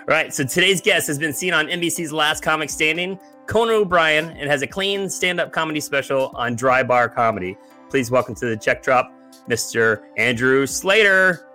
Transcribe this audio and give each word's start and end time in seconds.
All 0.00 0.14
right, 0.14 0.32
so 0.32 0.44
today's 0.44 0.80
guest 0.80 1.08
has 1.08 1.18
been 1.18 1.32
seen 1.32 1.52
on 1.52 1.66
NBC's 1.66 2.12
Last 2.12 2.42
Comic 2.42 2.70
Standing, 2.70 3.18
Conan 3.46 3.74
O'Brien, 3.74 4.30
and 4.36 4.48
has 4.48 4.62
a 4.62 4.66
clean 4.66 5.10
stand-up 5.10 5.50
comedy 5.50 5.80
special 5.80 6.30
on 6.34 6.54
Dry 6.54 6.84
Bar 6.84 7.08
Comedy. 7.08 7.56
Please 7.90 8.08
welcome 8.08 8.34
to 8.36 8.46
the 8.46 8.56
check 8.56 8.84
drop, 8.84 9.12
Mr. 9.48 10.04
Andrew 10.16 10.64
Sleighter. 10.64 11.48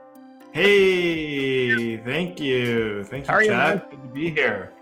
Hey, 0.52 1.96
thank 1.98 2.42
you. 2.42 3.06
Thank 3.06 3.26
you, 3.26 3.32
How 3.32 3.36
are 3.36 3.44
you? 3.44 3.82
Good 3.90 3.92
to 3.92 4.08
be 4.14 4.30
here. 4.32 4.74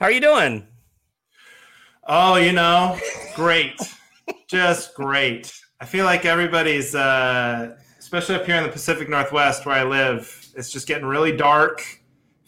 How 0.00 0.06
are 0.06 0.10
you 0.10 0.20
doing? 0.20 0.66
Oh, 2.08 2.34
you 2.34 2.52
know, 2.52 2.98
great. 3.36 3.80
Just 4.48 4.94
great. 4.94 5.56
I 5.80 5.84
feel 5.84 6.04
like 6.04 6.24
everybody's, 6.24 6.96
uh, 6.96 7.76
especially 7.98 8.34
up 8.34 8.44
here 8.44 8.56
in 8.56 8.64
the 8.64 8.70
Pacific 8.70 9.08
Northwest 9.08 9.66
where 9.66 9.76
I 9.76 9.84
live, 9.84 10.48
it's 10.56 10.72
just 10.72 10.88
getting 10.88 11.06
really 11.06 11.36
dark, 11.36 11.82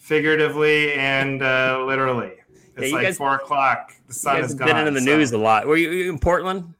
figuratively 0.09 0.91
and 0.93 1.43
uh, 1.43 1.83
literally. 1.85 2.31
It's 2.75 2.87
you 2.87 2.93
like 2.95 3.05
guys- 3.05 3.17
four 3.17 3.35
o'clock. 3.35 3.93
The 4.07 4.13
sun 4.15 4.43
is 4.43 4.55
gone. 4.55 4.67
been 4.67 4.87
in 4.87 4.93
the 4.95 4.99
so- 4.99 5.05
news 5.05 5.31
a 5.31 5.37
lot. 5.37 5.67
Were 5.67 5.77
you, 5.77 5.91
you 5.91 6.09
in 6.11 6.17
Portland? 6.17 6.73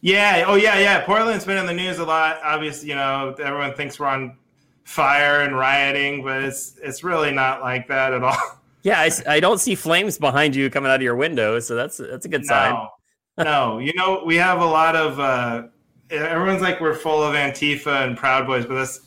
Yeah. 0.00 0.44
Oh, 0.46 0.54
yeah, 0.54 0.78
yeah. 0.78 1.04
Portland's 1.04 1.44
been 1.44 1.58
in 1.58 1.66
the 1.66 1.74
news 1.74 1.98
a 1.98 2.04
lot. 2.04 2.38
Obviously, 2.44 2.88
you 2.88 2.94
know, 2.94 3.34
everyone 3.42 3.74
thinks 3.74 3.98
we're 3.98 4.06
on 4.06 4.36
fire 4.84 5.42
and 5.42 5.56
rioting, 5.56 6.22
but 6.22 6.42
it's 6.42 6.76
it's 6.82 7.04
really 7.04 7.32
not 7.32 7.60
like 7.60 7.86
that 7.88 8.14
at 8.14 8.22
all. 8.22 8.36
Yeah, 8.84 9.08
I 9.28 9.38
don't 9.38 9.60
see 9.60 9.76
flames 9.76 10.18
behind 10.18 10.56
you 10.56 10.68
coming 10.68 10.90
out 10.90 10.96
of 10.96 11.02
your 11.02 11.14
window, 11.14 11.60
so 11.60 11.76
that's 11.76 11.98
that's 11.98 12.26
a 12.26 12.28
good 12.28 12.44
sign. 12.44 12.72
No, 13.38 13.44
no. 13.44 13.78
You 13.78 13.92
know, 13.94 14.24
we 14.26 14.34
have 14.34 14.60
a 14.60 14.66
lot 14.66 14.96
of. 14.96 15.20
Uh, 15.20 15.68
everyone's 16.10 16.62
like 16.62 16.80
we're 16.80 16.96
full 16.96 17.22
of 17.22 17.36
Antifa 17.36 18.04
and 18.04 18.16
Proud 18.16 18.44
Boys, 18.44 18.66
but 18.66 18.78
it's 18.78 18.98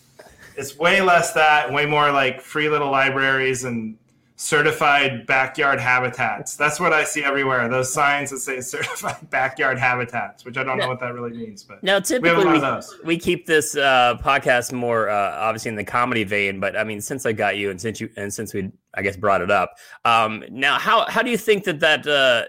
it's 0.57 0.77
way 0.77 1.01
less 1.01 1.33
that, 1.33 1.71
way 1.71 1.85
more 1.85 2.11
like 2.11 2.41
free 2.41 2.69
little 2.69 2.91
libraries 2.91 3.63
and 3.63 3.97
certified 4.37 5.25
backyard 5.25 5.79
habitats. 5.79 6.57
That's 6.57 6.79
what 6.79 6.91
I 6.91 7.03
see 7.05 7.23
everywhere. 7.23 7.67
Those 7.69 7.91
signs 7.91 8.31
that 8.31 8.39
say 8.39 8.59
certified 8.59 9.29
backyard 9.29 9.79
habitats, 9.79 10.43
which 10.43 10.57
I 10.57 10.63
don't 10.63 10.77
know 10.77 10.87
what 10.87 10.99
that 10.99 11.13
really 11.13 11.31
means, 11.31 11.63
but 11.63 11.81
Now, 11.83 11.97
we 11.97 12.01
typically, 12.01 12.45
we, 12.45 12.55
of 12.55 12.61
those. 12.61 12.95
we 13.03 13.17
keep 13.17 13.45
this 13.45 13.75
uh, 13.77 14.17
podcast 14.21 14.73
more 14.73 15.09
uh, 15.09 15.35
obviously 15.37 15.69
in 15.69 15.75
the 15.75 15.83
comedy 15.83 16.23
vein, 16.23 16.59
but 16.59 16.77
I 16.77 16.83
mean, 16.83 16.99
since 17.01 17.25
I 17.25 17.31
got 17.31 17.57
you 17.57 17.69
and 17.71 17.79
since 17.79 18.01
you 18.01 18.09
and 18.17 18.33
since 18.33 18.53
we, 18.53 18.71
I 18.93 19.01
guess, 19.01 19.15
brought 19.15 19.41
it 19.41 19.51
up, 19.51 19.73
um, 20.03 20.43
now 20.49 20.77
how 20.77 21.05
how 21.05 21.21
do 21.21 21.31
you 21.31 21.37
think 21.37 21.63
that 21.63 21.79
that 21.79 22.05
uh, 22.05 22.45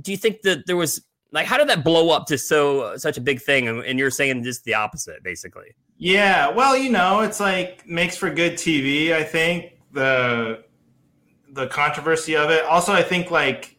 do 0.00 0.10
you 0.10 0.18
think 0.18 0.42
that 0.42 0.66
there 0.66 0.76
was 0.76 1.00
like 1.30 1.46
how 1.46 1.56
did 1.56 1.68
that 1.68 1.84
blow 1.84 2.10
up 2.10 2.26
to 2.26 2.38
so 2.38 2.96
such 2.96 3.16
a 3.16 3.20
big 3.20 3.40
thing? 3.40 3.68
And, 3.68 3.84
and 3.84 3.98
you're 3.98 4.10
saying 4.10 4.42
just 4.42 4.64
the 4.64 4.74
opposite, 4.74 5.22
basically. 5.22 5.74
Yeah, 5.98 6.50
well, 6.50 6.76
you 6.76 6.90
know, 6.90 7.20
it's 7.20 7.40
like 7.40 7.86
makes 7.88 8.16
for 8.16 8.30
good 8.30 8.54
TV. 8.54 9.12
I 9.12 9.24
think 9.24 9.72
the 9.92 10.64
the 11.52 11.66
controversy 11.68 12.36
of 12.36 12.50
it. 12.50 12.64
Also, 12.64 12.92
I 12.92 13.02
think 13.02 13.30
like 13.30 13.76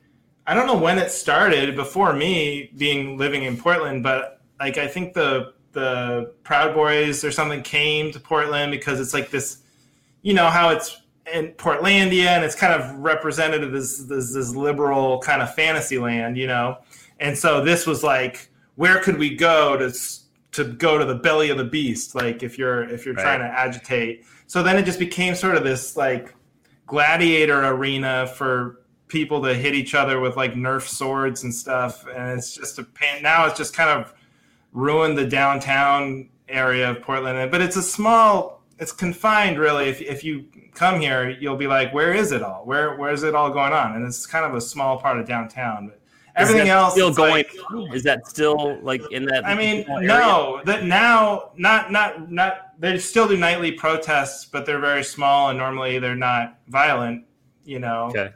I 0.48 0.54
don't 0.54 0.66
know 0.66 0.78
when 0.78 0.98
it 0.98 1.12
started 1.12 1.76
before 1.76 2.14
me 2.14 2.72
being 2.78 3.18
living 3.18 3.44
in 3.44 3.58
Portland, 3.58 4.02
but 4.02 4.42
like 4.60 4.78
I 4.78 4.88
think 4.88 5.14
the 5.14 5.54
the 5.74 6.34
Proud 6.44 6.74
Boys 6.74 7.24
or 7.24 7.32
something 7.32 7.62
came 7.62 8.12
to 8.12 8.20
Portland 8.20 8.72
because 8.72 9.00
it's 9.00 9.14
like 9.14 9.30
this, 9.30 9.62
you 10.24 10.34
know, 10.34 10.48
how 10.50 10.70
it's 10.70 11.02
in 11.32 11.50
Portlandia 11.52 12.28
and 12.28 12.44
it's 12.44 12.56
kind 12.56 12.74
of 12.74 12.98
representative 12.98 13.76
as 13.76 14.08
this, 14.08 14.34
this 14.34 14.56
liberal 14.56 15.20
kind 15.20 15.42
of 15.42 15.54
fantasy 15.54 16.00
land, 16.00 16.36
you 16.38 16.48
know, 16.48 16.78
and 17.20 17.38
so 17.38 17.64
this 17.64 17.86
was 17.86 18.04
like, 18.04 18.50
where 18.76 19.02
could 19.02 19.18
we 19.18 19.36
go 19.36 19.78
to 19.78 19.94
to 20.54 20.64
go 20.64 20.98
to 20.98 21.06
the 21.06 21.16
belly 21.16 21.50
of 21.50 21.58
the 21.58 21.64
beast? 21.64 22.16
Like 22.16 22.44
if 22.44 22.58
you're 22.58 22.84
if 22.84 23.06
you're 23.06 23.16
Right. 23.16 23.24
trying 23.24 23.40
to 23.40 23.46
agitate. 23.46 24.26
So 24.48 24.64
then 24.64 24.78
it 24.78 24.84
just 24.86 25.00
became 25.00 25.36
sort 25.36 25.56
of 25.56 25.64
this 25.64 25.98
like 25.98 26.34
gladiator 26.86 27.66
arena 27.66 28.28
for 28.28 28.80
people 29.08 29.42
to 29.44 29.54
hit 29.54 29.74
each 29.74 29.94
other 29.96 30.20
with 30.20 30.36
like 30.36 30.54
Nerf 30.54 30.84
swords 30.88 31.44
and 31.44 31.54
stuff, 31.54 32.06
and 32.08 32.38
it's 32.38 32.54
just 32.56 32.80
a 32.80 32.84
pain. 32.84 33.22
Now 33.24 33.46
it's 33.46 33.58
just 33.58 33.74
kind 33.74 33.90
of 33.90 34.14
ruined 34.74 35.18
the 35.18 35.26
downtown 35.26 36.30
area 36.50 36.90
of 36.92 37.02
Portland, 37.02 37.52
but 37.52 37.62
it's 37.62 37.76
a 37.76 37.82
small. 37.82 38.62
It's 38.80 38.92
confined, 38.92 39.58
really. 39.58 39.90
If, 39.90 40.02
if 40.02 40.24
you 40.24 40.46
come 40.76 41.00
here, 41.02 41.30
you'll 41.30 41.58
be 41.58 41.66
like, 41.68 41.94
"Where 41.94 42.14
is 42.14 42.32
it 42.32 42.44
all? 42.44 42.64
Where 42.66 42.96
where 42.96 43.12
is 43.12 43.24
it 43.24 43.34
all 43.34 43.50
going 43.50 43.74
on?" 43.74 43.96
And 43.96 44.06
it's 44.06 44.26
kind 44.28 44.46
of 44.46 44.54
a 44.54 44.62
small 44.62 45.00
part 45.00 45.18
of 45.20 45.28
downtown, 45.28 45.92
everything 46.38 46.68
that 46.68 46.78
else 46.78 46.94
still 46.94 47.14
going? 47.14 47.46
like-? 47.72 47.94
Is 47.94 48.04
that 48.04 48.28
still 48.28 48.80
like 48.82 49.02
in 49.12 49.26
that? 49.26 49.46
I 49.46 49.56
mean, 49.56 49.86
no, 49.88 50.62
that 50.66 50.86
now, 50.86 51.52
not, 51.58 51.92
not, 51.92 52.32
not. 52.32 52.80
They 52.80 52.98
still 53.00 53.28
do 53.28 53.36
nightly 53.38 53.72
protests, 53.72 54.46
but 54.46 54.66
they're 54.66 54.80
very 54.80 55.04
small, 55.04 55.50
and 55.50 55.58
normally 55.58 56.00
they're 56.00 56.16
not 56.16 56.60
violent. 56.68 57.26
You 57.66 57.80
know, 57.80 58.06
Okay. 58.16 58.34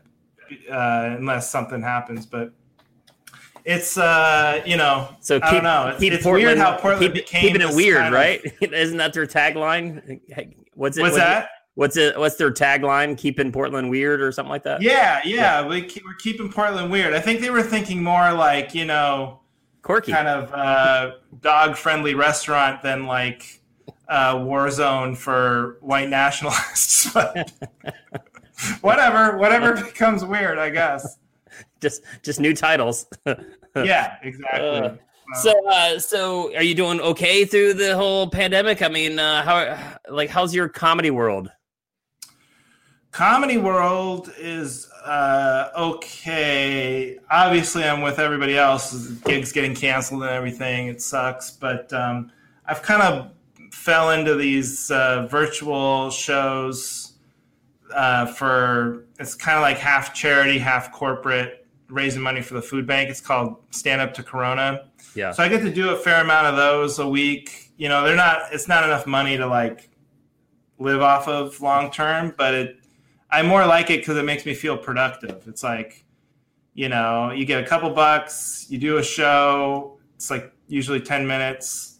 uh, 0.69 1.15
unless 1.17 1.49
something 1.49 1.81
happens. 1.81 2.25
But 2.25 2.51
it's, 3.63 3.97
uh, 3.97 4.61
you 4.65 4.75
know, 4.77 5.07
So 5.21 5.37
I 5.37 5.39
keep, 5.39 5.51
don't 5.51 5.63
know. 5.63 5.87
It's, 5.95 6.01
it's 6.03 6.23
Portland, 6.23 6.45
weird 6.47 6.57
how 6.57 6.77
Portland 6.77 7.13
keep, 7.13 7.25
became 7.25 7.41
keeping 7.53 7.61
it 7.61 7.73
weird, 7.75 7.97
kind 7.99 8.13
of- 8.13 8.19
right? 8.19 8.41
Isn't 8.73 8.97
that 8.97 9.13
their 9.13 9.27
tagline? 9.27 10.19
What's 10.73 10.97
it? 10.97 11.01
What's 11.01 11.13
what's 11.13 11.15
it- 11.15 11.19
that? 11.19 11.49
What's 11.75 11.95
it? 11.97 12.17
What's 12.19 12.35
their 12.35 12.51
tagline? 12.51 13.17
Keeping 13.17 13.51
Portland 13.51 13.89
weird 13.89 14.21
or 14.21 14.31
something 14.31 14.49
like 14.49 14.63
that? 14.63 14.81
Yeah, 14.81 15.21
yeah, 15.23 15.65
We 15.65 15.83
keep, 15.83 16.03
we're 16.03 16.15
keeping 16.15 16.51
Portland 16.51 16.91
weird. 16.91 17.13
I 17.13 17.21
think 17.21 17.39
they 17.41 17.49
were 17.49 17.63
thinking 17.63 18.03
more 18.03 18.33
like, 18.33 18.75
you 18.75 18.85
know, 18.85 19.39
Quirky. 19.81 20.11
kind 20.11 20.27
of 20.27 20.51
uh, 20.53 21.11
dog 21.39 21.77
friendly 21.77 22.13
restaurant 22.13 22.81
than 22.81 23.05
like 23.05 23.61
uh, 24.09 24.41
war 24.45 24.69
zone 24.69 25.15
for 25.15 25.77
white 25.81 26.09
nationalists. 26.09 27.09
But 27.13 27.51
whatever, 28.81 29.37
whatever 29.37 29.73
becomes 29.73 30.23
weird, 30.23 30.57
I 30.59 30.69
guess. 30.69 31.17
just 31.81 32.03
just 32.21 32.39
new 32.39 32.53
titles. 32.55 33.07
Yeah, 33.73 34.17
exactly. 34.21 34.67
Uh, 34.67 34.95
so 35.41 35.67
uh, 35.69 35.97
so 35.97 36.53
are 36.57 36.61
you 36.61 36.75
doing 36.75 36.99
okay 36.99 37.45
through 37.45 37.75
the 37.75 37.95
whole 37.95 38.29
pandemic? 38.29 38.81
I 38.81 38.89
mean, 38.89 39.17
uh, 39.17 39.43
how 39.43 40.13
like 40.13 40.29
how's 40.29 40.53
your 40.53 40.67
comedy 40.67 41.09
world? 41.09 41.49
Comedy 43.11 43.57
World 43.57 44.31
is 44.37 44.89
uh, 45.03 45.69
okay. 45.77 47.17
Obviously, 47.29 47.83
I'm 47.83 48.01
with 48.01 48.19
everybody 48.19 48.57
else. 48.57 48.93
Gigs 49.25 49.51
getting 49.51 49.75
canceled 49.75 50.23
and 50.23 50.31
everything. 50.31 50.87
It 50.87 51.01
sucks, 51.01 51.51
but 51.51 51.91
um, 51.91 52.31
I've 52.65 52.81
kind 52.81 53.01
of 53.01 53.31
fell 53.73 54.11
into 54.11 54.35
these 54.35 54.89
uh, 54.91 55.27
virtual 55.29 56.09
shows 56.09 57.13
uh, 57.93 58.27
for. 58.27 59.07
It's 59.19 59.35
kind 59.35 59.57
of 59.57 59.61
like 59.61 59.77
half 59.77 60.13
charity, 60.13 60.57
half 60.57 60.93
corporate, 60.93 61.67
raising 61.89 62.21
money 62.21 62.41
for 62.41 62.53
the 62.53 62.61
food 62.61 62.87
bank. 62.87 63.09
It's 63.09 63.21
called 63.21 63.57
Stand 63.71 63.99
Up 63.99 64.13
to 64.15 64.23
Corona. 64.23 64.89
Yeah. 65.15 65.31
So 65.31 65.43
I 65.43 65.49
get 65.49 65.61
to 65.63 65.71
do 65.71 65.89
a 65.89 65.97
fair 65.97 66.21
amount 66.21 66.47
of 66.47 66.55
those 66.55 66.97
a 66.99 67.07
week. 67.07 67.71
You 67.75 67.89
know, 67.89 68.05
they're 68.05 68.15
not. 68.15 68.53
It's 68.53 68.69
not 68.69 68.85
enough 68.85 69.05
money 69.05 69.35
to 69.35 69.47
like 69.47 69.89
live 70.79 71.01
off 71.01 71.27
of 71.27 71.59
long 71.59 71.91
term, 71.91 72.33
but 72.37 72.53
it. 72.53 72.77
I 73.31 73.41
more 73.43 73.65
like 73.65 73.89
it 73.89 74.01
because 74.01 74.17
it 74.17 74.25
makes 74.25 74.45
me 74.45 74.53
feel 74.53 74.77
productive. 74.77 75.47
It's 75.47 75.63
like, 75.63 76.05
you 76.73 76.89
know, 76.89 77.31
you 77.31 77.45
get 77.45 77.63
a 77.63 77.67
couple 77.67 77.89
bucks, 77.89 78.67
you 78.69 78.77
do 78.77 78.97
a 78.97 79.03
show. 79.03 79.97
It's 80.15 80.29
like 80.29 80.53
usually 80.67 80.99
ten 80.99 81.25
minutes, 81.25 81.99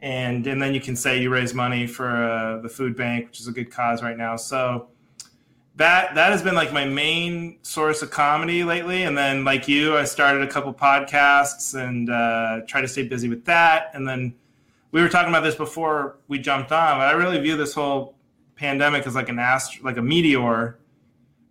and 0.00 0.46
and 0.46 0.60
then 0.60 0.74
you 0.74 0.80
can 0.80 0.96
say 0.96 1.20
you 1.20 1.30
raise 1.30 1.54
money 1.54 1.86
for 1.86 2.08
uh, 2.08 2.60
the 2.60 2.68
food 2.68 2.96
bank, 2.96 3.28
which 3.28 3.40
is 3.40 3.48
a 3.48 3.52
good 3.52 3.70
cause 3.70 4.02
right 4.02 4.16
now. 4.16 4.36
So 4.36 4.88
that 5.76 6.14
that 6.14 6.32
has 6.32 6.42
been 6.42 6.54
like 6.54 6.72
my 6.72 6.84
main 6.84 7.58
source 7.62 8.02
of 8.02 8.10
comedy 8.10 8.64
lately. 8.64 9.04
And 9.04 9.16
then 9.16 9.44
like 9.44 9.68
you, 9.68 9.96
I 9.96 10.04
started 10.04 10.42
a 10.42 10.48
couple 10.48 10.72
podcasts 10.74 11.74
and 11.74 12.10
uh, 12.10 12.60
try 12.66 12.80
to 12.80 12.88
stay 12.88 13.04
busy 13.04 13.28
with 13.28 13.44
that. 13.46 13.90
And 13.94 14.06
then 14.06 14.34
we 14.90 15.00
were 15.00 15.08
talking 15.08 15.30
about 15.30 15.42
this 15.42 15.54
before 15.54 16.18
we 16.28 16.38
jumped 16.38 16.72
on, 16.72 16.98
but 16.98 17.08
I 17.08 17.12
really 17.12 17.40
view 17.40 17.56
this 17.56 17.72
whole 17.72 18.14
pandemic 18.66 19.06
is 19.06 19.14
like 19.14 19.28
an 19.28 19.38
ast- 19.40 19.82
like 19.82 19.96
a 19.96 20.02
meteor 20.02 20.78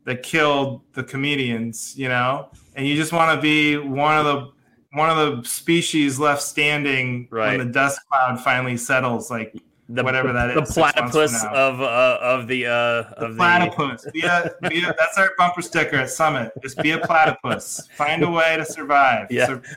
that 0.06 0.24
killed 0.24 0.82
the 0.94 1.04
comedians, 1.04 1.94
you 1.98 2.08
know. 2.08 2.50
And 2.76 2.88
you 2.88 2.96
just 2.96 3.12
want 3.12 3.36
to 3.38 3.42
be 3.42 3.78
one 3.78 4.18
of 4.18 4.26
the 4.26 4.52
one 4.94 5.10
of 5.10 5.18
the 5.18 5.48
species 5.48 6.20
left 6.20 6.42
standing 6.42 7.28
Right. 7.30 7.58
when 7.58 7.68
the 7.68 7.74
dust 7.74 8.00
cloud 8.10 8.40
finally 8.42 8.78
settles. 8.78 9.30
Like 9.30 9.54
The, 9.90 10.04
Whatever 10.04 10.32
that 10.32 10.56
the 10.56 10.62
is, 10.62 10.74
from 10.74 10.84
platypus 10.84 11.44
of 11.44 11.82
uh, 11.82 12.18
of 12.22 12.48
the 12.48 12.66
uh, 12.66 12.70
the 13.20 13.26
of 13.28 13.36
platypus. 13.38 14.08
Be 14.14 14.22
a, 14.22 14.50
be 14.70 14.80
a, 14.84 14.94
that's 14.98 15.18
our 15.18 15.32
bumper 15.38 15.62
sticker 15.62 15.98
at 15.98 16.10
Summit. 16.10 16.52
Just 16.64 16.78
be 16.82 16.92
a 16.92 17.00
platypus. 17.00 17.88
Find 17.98 18.24
a 18.24 18.30
way 18.30 18.56
to 18.58 18.64
survive. 18.66 19.28
Yeah. 19.30 19.48
Sur- 19.48 19.62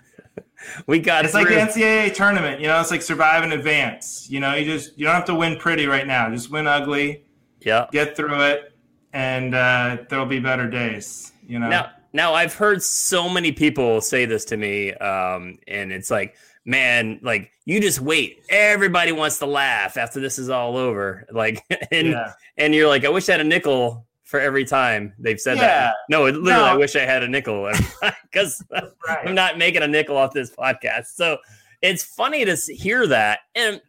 We 0.87 0.99
got 0.99 1.26
it's 1.26 1.35
like 1.35 1.49
the 1.49 1.55
NCAA 1.56 2.14
tournament. 2.14 2.59
You 2.59 2.69
know, 2.69 2.81
it's 2.81 2.91
like 2.91 3.03
survive 3.03 3.44
in 3.44 3.53
advance. 3.53 4.26
You 4.31 4.41
know, 4.41 4.55
you 4.55 4.64
just 4.64 4.97
you 4.99 5.05
don't 5.05 5.14
have 5.14 5.26
to 5.26 5.35
win 5.35 5.56
pretty 5.59 5.87
right 5.87 6.06
now. 6.06 6.31
Just 6.31 6.50
win 6.50 6.67
ugly. 6.67 7.24
Yeah. 7.64 7.87
Get 7.93 8.16
through 8.16 8.40
it, 8.43 8.72
and 9.12 9.55
uh, 9.55 9.99
there'll 10.08 10.26
be 10.26 10.40
better 10.40 10.69
days. 10.69 11.32
You 11.46 11.58
know. 11.58 11.69
Now, 11.69 11.90
now 12.12 12.34
I've 12.34 12.55
heard 12.55 12.82
so 12.82 13.28
many 13.28 13.52
people 13.52 14.00
say 14.00 14.25
this 14.25 14.44
to 14.46 14.56
me, 14.56 14.93
um, 14.94 15.58
and 15.66 15.93
it's 15.93 16.11
like, 16.11 16.37
man, 16.64 17.19
like 17.22 17.50
you 17.64 17.81
just 17.81 18.00
wait. 18.00 18.43
Everybody 18.49 19.12
wants 19.12 19.38
to 19.38 19.46
laugh 19.46 19.96
after 19.96 20.20
this 20.20 20.38
is 20.38 20.49
all 20.49 20.76
over. 20.76 21.26
Like, 21.31 21.62
and 21.90 22.08
yeah. 22.08 22.32
and 22.56 22.75
you're 22.75 22.88
like, 22.88 23.05
I 23.05 23.08
wish 23.08 23.28
I 23.28 23.32
had 23.32 23.40
a 23.40 23.44
nickel 23.44 24.06
for 24.22 24.40
every 24.40 24.64
time 24.64 25.12
they've 25.19 25.40
said 25.40 25.58
Yeah. 25.58 25.66
that. 25.66 25.94
No, 26.08 26.26
it, 26.26 26.34
literally, 26.34 26.50
No. 26.50 26.64
I 26.64 26.75
wish 26.75 26.96
I 26.96 27.00
had 27.05 27.22
a 27.22 27.28
nickel 27.28 27.70
because 28.22 28.64
Right. 28.70 28.93
I'm 29.28 29.34
not 29.34 29.58
making 29.58 29.82
a 29.82 29.87
nickel 29.88 30.16
off 30.16 30.32
this 30.32 30.50
podcast. 30.50 31.06
So 31.14 31.38
it's 31.82 32.02
funny 32.02 32.44
to 32.46 32.56
hear 32.56 33.06
that, 33.06 33.40
and 33.55 33.81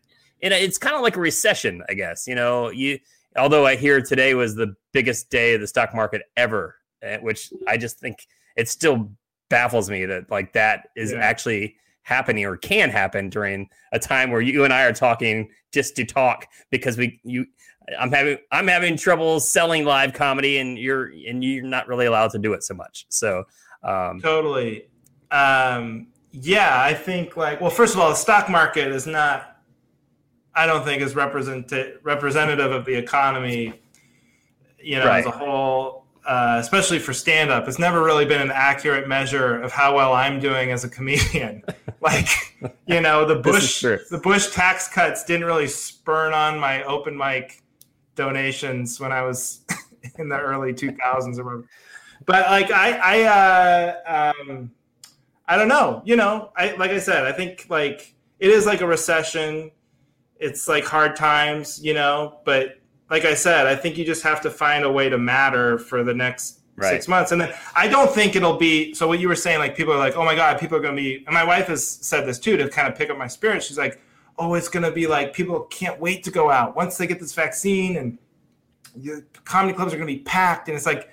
and 0.42 0.54
it's 0.54 0.78
kind 0.78 0.96
of 0.96 1.02
like 1.02 1.16
a 1.16 1.22
recession, 1.22 1.82
I 1.90 1.94
guess. 1.94 2.28
You 2.28 2.36
know, 2.36 2.70
you 2.70 3.00
although 3.38 3.66
I 3.66 3.76
hear 3.76 4.02
today 4.02 4.34
was 4.34 4.56
the 4.56 4.76
biggest 4.94 5.30
day 5.30 5.54
of 5.54 5.62
the 5.62 5.68
stock 5.68 5.94
market 5.94 6.24
ever, 6.38 6.76
eh, 7.02 7.18
which 7.18 7.52
I 7.68 7.78
just 7.78 8.00
think 8.00 8.28
it 8.56 8.70
still 8.70 9.12
baffles 9.50 9.90
me 9.90 10.06
that 10.06 10.30
like 10.32 10.54
that 10.54 10.88
is 10.96 11.12
Yeah. 11.12 11.20
actually 11.20 11.76
happening 12.04 12.46
or 12.46 12.56
can 12.58 12.90
happen 12.90 13.30
during 13.30 13.68
a 13.92 14.00
time 14.00 14.30
where 14.32 14.42
you 14.42 14.64
and 14.64 14.72
I 14.74 14.84
are 14.84 14.94
talking 14.94 15.50
just 15.74 15.96
to 15.96 16.06
talk 16.06 16.48
because 16.72 16.98
we 16.98 17.20
you 17.24 17.46
I'm 18.00 18.12
having 18.12 18.38
I'm 18.52 18.68
having 18.68 18.96
trouble 18.98 19.40
selling 19.40 19.86
live 19.86 20.14
comedy 20.14 20.58
and 20.60 20.78
you're 20.78 21.06
and 21.28 21.44
you're 21.44 21.64
not 21.64 21.88
really 21.88 22.06
allowed 22.06 22.32
to 22.32 22.40
do 22.40 22.54
it 22.54 22.64
so 22.64 22.74
much. 22.74 23.06
So 23.10 23.44
um 23.84 24.20
Totally. 24.22 24.88
Um, 25.32 26.08
yeah, 26.32 26.82
I 26.82 26.94
think 26.94 27.36
like 27.38 27.62
well, 27.62 27.70
first 27.72 27.94
of 27.94 28.00
all, 28.00 28.10
the 28.10 28.16
stock 28.16 28.50
market 28.50 28.88
is 28.88 29.06
not. 29.08 29.55
I 30.56 30.66
don't 30.66 30.84
think 30.84 31.02
is 31.02 31.16
represent 31.16 31.72
representative 32.04 32.72
of 32.72 32.86
the 32.86 32.96
economy. 32.96 33.82
You 34.80 35.00
know, 35.00 35.12
as 35.12 35.26
a 35.26 35.32
whole, 35.32 36.06
uh, 36.26 36.58
especially 36.60 37.00
for 37.00 37.14
stand 37.14 37.50
up, 37.50 37.68
it's 37.68 37.80
never 37.80 38.04
really 38.04 38.26
been 38.26 38.42
an 38.42 38.52
accurate 38.54 39.08
measure 39.08 39.62
of 39.62 39.72
how 39.72 39.96
well 39.96 40.14
I'm 40.14 40.40
doing 40.40 40.72
as 40.72 40.84
a 40.84 40.90
comedian. 40.90 41.64
like, 42.02 42.28
you 42.86 43.02
know, 43.02 43.26
the 43.26 43.36
Bush 43.36 43.82
the 43.82 44.20
Bush 44.24 44.52
tax 44.52 44.88
cuts 44.88 45.24
didn't 45.24 45.46
really 45.46 45.68
spurn 45.68 46.34
on 46.34 46.60
my 46.60 46.84
open 46.84 47.18
mic 47.18 47.64
donations 48.16 49.00
when 49.00 49.12
I 49.12 49.24
was 49.24 49.62
in 50.18 50.30
the 50.30 50.40
early 50.40 50.74
2000s 50.74 51.38
or 51.40 51.44
whatever. 51.44 51.68
But 52.26 52.50
like 52.50 52.72
I 52.72 52.92
I 52.92 53.24
uh, 53.24 54.34
um, 54.40 54.72
I 55.48 55.58
don't 55.58 55.68
know. 55.68 56.02
You 56.06 56.16
know, 56.16 56.52
I 56.56 56.76
like 56.76 56.92
I 56.92 57.00
said, 57.00 57.26
I 57.26 57.32
think 57.32 57.68
like 57.70 58.16
it 58.40 58.50
is 58.50 58.66
like 58.66 58.82
a 58.82 58.88
recession. 58.88 59.72
It's 60.46 60.68
like 60.68 60.86
hard 60.86 61.16
times, 61.16 61.84
you 61.84 61.94
know, 61.94 62.40
but 62.46 62.80
like 63.10 63.26
I 63.26 63.34
said, 63.34 63.68
I 63.68 63.76
think 63.76 63.98
you 63.98 64.06
just 64.06 64.24
have 64.24 64.42
to 64.42 64.52
find 64.52 64.84
a 64.84 64.92
way 64.92 65.10
to 65.10 65.18
matter 65.18 65.78
for 65.80 66.04
the 66.04 66.14
next 66.14 66.60
Right. 66.78 66.90
six 66.90 67.08
months. 67.08 67.32
And 67.32 67.40
then 67.40 67.54
I 67.74 67.88
don't 67.88 68.12
think 68.14 68.36
it'll 68.36 68.58
be 68.58 68.94
so 68.94 69.08
what 69.08 69.20
you 69.20 69.30
were 69.30 69.36
saying, 69.36 69.60
like 69.60 69.78
people 69.78 69.94
are 69.94 69.98
like, 69.98 70.18
Oh 70.18 70.26
my 70.26 70.36
God, 70.36 70.60
people 70.60 70.78
are 70.78 70.82
gonna 70.82 70.96
be 70.98 71.24
and 71.26 71.34
my 71.34 71.44
wife 71.44 71.68
has 71.68 71.88
said 71.88 72.26
this 72.28 72.38
too 72.38 72.58
to 72.58 72.68
kind 72.68 72.88
of 72.90 72.98
pick 72.98 73.10
up 73.10 73.18
my 73.18 73.28
spirit. 73.28 73.64
She's 73.64 73.78
like, 73.78 74.02
Oh, 74.38 74.54
it's 74.56 74.68
gonna 74.68 74.92
be 74.92 75.08
like 75.08 75.34
people 75.34 75.62
can't 75.80 76.00
wait 76.02 76.24
to 76.26 76.32
go 76.32 76.52
out 76.52 76.76
once 76.76 76.98
they 76.98 77.08
get 77.08 77.20
this 77.22 77.34
vaccine 77.34 77.96
and 77.96 78.18
your 79.00 79.22
comedy 79.46 79.74
clubs 79.74 79.94
are 79.94 79.98
gonna 79.98 80.06
be 80.08 80.20
packed 80.20 80.68
and 80.68 80.76
it's 80.76 80.86
like 80.86 81.10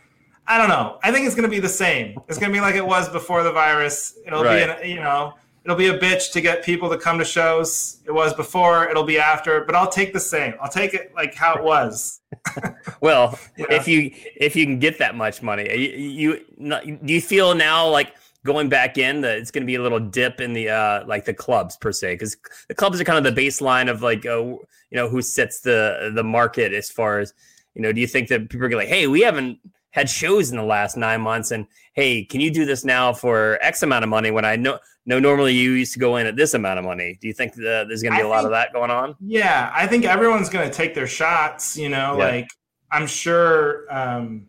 I 0.49 0.59
don't 0.59 0.69
know. 0.69 0.99
I 1.05 1.13
think 1.13 1.25
it's 1.25 1.37
going 1.37 1.49
to 1.49 1.55
be 1.57 1.61
the 1.61 1.69
same. 1.69 2.19
It's 2.29 2.37
going 2.37 2.51
to 2.51 2.57
be 2.57 2.61
like 2.61 2.75
it 2.75 2.85
was 2.85 3.09
before 3.09 3.45
the 3.45 3.53
virus. 3.53 4.19
It'll 4.27 4.43
Right. 4.43 4.67
be, 4.83 4.91
an, 4.91 4.91
you 4.91 4.97
know, 5.01 5.35
it'll 5.65 5.77
be 5.77 5.89
a 5.89 5.99
bitch 5.99 6.33
to 6.33 6.41
get 6.41 6.65
people 6.65 6.89
to 6.91 6.99
come 6.99 7.19
to 7.19 7.25
shows. 7.25 8.01
It 8.07 8.11
was 8.13 8.35
before. 8.35 8.89
It'll 8.89 9.05
be 9.05 9.19
after. 9.19 9.65
But 9.65 9.75
I'll 9.75 9.89
take 9.89 10.13
the 10.13 10.21
same. 10.21 10.55
I'll 10.61 10.71
take 10.71 10.95
it 10.95 11.13
like 11.15 11.35
how 11.35 11.55
it 11.55 11.63
was. 11.63 12.21
Well, 13.01 13.39
Yeah. 13.57 13.67
if 13.71 13.87
you 13.89 14.11
if 14.37 14.55
you 14.57 14.65
can 14.65 14.79
get 14.79 14.99
that 14.99 15.15
much 15.15 15.43
money, 15.43 15.65
you, 15.77 15.89
you 16.35 16.45
not- 16.57 16.85
do 16.85 17.13
you 17.13 17.21
feel 17.21 17.55
now 17.55 17.89
like 17.89 18.15
going 18.45 18.69
back 18.69 18.97
in 18.99 19.21
that 19.23 19.39
it's 19.39 19.51
going 19.51 19.63
to 19.63 19.67
be 19.67 19.75
a 19.77 19.83
little 19.83 20.01
dip 20.01 20.41
in 20.41 20.53
the 20.53 20.69
uh 20.69 21.05
like 21.07 21.25
the 21.25 21.35
clubs 21.35 21.77
per 21.77 21.93
se 21.93 22.15
because 22.15 22.37
the 22.69 22.75
clubs 22.75 23.01
are 23.01 23.05
kind 23.05 23.25
of 23.25 23.35
the 23.35 23.41
baseline 23.41 23.89
of 23.91 24.03
like 24.03 24.25
uh, 24.27 24.39
you 24.43 24.59
know 24.93 25.09
who 25.09 25.21
sets 25.23 25.61
the 25.61 26.11
the 26.15 26.25
market 26.25 26.73
as 26.73 26.91
far 26.91 27.19
as 27.21 27.35
you 27.75 27.83
know. 27.83 27.93
Do 27.93 28.01
you 28.01 28.07
think 28.07 28.29
that 28.29 28.49
people 28.49 28.67
are 28.67 28.71
like, 28.77 28.89
hey, 28.89 29.07
we 29.07 29.21
haven't 29.23 29.59
had 29.91 30.09
shows 30.09 30.51
in 30.51 30.57
the 30.57 30.63
last 30.65 30.97
nine 30.97 31.21
months, 31.21 31.51
and 31.51 31.67
hey, 31.95 32.25
can 32.25 32.41
you 32.41 32.51
do 32.51 32.65
this 32.65 32.85
now 32.85 33.13
for 33.13 33.59
X 33.63 33.83
amount 33.83 34.05
of 34.05 34.09
money 34.11 34.31
when 34.31 34.45
I 34.45 34.57
know 34.57 34.79
no 35.05 35.19
normally 35.19 35.55
you 35.55 35.73
used 35.73 35.93
to 35.95 35.99
go 35.99 36.17
in 36.17 36.27
at 36.27 36.37
this 36.37 36.55
amount 36.55 36.79
of 36.79 36.85
money? 36.85 37.19
Do 37.21 37.27
you 37.29 37.35
think 37.35 37.55
that 37.55 37.87
there's 37.89 38.03
going 38.03 38.13
to 38.13 38.19
be 38.19 38.25
I 38.25 38.27
a 38.27 38.29
lot 38.29 38.45
of 38.45 38.51
that 38.53 38.73
going 38.73 38.91
on? 38.91 39.17
Yeah, 39.21 39.71
I 39.75 39.87
think 39.87 40.05
everyone's 40.05 40.49
going 40.49 40.69
to 40.69 40.75
take 40.75 40.95
their 40.95 41.07
shots. 41.07 41.77
You 41.77 41.89
know, 41.89 42.17
Yeah. 42.19 42.25
like 42.25 42.49
I'm 42.91 43.07
sure 43.07 43.87
um, 43.91 44.47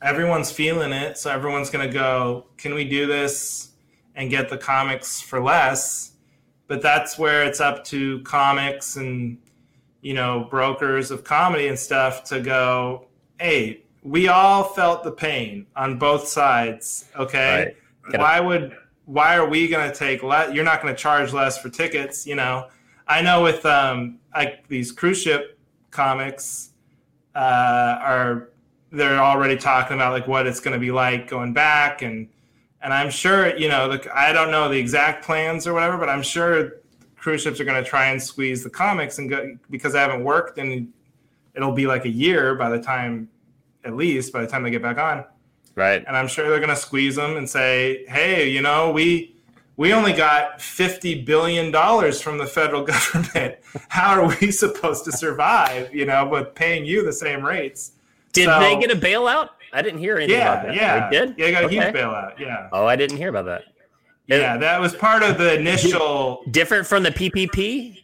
everyone's 0.00 0.50
feeling 0.50 0.92
it. 0.92 1.18
So 1.18 1.30
everyone's 1.30 1.70
going 1.70 1.86
to 1.86 1.92
go, 1.92 2.46
can 2.56 2.74
we 2.74 2.88
do 2.88 3.06
this 3.06 3.70
and 4.14 4.30
get 4.30 4.48
the 4.48 4.58
comics 4.58 5.20
for 5.20 5.40
less? 5.40 6.12
But 6.66 6.80
that's 6.82 7.18
where 7.18 7.44
it's 7.44 7.60
up 7.60 7.84
to 7.84 8.20
comics 8.22 8.96
and, 8.96 9.36
you 10.00 10.14
know, 10.14 10.46
brokers 10.50 11.10
of 11.10 11.22
comedy 11.24 11.68
and 11.68 11.78
stuff 11.78 12.24
to 12.24 12.40
go, 12.40 13.06
hey, 13.38 13.82
we 14.02 14.28
all 14.28 14.64
felt 14.64 15.04
the 15.04 15.12
pain 15.12 15.66
on 15.76 15.98
both 15.98 16.26
sides. 16.26 17.04
Okay. 17.16 17.74
Right. 18.08 18.18
Why 18.20 18.40
would, 18.40 18.76
why 19.04 19.36
are 19.36 19.46
we 19.46 19.68
going 19.68 19.90
to 19.90 19.96
take 19.96 20.22
less? 20.22 20.54
You're 20.54 20.64
not 20.64 20.82
going 20.82 20.94
to 20.94 21.00
charge 21.00 21.32
less 21.32 21.58
for 21.58 21.68
tickets, 21.68 22.26
you 22.26 22.36
know? 22.36 22.68
I 23.06 23.20
know 23.20 23.42
with 23.42 23.66
um, 23.66 24.18
like 24.34 24.66
these 24.68 24.92
cruise 24.92 25.20
ship 25.20 25.58
comics 25.90 26.70
uh, 27.34 27.98
are 28.00 28.48
they're 28.90 29.18
already 29.18 29.56
talking 29.56 29.96
about 29.96 30.12
like 30.12 30.28
what 30.28 30.46
it's 30.46 30.60
going 30.60 30.74
to 30.74 30.78
be 30.78 30.90
like 30.90 31.28
going 31.28 31.52
back 31.52 32.02
and 32.02 32.28
and 32.82 32.92
I'm 32.92 33.10
sure 33.10 33.56
you 33.56 33.68
know 33.68 33.96
the, 33.96 34.16
I 34.16 34.32
don't 34.32 34.50
know 34.50 34.68
the 34.68 34.78
exact 34.78 35.24
plans 35.24 35.66
or 35.66 35.72
whatever, 35.72 35.96
but 35.98 36.08
I'm 36.08 36.22
sure 36.22 36.80
cruise 37.16 37.42
ships 37.42 37.60
are 37.60 37.64
going 37.64 37.82
to 37.82 37.88
try 37.88 38.06
and 38.06 38.22
squeeze 38.22 38.62
the 38.64 38.70
comics 38.70 39.18
and 39.18 39.30
go 39.30 39.56
because 39.70 39.94
I 39.94 40.00
haven't 40.00 40.24
worked 40.24 40.58
and 40.58 40.92
it'll 41.54 41.72
be 41.72 41.86
like 41.86 42.04
a 42.04 42.10
year 42.10 42.54
by 42.54 42.68
the 42.68 42.80
time 42.80 43.28
at 43.84 43.94
least 43.94 44.32
by 44.32 44.40
the 44.40 44.46
time 44.46 44.62
they 44.62 44.70
get 44.70 44.82
back 44.82 44.98
on 44.98 45.24
Right. 45.74 46.04
and 46.06 46.16
I'm 46.16 46.28
sure 46.28 46.48
they're 46.50 46.58
going 46.58 46.68
to 46.70 46.76
squeeze 46.76 47.16
them 47.16 47.36
and 47.36 47.48
say, 47.48 48.04
"Hey, 48.06 48.48
you 48.50 48.60
know, 48.62 48.90
we 48.90 49.34
we 49.76 49.92
only 49.94 50.12
got 50.12 50.60
50 50.60 51.22
billion 51.24 51.70
dollars 51.70 52.20
from 52.20 52.36
the 52.38 52.46
federal 52.46 52.82
government. 52.92 53.56
How 53.88 54.20
are 54.20 54.36
we 54.40 54.50
supposed 54.50 55.04
to 55.06 55.12
survive, 55.12 55.94
you 55.94 56.04
know, 56.04 56.26
with 56.26 56.54
paying 56.54 56.84
you 56.84 57.02
the 57.04 57.12
same 57.12 57.42
rates?" 57.44 57.92
Did 58.32 58.46
So- 58.46 58.60
they 58.60 58.78
get 58.78 58.90
a 58.90 58.96
bailout? 58.96 59.50
I 59.74 59.80
didn't 59.80 60.00
hear 60.00 60.18
anything 60.18 60.40
about 60.42 60.66
Yeah, 60.66 60.66
that. 60.66 60.74
yeah. 60.76 61.08
They 61.10 61.16
did? 61.18 61.34
Yeah, 61.38 61.44
they 61.46 61.52
got 61.52 61.62
a 61.62 61.66
Okay. 61.66 61.74
huge 61.76 61.94
bailout. 61.94 62.38
Yeah. 62.38 62.68
Oh, 62.72 62.84
I 62.84 62.94
didn't 62.96 63.16
hear 63.16 63.30
about 63.30 63.46
that. 63.46 63.64
Yeah, 64.26 64.56
that 64.58 64.80
was 64.80 64.94
part 64.94 65.22
of 65.22 65.38
the 65.38 65.58
initial 65.58 66.42
Different 66.50 66.86
from 66.86 67.02
the 67.02 67.10
PPP? 67.10 67.96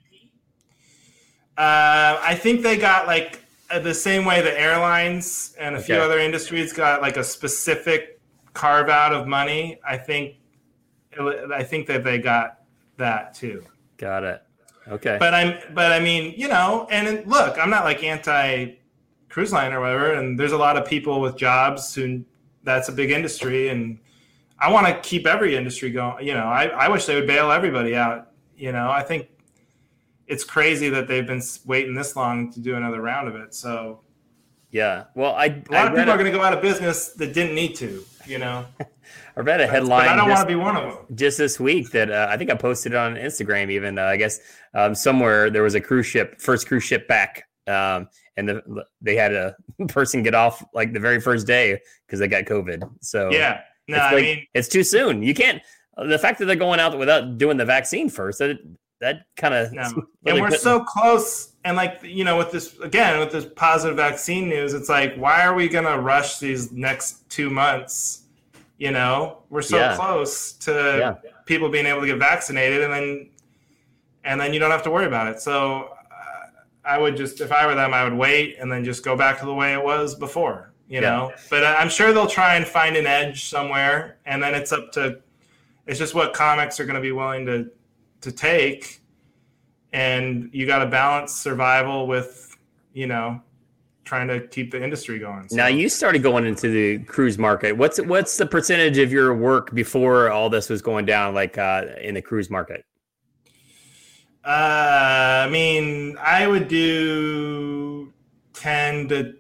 Uh, 1.57 2.19
I 2.23 2.35
think 2.41 2.63
they 2.63 2.77
got 2.77 3.07
like 3.07 3.41
Uh, 3.71 3.79
the 3.79 3.95
same 3.95 4.25
way 4.25 4.41
the 4.41 4.59
airlines 4.59 5.55
and 5.59 5.77
a 5.77 5.81
few 5.81 5.97
other 5.97 6.19
industries 6.19 6.73
got 6.73 7.03
like 7.03 7.17
a 7.17 7.25
specific 7.25 8.21
carve 8.55 8.89
out 8.89 9.13
of 9.13 9.27
money. 9.27 9.79
I 9.87 9.97
think 9.97 10.37
I 11.53 11.63
think 11.63 11.87
that 11.89 12.05
they 12.05 12.19
got 12.19 12.61
that 12.97 13.35
too. 13.35 13.65
Got 13.97 14.25
it. 14.25 14.43
Okay. 14.89 15.17
But 15.19 15.35
I'm 15.35 15.59
but 15.75 15.93
I 15.93 16.01
mean, 16.01 16.35
you 16.37 16.49
know, 16.49 16.87
and 16.91 17.27
look, 17.27 17.59
I'm 17.59 17.71
not 17.71 17.85
like 17.85 18.03
anti 18.03 18.75
cruise 19.29 19.53
line 19.53 19.73
or 19.73 19.81
whatever, 19.81 20.15
and 20.15 20.39
there's 20.39 20.53
a 20.53 20.59
lot 20.59 20.77
of 20.77 20.87
people 20.87 21.21
with 21.21 21.37
jobs 21.37 21.95
who 21.95 22.25
that's 22.65 22.89
a 22.89 22.93
big 22.93 23.11
industry 23.11 23.69
and 23.69 23.99
I 24.61 24.71
want 24.73 24.87
to 24.87 25.01
keep 25.09 25.27
every 25.27 25.57
industry 25.57 25.91
going. 25.91 26.27
You 26.27 26.35
know, 26.35 26.47
I, 26.47 26.65
I 26.67 26.89
wish 26.89 27.07
they 27.07 27.15
would 27.15 27.27
bail 27.27 27.51
everybody 27.51 27.95
out. 27.95 28.33
You 28.57 28.73
know, 28.73 28.91
I 28.91 29.03
think 29.03 29.29
it's 30.29 30.45
crazy 30.45 30.89
that 30.91 31.09
they've 31.09 31.27
been 31.27 31.43
waiting 31.67 31.95
this 31.95 32.15
long 32.15 32.53
to 32.53 32.61
do 32.61 32.77
another 32.77 33.01
round 33.01 33.29
of 33.29 33.35
it. 33.37 33.55
So 33.55 34.01
yeah. 34.71 35.05
Well, 35.15 35.35
I, 35.35 35.47
a 35.47 35.49
lot 35.49 35.73
I 35.73 35.87
of 35.87 35.95
people 35.95 36.11
a, 36.11 36.15
are 36.15 36.19
going 36.19 36.31
to 36.31 36.39
go 36.39 36.43
out 36.45 36.53
of 36.53 36.61
business 36.61 37.09
that 37.15 37.33
didn't 37.33 37.55
need 37.55 37.75
to. 37.77 38.05
You 38.27 38.39
know, 38.39 38.67
I 39.37 39.41
read 39.41 39.61
a 39.63 39.65
but 39.65 39.71
headline 39.71 40.09
I 40.11 40.17
don't 40.17 40.29
want 40.29 40.41
to 40.41 40.47
be 40.47 40.55
one 40.55 40.77
of 40.77 40.83
them. 41.07 41.17
just 41.17 41.39
this 41.39 41.59
week 41.59 41.91
that 41.93 42.11
uh, 42.11 42.27
I 42.29 42.37
think 42.37 42.51
I 42.51 42.55
posted 42.55 42.95
on 42.95 43.15
Instagram. 43.15 43.71
Even 43.71 43.99
uh, 43.99 44.03
I 44.05 44.17
guess 44.19 44.41
um, 44.75 44.95
somewhere 44.95 45.49
there 45.49 45.63
was 45.63 45.75
a 45.75 45.81
cruise 45.81 46.07
ship, 46.07 46.39
first 46.41 46.69
cruise 46.69 46.85
ship 46.85 47.09
back, 47.09 47.45
um, 47.67 48.09
and 48.37 48.47
the, 48.49 48.85
they 49.01 49.17
had 49.17 49.33
a 49.33 49.57
person 49.89 50.23
get 50.23 50.35
off 50.35 50.63
like 50.75 50.93
the 50.93 51.01
very 51.01 51.21
first 51.21 51.47
day 51.47 51.81
because 52.07 52.21
they 52.21 52.29
got 52.29 52.45
COVID. 52.45 52.87
So 53.01 53.31
Yeah, 53.33 53.63
no, 53.89 53.97
I 53.97 54.13
like- 54.13 54.23
mean, 54.23 54.47
it's 54.53 54.69
too 54.69 54.85
soon. 54.85 55.23
You 55.23 55.33
can't. 55.33 55.63
The 55.97 56.19
fact 56.19 56.39
that 56.41 56.45
they're 56.45 56.55
going 56.55 56.79
out 56.79 56.97
without 56.99 57.39
doing 57.39 57.57
the 57.57 57.65
vaccine 57.65 58.09
first, 58.11 58.39
that 58.41 58.59
that 59.01 59.27
kind 59.37 59.55
of 59.55 59.73
and 60.27 60.41
we're 60.41 60.51
so 60.51 60.81
close 60.81 61.53
and 61.65 61.77
like 61.77 62.01
you 62.03 62.25
know 62.25 62.37
with 62.37 62.51
this 62.51 62.79
again 62.81 63.19
with 63.19 63.31
this 63.31 63.47
positive 63.57 63.97
vaccine 63.97 64.49
news 64.49 64.75
it's 64.75 64.89
like 64.89 65.15
why 65.17 65.45
are 65.45 65.55
we 65.55 65.69
going 65.69 65.85
to 65.85 65.99
rush 66.01 66.39
these 66.39 66.73
next 66.73 67.29
two 67.29 67.51
months? 67.51 68.23
You 68.79 68.93
know 68.93 69.43
we're 69.51 69.63
so 69.63 69.77
Yeah. 69.79 69.97
close 69.97 70.53
to 70.53 71.21
Yeah. 71.25 71.31
people 71.47 71.69
being 71.69 71.87
able 71.87 72.01
to 72.01 72.07
get 72.07 72.19
vaccinated 72.19 72.83
and 72.83 72.93
then 72.93 73.31
and 74.25 74.41
then 74.41 74.53
you 74.53 74.61
don't 74.61 74.71
have 74.71 74.83
to 74.83 74.91
worry 74.91 75.07
about 75.07 75.29
it. 75.29 75.41
So 75.41 75.91
uh, 76.11 76.47
i 76.85 76.99
would 76.99 77.17
just 77.17 77.41
if 77.41 77.53
i 77.53 77.67
were 77.67 77.75
them 77.75 77.93
i 77.95 78.05
would 78.05 78.15
wait 78.15 78.57
and 78.59 78.71
then 78.71 78.85
just 78.85 79.05
go 79.05 79.17
back 79.17 79.39
to 79.41 79.47
the 79.47 79.55
way 79.55 79.73
it 79.73 79.83
was 79.83 80.15
before 80.15 80.73
you 80.89 81.03
know? 81.03 81.31
But 81.51 81.65
i'm 81.65 81.91
sure 81.91 82.13
they'll 82.15 82.27
try 82.27 82.55
and 82.57 82.67
find 82.67 82.97
an 82.97 83.07
edge 83.07 83.45
somewhere 83.45 84.17
and 84.25 84.43
then 84.43 84.55
it's 84.55 84.73
up 84.73 84.91
to 84.93 85.21
it's 85.87 85.99
just 85.99 86.15
what 86.15 86.33
comics 86.33 86.81
are 86.81 86.85
going 86.87 86.97
to 86.97 87.03
be 87.03 87.13
willing 87.13 87.45
to 87.47 87.71
to 88.21 88.33
take 88.33 89.03
and 89.93 90.51
you 90.53 90.67
got 90.67 90.79
to 90.81 90.87
balance 90.87 91.35
survival 91.35 92.07
with 92.07 92.57
you 92.93 93.07
know 93.07 93.41
trying 94.05 94.27
to 94.27 94.41
keep 94.49 94.71
the 94.71 94.83
industry 94.83 95.19
going. 95.19 95.47
So. 95.49 95.57
Now 95.57 95.67
you 95.67 95.89
started 95.91 96.23
going 96.23 96.47
into 96.47 96.71
the 96.71 97.05
cruise 97.05 97.37
market. 97.37 97.73
What's 97.73 98.01
what's 98.01 98.37
the 98.37 98.47
percentage 98.47 98.99
of 98.99 99.13
your 99.13 99.35
work 99.35 99.75
before 99.75 100.31
all 100.31 100.49
this 100.49 100.69
was 100.69 100.83
going 100.83 101.05
down, 101.05 101.35
like 101.35 101.59
uh, 101.59 101.87
in 102.01 102.15
the 102.15 102.23
cruise 102.23 102.51
market? 102.51 102.85
Uh, 104.45 105.45
I 105.47 105.49
mean, 105.51 106.17
I 106.19 106.47
would 106.47 106.69
do 106.69 108.13
ten 108.55 109.09
to 109.09 109.35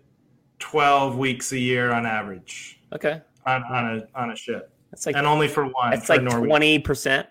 twelve 0.58 1.16
weeks 1.16 1.52
a 1.52 1.58
year 1.58 1.92
on 1.92 2.04
average. 2.04 2.80
Okay. 2.92 3.22
On 3.46 3.64
on 3.64 3.98
a 3.98 4.08
on 4.14 4.30
a 4.30 4.36
ship. 4.36 4.70
That's 4.90 5.06
like 5.06 5.16
and 5.16 5.26
only 5.26 5.48
for 5.48 5.64
one. 5.64 5.90
That's 5.90 6.08
like 6.08 6.28
twenty 6.28 6.78
percent. 6.78 7.26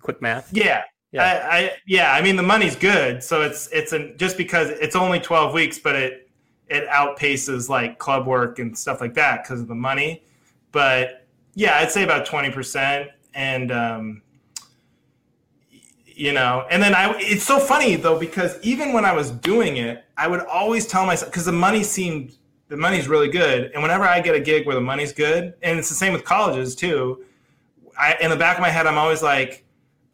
Quick 0.00 0.22
math. 0.22 0.50
Yeah, 0.52 0.84
yeah. 1.12 1.22
I, 1.22 1.56
I, 1.56 1.72
yeah. 1.86 2.12
I 2.12 2.22
mean, 2.22 2.36
the 2.36 2.42
money's 2.42 2.76
good, 2.76 3.22
so 3.22 3.42
it's 3.42 3.68
it's 3.72 3.92
an, 3.92 4.14
just 4.16 4.36
because 4.36 4.70
it's 4.70 4.96
only 4.96 5.20
twelve 5.20 5.52
weeks, 5.52 5.78
but 5.78 5.96
it 5.96 6.30
it 6.68 6.88
outpaces 6.88 7.68
like 7.68 7.98
club 7.98 8.26
work 8.26 8.58
and 8.58 8.76
stuff 8.76 9.00
like 9.00 9.14
that 9.14 9.42
because 9.42 9.60
of 9.60 9.68
the 9.68 9.74
money. 9.74 10.22
But 10.70 11.26
yeah, 11.54 11.78
I'd 11.78 11.90
say 11.90 12.02
about 12.02 12.24
twenty 12.24 12.50
percent, 12.50 13.10
and 13.34 13.70
um, 13.70 14.22
you 16.06 16.32
know, 16.32 16.66
and 16.70 16.82
then 16.82 16.94
I. 16.94 17.14
It's 17.18 17.44
so 17.44 17.58
funny 17.58 17.96
though 17.96 18.18
because 18.18 18.58
even 18.62 18.92
when 18.92 19.04
I 19.04 19.12
was 19.12 19.30
doing 19.30 19.76
it, 19.76 20.04
I 20.16 20.28
would 20.28 20.40
always 20.40 20.86
tell 20.86 21.04
myself 21.04 21.30
because 21.30 21.44
the 21.44 21.52
money 21.52 21.82
seemed 21.82 22.36
the 22.68 22.76
money's 22.78 23.06
really 23.06 23.28
good, 23.28 23.70
and 23.74 23.82
whenever 23.82 24.04
I 24.04 24.20
get 24.20 24.34
a 24.34 24.40
gig 24.40 24.66
where 24.66 24.74
the 24.74 24.80
money's 24.80 25.12
good, 25.12 25.52
and 25.62 25.78
it's 25.78 25.90
the 25.90 25.94
same 25.94 26.14
with 26.14 26.24
colleges 26.24 26.74
too. 26.74 27.24
I 27.98 28.16
in 28.22 28.30
the 28.30 28.36
back 28.36 28.56
of 28.56 28.62
my 28.62 28.70
head, 28.70 28.86
I'm 28.86 28.96
always 28.96 29.22
like, 29.22 29.66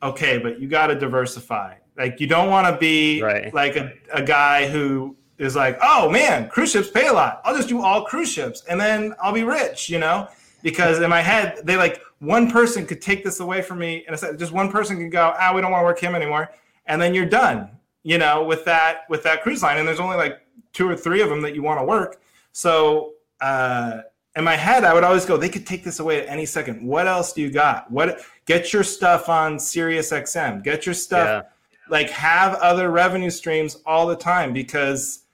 okay, 0.03 0.39
but 0.39 0.61
you 0.61 0.69
got 0.69 0.89
to 0.89 0.95
diversify. 0.95 1.75
Like 1.97 2.21
you 2.21 2.27
don't 2.27 2.51
want 2.51 2.73
to 2.73 2.79
be 2.79 3.23
right. 3.23 3.53
like 3.53 3.77
a, 3.77 3.93
a 4.13 4.23
guy 4.23 4.69
who 4.69 5.17
is 5.39 5.57
like, 5.57 5.79
oh 5.83 6.11
man, 6.11 6.49
cruise 6.49 6.73
ships 6.73 6.91
pay 6.91 7.09
a 7.09 7.13
lot. 7.13 7.41
I'll 7.45 7.57
just 7.57 7.69
do 7.69 7.83
all 7.83 8.05
cruise 8.05 8.31
ships 8.31 8.63
and 8.69 8.81
then 8.81 9.15
I'll 9.23 9.33
be 9.33 9.45
rich, 9.45 9.89
you 9.89 9.99
know? 9.99 10.29
Because 10.63 11.01
in 11.01 11.09
my 11.09 11.23
head, 11.23 11.61
they 11.65 11.77
like 11.77 12.03
one 12.19 12.51
person 12.51 12.85
could 12.85 13.01
take 13.01 13.23
this 13.23 13.41
away 13.41 13.63
from 13.63 13.79
me, 13.79 14.05
and 14.07 14.15
I 14.15 14.19
said 14.19 14.39
just 14.39 14.53
one 14.53 14.71
person 14.71 14.97
can 14.97 15.09
go, 15.09 15.33
ah, 15.39 15.53
we 15.55 15.61
don't 15.61 15.71
want 15.71 15.83
to 15.83 15.85
work 15.85 16.01
him 16.01 16.17
anymore, 16.17 16.51
and 16.87 17.01
then 17.01 17.15
you're 17.15 17.27
done, 17.27 17.71
you 18.03 18.19
know, 18.19 18.43
with 18.43 18.65
that 18.65 19.03
with 19.09 19.23
that 19.23 19.43
cruise 19.43 19.63
line. 19.63 19.79
And 19.79 19.87
there's 19.87 20.01
only 20.01 20.17
like 20.17 20.41
two 20.73 20.89
or 20.89 20.97
three 20.97 21.21
of 21.21 21.29
them 21.29 21.43
that 21.43 21.55
you 21.55 21.63
want 21.63 21.79
to 21.79 21.85
work. 21.85 22.21
So 22.53 23.13
uh, 23.41 24.01
in 24.39 24.45
my 24.45 24.57
head, 24.57 24.85
I 24.85 24.95
would 24.95 25.05
always 25.05 25.27
go, 25.27 25.37
they 25.37 25.49
could 25.49 25.67
take 25.67 25.83
this 25.85 25.99
away 25.99 26.23
at 26.23 26.29
any 26.29 26.47
second. 26.47 26.87
What 26.87 27.09
else 27.09 27.33
do 27.33 27.43
you 27.43 27.51
got? 27.51 27.91
What 27.91 28.21
get 28.47 28.73
your 28.73 28.85
stuff 28.85 29.29
on 29.29 29.59
Sirius 29.59 30.13
XM, 30.13 30.63
get 30.63 30.87
your 30.87 30.95
stuff. 30.95 31.27
Yeah. 31.27 31.43
Like 31.91 32.11
have 32.11 32.55
other 32.57 32.91
revenue 32.91 33.31
streams 33.31 33.79
all 33.85 34.07
the 34.07 34.17
time 34.17 34.53
because 34.53 35.25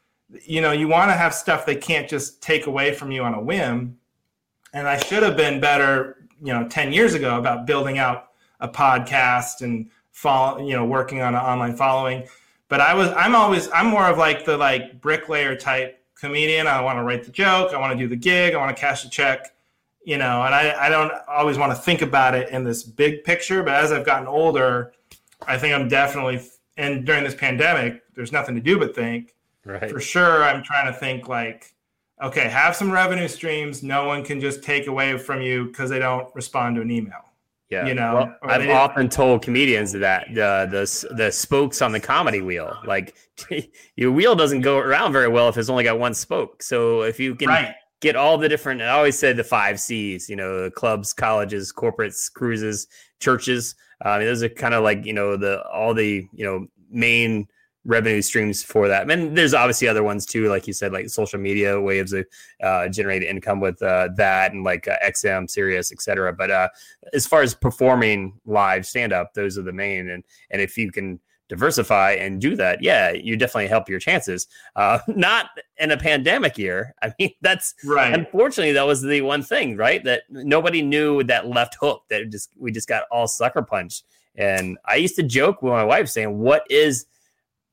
you 0.42 0.60
know, 0.60 0.72
you 0.72 0.88
want 0.88 1.10
to 1.10 1.14
have 1.14 1.34
stuff 1.34 1.66
they 1.66 1.76
can't 1.76 2.08
just 2.08 2.42
take 2.42 2.66
away 2.66 2.94
from 2.94 3.10
you 3.10 3.22
on 3.22 3.34
a 3.34 3.40
whim. 3.40 3.98
And 4.72 4.88
I 4.88 4.98
should 4.98 5.22
have 5.22 5.36
been 5.36 5.60
better, 5.60 6.26
you 6.42 6.52
know, 6.52 6.68
10 6.68 6.92
years 6.92 7.14
ago 7.14 7.38
about 7.38 7.66
building 7.66 7.98
out 7.98 8.30
a 8.60 8.68
podcast 8.68 9.60
and 9.60 9.90
follow, 10.10 10.66
you 10.66 10.74
know, 10.74 10.84
working 10.84 11.20
on 11.20 11.34
an 11.34 11.40
online 11.40 11.76
following. 11.76 12.26
But 12.68 12.80
I 12.80 12.94
was, 12.94 13.10
I'm 13.10 13.34
always, 13.34 13.70
I'm 13.70 13.86
more 13.86 14.06
of 14.08 14.18
like 14.18 14.44
the 14.44 14.56
like 14.56 15.00
bricklayer 15.00 15.54
type 15.54 16.03
comedian. 16.14 16.66
I 16.66 16.80
want 16.80 16.98
to 16.98 17.02
write 17.02 17.24
the 17.24 17.32
joke. 17.32 17.72
I 17.72 17.78
want 17.78 17.92
to 17.92 17.98
do 17.98 18.08
the 18.08 18.16
gig. 18.16 18.54
I 18.54 18.58
want 18.58 18.74
to 18.74 18.80
cash 18.80 19.04
a 19.04 19.10
check, 19.10 19.54
you 20.04 20.18
know, 20.18 20.42
and 20.42 20.54
I, 20.54 20.86
I 20.86 20.88
don't 20.88 21.12
always 21.28 21.58
want 21.58 21.72
to 21.72 21.76
think 21.76 22.02
about 22.02 22.34
it 22.34 22.50
in 22.50 22.64
this 22.64 22.82
big 22.82 23.24
picture. 23.24 23.62
But 23.62 23.74
as 23.74 23.92
I've 23.92 24.06
gotten 24.06 24.26
older, 24.26 24.92
I 25.46 25.58
think 25.58 25.74
I'm 25.74 25.88
definitely, 25.88 26.40
and 26.76 27.04
during 27.04 27.24
this 27.24 27.34
pandemic, 27.34 28.02
there's 28.14 28.32
nothing 28.32 28.54
to 28.54 28.60
do 28.60 28.78
but 28.78 28.94
think 28.94 29.34
Right. 29.64 29.90
For 29.90 30.00
sure, 30.00 30.44
I'm 30.44 30.62
trying 30.62 30.92
to 30.92 30.98
think 30.98 31.28
like, 31.28 31.74
okay, 32.22 32.48
have 32.48 32.76
some 32.76 32.90
revenue 32.90 33.28
streams. 33.28 33.82
No 33.82 34.06
one 34.06 34.24
can 34.24 34.40
just 34.40 34.62
take 34.62 34.86
away 34.86 35.16
from 35.18 35.40
you 35.40 35.66
because 35.66 35.90
they 35.90 35.98
don't 35.98 36.32
respond 36.34 36.76
to 36.76 36.82
an 36.82 36.90
email. 36.90 37.22
Yeah, 37.70 37.86
you 37.86 37.94
know, 37.94 38.14
well, 38.14 38.36
I've 38.42 38.68
often 38.68 39.08
told 39.08 39.42
comedians 39.42 39.92
that 39.92 40.28
uh, 40.28 40.66
the 40.66 41.14
the 41.16 41.30
spokes 41.32 41.80
on 41.80 41.92
the 41.92 42.00
comedy 42.00 42.42
wheel, 42.42 42.76
like 42.84 43.14
your 43.96 44.12
wheel 44.12 44.34
doesn't 44.34 44.60
go 44.60 44.78
around 44.78 45.12
very 45.12 45.28
well 45.28 45.48
if 45.48 45.56
it's 45.56 45.70
only 45.70 45.84
got 45.84 45.98
one 45.98 46.14
spoke. 46.14 46.62
So 46.62 47.02
if 47.02 47.18
you 47.18 47.34
can 47.34 47.48
right. 47.48 47.74
get 48.00 48.16
all 48.16 48.36
the 48.36 48.48
different, 48.48 48.82
I 48.82 48.90
always 48.90 49.18
say 49.18 49.32
the 49.32 49.42
five 49.42 49.80
C's, 49.80 50.28
you 50.28 50.36
know, 50.36 50.70
clubs, 50.70 51.14
colleges, 51.14 51.72
corporates, 51.72 52.30
cruises, 52.32 52.86
churches. 53.18 53.74
Uh, 54.04 54.10
I 54.10 54.18
mean, 54.18 54.28
those 54.28 54.42
are 54.42 54.50
kind 54.50 54.74
of 54.74 54.84
like 54.84 55.06
you 55.06 55.14
know 55.14 55.36
the 55.36 55.66
all 55.68 55.94
the 55.94 56.28
you 56.32 56.44
know 56.44 56.66
main 56.90 57.48
revenue 57.84 58.22
streams 58.22 58.62
for 58.62 58.88
that. 58.88 59.10
And 59.10 59.36
there's 59.36 59.54
obviously 59.54 59.88
other 59.88 60.02
ones 60.02 60.26
too, 60.26 60.48
like 60.48 60.66
you 60.66 60.72
said, 60.72 60.92
like 60.92 61.08
social 61.10 61.38
media 61.38 61.80
ways 61.80 62.12
of 62.12 62.26
uh, 62.62 62.88
generate 62.88 63.22
income 63.22 63.60
with 63.60 63.82
uh, 63.82 64.08
that 64.16 64.52
and 64.52 64.64
like 64.64 64.88
uh, 64.88 64.96
XM, 65.04 65.50
Sirius, 65.50 65.92
etc. 65.92 66.32
But 66.32 66.50
uh, 66.50 66.68
as 67.12 67.26
far 67.26 67.42
as 67.42 67.54
performing 67.54 68.40
live 68.46 68.86
stand 68.86 69.12
up, 69.12 69.34
those 69.34 69.58
are 69.58 69.62
the 69.62 69.72
main. 69.72 70.08
And 70.10 70.24
and 70.50 70.62
if 70.62 70.76
you 70.78 70.90
can 70.90 71.20
diversify 71.48 72.12
and 72.12 72.40
do 72.40 72.56
that, 72.56 72.82
yeah, 72.82 73.12
you 73.12 73.36
definitely 73.36 73.68
help 73.68 73.88
your 73.88 74.00
chances. 74.00 74.46
Uh, 74.76 74.98
not 75.08 75.50
in 75.78 75.90
a 75.90 75.96
pandemic 75.96 76.56
year. 76.56 76.94
I 77.02 77.12
mean, 77.18 77.32
that's 77.42 77.74
right. 77.84 78.14
Unfortunately, 78.14 78.72
that 78.72 78.86
was 78.86 79.02
the 79.02 79.20
one 79.20 79.42
thing, 79.42 79.76
right? 79.76 80.02
That 80.04 80.22
nobody 80.30 80.82
knew 80.82 81.22
that 81.24 81.46
left 81.46 81.76
hook 81.80 82.04
that 82.10 82.30
just 82.30 82.50
we 82.58 82.72
just 82.72 82.88
got 82.88 83.04
all 83.10 83.26
sucker 83.26 83.62
punched. 83.62 84.04
And 84.36 84.78
I 84.84 84.96
used 84.96 85.16
to 85.16 85.22
joke 85.22 85.62
with 85.62 85.72
my 85.72 85.84
wife 85.84 86.08
saying, 86.08 86.38
"What 86.38 86.64
is?" 86.70 87.06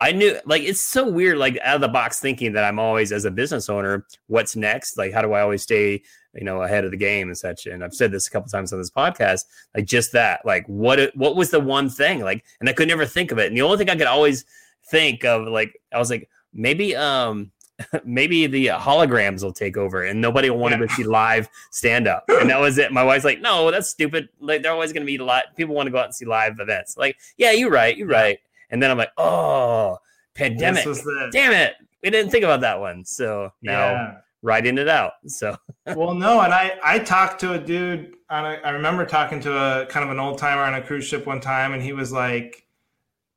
I 0.01 0.11
knew 0.11 0.35
like 0.45 0.63
it's 0.63 0.81
so 0.81 1.07
weird, 1.07 1.37
like 1.37 1.59
out 1.61 1.75
of 1.75 1.81
the 1.81 1.87
box 1.87 2.19
thinking 2.19 2.53
that 2.53 2.63
I'm 2.63 2.79
always 2.79 3.11
as 3.11 3.25
a 3.25 3.31
business 3.31 3.69
owner, 3.69 4.07
what's 4.27 4.55
next? 4.55 4.97
Like, 4.97 5.13
how 5.13 5.21
do 5.21 5.33
I 5.33 5.41
always 5.41 5.61
stay, 5.61 6.01
you 6.33 6.43
know, 6.43 6.63
ahead 6.63 6.85
of 6.85 6.91
the 6.91 6.97
game 6.97 7.27
and 7.27 7.37
such? 7.37 7.67
And 7.67 7.83
I've 7.83 7.93
said 7.93 8.11
this 8.11 8.27
a 8.27 8.31
couple 8.31 8.49
times 8.49 8.73
on 8.73 8.79
this 8.79 8.89
podcast, 8.89 9.45
like 9.75 9.85
just 9.85 10.11
that, 10.13 10.43
like 10.43 10.65
what 10.65 11.15
what 11.15 11.35
was 11.35 11.51
the 11.51 11.59
one 11.59 11.87
thing? 11.87 12.21
Like, 12.21 12.43
and 12.59 12.67
I 12.67 12.73
could 12.73 12.87
never 12.87 13.05
think 13.05 13.31
of 13.31 13.37
it. 13.37 13.47
And 13.47 13.55
the 13.55 13.61
only 13.61 13.77
thing 13.77 13.91
I 13.91 13.95
could 13.95 14.07
always 14.07 14.43
think 14.89 15.23
of, 15.23 15.47
like, 15.47 15.79
I 15.93 15.99
was 15.99 16.09
like, 16.09 16.27
maybe 16.51 16.95
um 16.95 17.51
maybe 18.03 18.47
the 18.47 18.67
holograms 18.67 19.43
will 19.43 19.53
take 19.53 19.77
over 19.77 20.03
and 20.03 20.19
nobody 20.19 20.49
will 20.49 20.57
want 20.57 20.73
yeah. 20.73 20.85
to 20.85 20.89
see 20.89 21.03
live 21.03 21.47
stand 21.69 22.07
up. 22.07 22.25
And 22.27 22.49
that 22.49 22.59
was 22.59 22.79
it. 22.79 22.91
My 22.91 23.03
wife's 23.03 23.25
like, 23.25 23.41
no, 23.41 23.69
that's 23.69 23.89
stupid. 23.89 24.29
Like 24.39 24.63
they're 24.63 24.71
always 24.71 24.93
going 24.93 25.03
to 25.03 25.11
be 25.11 25.19
live. 25.19 25.43
People 25.55 25.75
want 25.75 25.87
to 25.87 25.91
go 25.91 25.99
out 25.99 26.05
and 26.05 26.15
see 26.15 26.25
live 26.25 26.59
events. 26.59 26.97
Like, 26.97 27.17
yeah, 27.37 27.51
you're 27.51 27.71
right. 27.71 27.95
You're 27.95 28.07
right. 28.07 28.39
And 28.71 28.81
then 28.81 28.89
I'm 28.89 28.97
like, 28.97 29.11
oh, 29.17 29.97
pandemic. 30.33 30.85
Damn 31.31 31.51
it. 31.51 31.73
We 32.03 32.09
didn't 32.09 32.31
think 32.31 32.43
about 32.43 32.61
that 32.61 32.79
one. 32.79 33.05
So 33.05 33.51
now 33.61 33.91
yeah. 33.91 34.17
writing 34.41 34.77
it 34.77 34.87
out. 34.87 35.13
So 35.27 35.55
well, 35.95 36.15
no, 36.15 36.41
and 36.41 36.53
I 36.53 36.79
I 36.83 36.99
talked 36.99 37.39
to 37.41 37.53
a 37.53 37.59
dude 37.59 38.15
on 38.29 38.45
a, 38.45 38.59
I 38.63 38.71
remember 38.71 39.05
talking 39.05 39.39
to 39.41 39.55
a 39.55 39.85
kind 39.85 40.03
of 40.03 40.09
an 40.09 40.19
old 40.19 40.37
timer 40.37 40.63
on 40.63 40.73
a 40.73 40.81
cruise 40.81 41.05
ship 41.05 41.27
one 41.27 41.41
time, 41.41 41.73
and 41.73 41.83
he 41.83 41.93
was 41.93 42.11
like, 42.11 42.65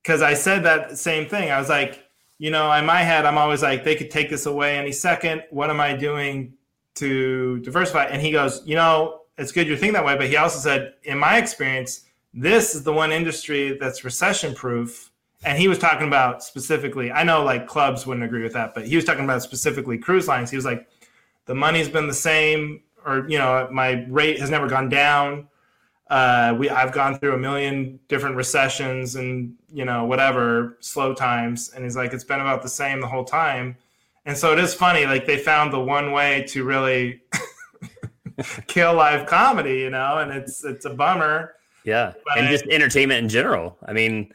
because 0.02 0.22
I 0.22 0.34
said 0.34 0.62
that 0.64 0.96
same 0.96 1.28
thing. 1.28 1.50
I 1.50 1.58
was 1.58 1.68
like, 1.68 2.04
you 2.38 2.50
know, 2.50 2.72
in 2.72 2.86
my 2.86 3.02
head, 3.02 3.26
I'm 3.26 3.38
always 3.38 3.62
like, 3.62 3.84
they 3.84 3.96
could 3.96 4.10
take 4.10 4.30
this 4.30 4.46
away 4.46 4.78
any 4.78 4.92
second. 4.92 5.42
What 5.50 5.70
am 5.70 5.80
I 5.80 5.94
doing 5.94 6.54
to 6.96 7.58
diversify? 7.60 8.04
And 8.04 8.20
he 8.20 8.30
goes, 8.30 8.62
you 8.66 8.76
know, 8.76 9.22
it's 9.38 9.52
good 9.52 9.66
you're 9.66 9.76
thinking 9.76 9.94
that 9.94 10.04
way, 10.04 10.16
but 10.16 10.28
he 10.28 10.36
also 10.36 10.58
said, 10.58 10.94
in 11.04 11.18
my 11.18 11.38
experience, 11.38 12.02
this 12.32 12.74
is 12.74 12.82
the 12.82 12.92
one 12.92 13.12
industry 13.12 13.76
that's 13.80 14.04
recession 14.04 14.54
proof 14.54 15.10
and 15.44 15.58
he 15.58 15.68
was 15.68 15.78
talking 15.78 16.06
about 16.06 16.42
specifically 16.42 17.10
i 17.12 17.22
know 17.22 17.42
like 17.42 17.66
clubs 17.66 18.06
wouldn't 18.06 18.24
agree 18.24 18.42
with 18.42 18.52
that 18.52 18.74
but 18.74 18.86
he 18.86 18.96
was 18.96 19.04
talking 19.04 19.24
about 19.24 19.42
specifically 19.42 19.98
cruise 19.98 20.28
lines. 20.28 20.50
He 20.50 20.56
was 20.56 20.64
like 20.64 20.88
the 21.46 21.54
money's 21.54 21.88
been 21.88 22.06
the 22.06 22.14
same 22.14 22.82
or 23.04 23.28
you 23.28 23.38
know 23.38 23.68
my 23.70 24.04
rate 24.08 24.38
has 24.40 24.50
never 24.50 24.68
gone 24.68 24.88
down. 24.88 25.48
Uh, 26.10 26.54
we 26.58 26.68
i've 26.68 26.92
gone 26.92 27.18
through 27.18 27.34
a 27.34 27.38
million 27.38 27.98
different 28.08 28.36
recessions 28.36 29.16
and 29.16 29.54
you 29.72 29.84
know 29.84 30.04
whatever 30.04 30.76
slow 30.80 31.14
times. 31.14 31.70
And 31.74 31.84
he's 31.84 31.96
like 31.96 32.12
it's 32.12 32.24
been 32.24 32.40
about 32.40 32.62
the 32.62 32.68
same 32.68 33.00
the 33.00 33.06
whole 33.06 33.24
time. 33.24 33.76
And 34.26 34.36
so 34.36 34.52
it 34.52 34.58
is 34.58 34.74
funny 34.74 35.06
like 35.06 35.26
they 35.26 35.38
found 35.38 35.72
the 35.72 35.80
one 35.80 36.12
way 36.12 36.44
to 36.48 36.64
really 36.64 37.22
kill 38.66 38.94
live 38.94 39.26
comedy 39.26 39.78
you 39.78 39.90
know 39.90 40.18
and 40.18 40.30
it's 40.30 40.64
it's 40.64 40.84
a 40.84 40.90
bummer. 40.90 41.54
Yeah 41.84 42.14
and 42.36 42.48
just 42.48 42.64
entertainment 42.66 43.22
in 43.22 43.28
general. 43.28 43.76
I 43.86 43.92
mean 43.92 44.32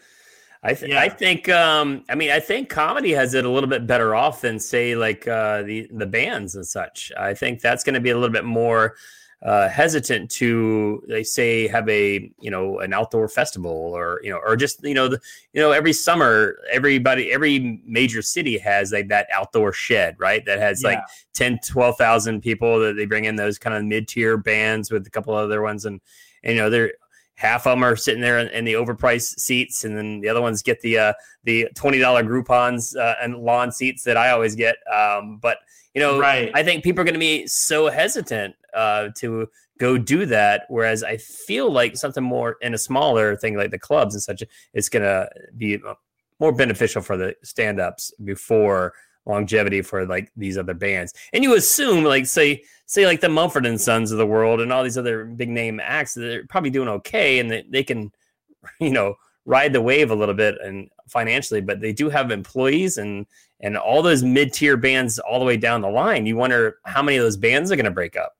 I 0.62 0.74
th- 0.74 0.92
yeah. 0.92 1.00
I 1.00 1.10
think 1.10 1.48
um 1.50 2.04
I 2.10 2.16
mean 2.16 2.32
I 2.32 2.40
think 2.40 2.70
comedy 2.70 3.12
has 3.12 3.34
it 3.34 3.46
a 3.46 3.50
little 3.50 3.70
bit 3.70 3.88
better 3.88 4.14
off 4.14 4.42
than 4.42 4.60
say 4.60 4.96
like 4.96 5.28
uh 5.28 5.64
the 5.64 5.88
the 5.92 6.06
bands 6.06 6.56
and 6.56 6.66
such. 6.66 7.12
I 7.18 7.34
think 7.34 7.62
that's 7.62 7.84
going 7.84 7.94
to 7.94 8.02
be 8.02 8.10
a 8.10 8.16
little 8.16 8.34
bit 8.34 8.46
more 8.46 8.96
uh, 9.42 9.70
hesitant 9.70 10.30
to 10.30 11.02
they 11.08 11.24
say 11.24 11.66
have 11.66 11.88
a 11.88 12.30
you 12.42 12.52
know 12.52 12.80
an 12.80 12.94
outdoor 12.94 13.30
festival 13.30 13.72
or 13.72 14.20
you 14.22 14.30
know 14.30 14.38
or 14.46 14.58
just 14.58 14.84
you 14.84 14.94
know 14.94 15.08
the 15.08 15.20
you 15.54 15.62
know 15.62 15.72
every 15.72 15.94
summer 15.94 16.58
everybody 16.70 17.32
every 17.32 17.82
major 17.86 18.22
city 18.22 18.58
has 18.58 18.92
like 18.92 19.08
that 19.08 19.28
outdoor 19.34 19.72
shed 19.72 20.14
right 20.20 20.44
that 20.46 20.60
has 20.60 20.84
yeah. 20.84 20.90
like 20.90 21.00
10 21.36 21.60
12,000 21.66 22.42
people 22.42 22.80
that 22.80 22.98
they 22.98 23.06
bring 23.06 23.26
in 23.26 23.38
those 23.38 23.58
kind 23.58 23.78
of 23.78 23.86
mid-tier 23.86 24.36
bands 24.36 24.92
with 24.92 25.08
a 25.08 25.10
couple 25.10 25.34
other 25.34 25.62
ones 25.62 25.86
and, 25.86 26.02
and 26.44 26.58
you 26.58 26.62
know 26.62 26.70
they're 26.70 26.92
half 27.40 27.66
of 27.66 27.72
them 27.72 27.84
are 27.86 27.96
sitting 27.96 28.22
there 28.22 28.38
in, 28.38 28.50
in 28.50 28.66
the 28.66 28.74
overpriced 28.74 29.40
seats, 29.40 29.86
and 29.86 29.98
then 29.98 30.20
the 30.20 30.28
other 30.28 30.42
ones 30.42 30.62
get 30.62 30.82
the 30.82 30.98
uh, 30.98 31.14
the 31.46 31.70
twenty 31.74 31.98
dollar 31.98 32.22
Groupon's 32.22 32.96
uh, 32.98 33.16
and 33.22 33.38
lawn 33.38 33.72
seats 33.72 34.04
that 34.04 34.18
I 34.18 34.32
always 34.32 34.56
get. 34.56 34.76
Um, 34.94 35.38
but 35.38 35.60
you 35.94 36.02
know, 36.02 36.20
Right. 36.20 36.52
I 36.54 36.64
think 36.64 36.84
people 36.84 37.02
are 37.02 37.06
going 37.06 37.14
to 37.14 37.20
be 37.20 37.48
so 37.48 37.90
hesitant 37.90 38.56
uh, 38.74 39.10
to 39.16 39.48
go 39.80 39.98
do 39.98 40.26
that. 40.26 40.66
Whereas 40.68 41.02
I 41.02 41.16
feel 41.18 41.72
like 41.72 41.96
something 41.96 42.24
more 42.24 42.58
in 42.62 42.74
a 42.74 42.78
smaller 42.78 43.38
thing 43.38 43.56
like 43.56 43.72
the 43.72 43.80
clubs 43.80 44.14
and 44.14 44.22
such 44.22 44.44
is 44.74 44.90
going 44.90 45.04
to 45.04 45.30
be 45.58 45.76
uh, 45.76 45.94
more 46.40 46.52
beneficial 46.52 47.02
for 47.02 47.16
the 47.16 47.36
stand 47.44 47.80
ups 47.80 48.14
before 48.24 48.94
longevity 49.26 49.82
for 49.82 50.06
like 50.06 50.32
these 50.36 50.58
other 50.58 50.74
bands. 50.74 51.14
And 51.34 51.44
you 51.44 51.56
assume 51.56 52.04
like 52.04 52.26
say 52.26 52.64
say 52.86 53.06
like 53.06 53.22
the 53.22 53.30
Mumford 53.30 53.66
and 53.66 53.80
Sons 53.80 54.12
of 54.12 54.18
the 54.18 54.26
world 54.26 54.62
and 54.62 54.74
all 54.74 54.84
these 54.84 54.98
other 54.98 55.26
big 55.26 55.50
name 55.50 55.80
acts 55.84 56.14
they're 56.16 56.46
probably 56.48 56.72
doing 56.72 56.88
okay 56.90 57.40
and 57.40 57.52
they, 57.52 57.64
they 57.70 57.84
can 57.84 58.12
you 58.80 58.92
know 58.92 59.16
ride 59.46 59.74
the 59.74 59.82
wave 59.82 60.12
a 60.12 60.16
little 60.16 60.36
bit 60.36 60.56
and 60.64 60.90
financially 61.08 61.62
but 61.62 61.80
they 61.82 61.94
do 61.94 62.10
have 62.10 62.32
employees 62.32 62.98
and 62.98 63.26
and 63.62 63.78
all 63.78 64.02
those 64.02 64.24
mid-tier 64.24 64.78
bands 64.78 65.20
all 65.20 65.40
the 65.40 65.46
way 65.46 65.58
down 65.58 65.82
the 65.82 65.90
line 65.90 66.26
you 66.26 66.36
wonder 66.36 66.78
how 66.86 67.02
many 67.02 67.18
of 67.18 67.24
those 67.24 67.38
bands 67.38 67.72
are 67.72 67.76
going 67.76 67.86
to 67.86 67.92
break 67.92 68.16
up 68.18 68.36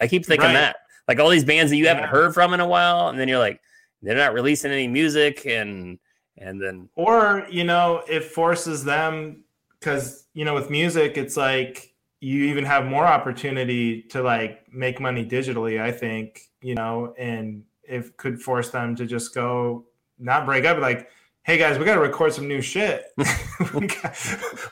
i 0.00 0.06
keep 0.06 0.24
thinking 0.26 0.46
Right. 0.46 0.52
that 0.54 0.76
like 1.08 1.18
all 1.18 1.28
these 1.30 1.44
bands 1.44 1.70
that 1.70 1.76
you 1.76 1.86
haven't 1.88 2.04
heard 2.08 2.34
from 2.34 2.54
in 2.54 2.60
a 2.60 2.66
while 2.66 3.08
and 3.08 3.18
then 3.18 3.28
you're 3.28 3.38
like 3.38 3.60
they're 4.02 4.16
not 4.16 4.34
releasing 4.34 4.72
any 4.72 4.88
music 4.88 5.46
and 5.46 5.98
and 6.38 6.60
then 6.60 6.88
or 6.96 7.46
you 7.50 7.64
know 7.64 8.02
it 8.08 8.24
forces 8.24 8.84
them 8.84 9.44
because 9.82 10.26
you 10.34 10.44
know 10.44 10.54
with 10.54 10.70
music 10.70 11.16
it's 11.18 11.36
like 11.36 11.92
you 12.20 12.44
even 12.44 12.64
have 12.64 12.86
more 12.86 13.04
opportunity 13.04 14.02
to 14.02 14.22
like 14.22 14.72
make 14.72 15.00
money 15.00 15.24
digitally 15.26 15.80
i 15.80 15.90
think 15.90 16.40
you 16.60 16.74
know 16.74 17.12
and 17.18 17.64
it 17.82 18.16
could 18.16 18.40
force 18.40 18.70
them 18.70 18.94
to 18.94 19.04
just 19.06 19.34
go 19.34 19.84
not 20.20 20.46
break 20.46 20.64
up 20.64 20.78
like 20.78 21.08
hey 21.42 21.58
guys 21.58 21.76
we 21.78 21.84
got 21.84 21.94
to 21.96 22.00
record 22.00 22.32
some 22.32 22.46
new 22.46 22.60
shit. 22.60 23.04
We, 23.74 23.86
got- 23.86 24.16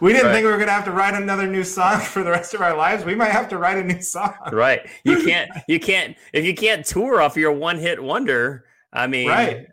we 0.00 0.12
didn't 0.12 0.26
Right. 0.26 0.32
think 0.34 0.44
we 0.44 0.50
were 0.50 0.56
going 0.56 0.66
to 0.68 0.72
have 0.72 0.84
to 0.84 0.90
write 0.90 1.14
another 1.14 1.46
new 1.46 1.62
song 1.64 2.00
for 2.12 2.22
the 2.24 2.30
rest 2.30 2.54
of 2.54 2.60
our 2.60 2.76
lives. 2.76 3.04
We 3.04 3.14
might 3.14 3.30
have 3.30 3.48
to 3.50 3.56
write 3.58 3.78
a 3.78 3.84
new 3.84 4.02
song. 4.02 4.34
Right. 4.52 4.88
You 5.04 5.22
can't 5.26 5.50
you 5.68 5.78
can't 5.80 6.16
if 6.32 6.44
you 6.44 6.54
can't 6.54 6.84
tour 6.84 7.20
off 7.22 7.36
your 7.36 7.52
one 7.52 7.78
hit 7.78 8.00
wonder 8.02 8.64
i 8.92 9.06
mean 9.06 9.28
right. 9.28 9.66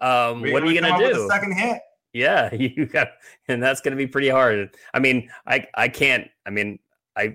um 0.00 0.42
We 0.42 0.52
what 0.52 0.62
are 0.62 0.66
you 0.70 0.80
gonna 0.80 0.92
up 0.94 1.00
with 1.00 1.14
do? 1.14 1.24
a 1.24 1.28
second 1.28 1.52
hit 1.52 1.80
yeah 2.12 2.52
you 2.54 2.86
got 2.86 3.08
and 3.48 3.62
that's 3.62 3.80
going 3.80 3.92
to 3.92 3.96
be 3.96 4.06
pretty 4.06 4.28
hard 4.28 4.74
i 4.94 4.98
mean 4.98 5.28
i 5.46 5.66
i 5.74 5.88
can't 5.88 6.28
i 6.46 6.50
mean 6.50 6.78
i 7.16 7.34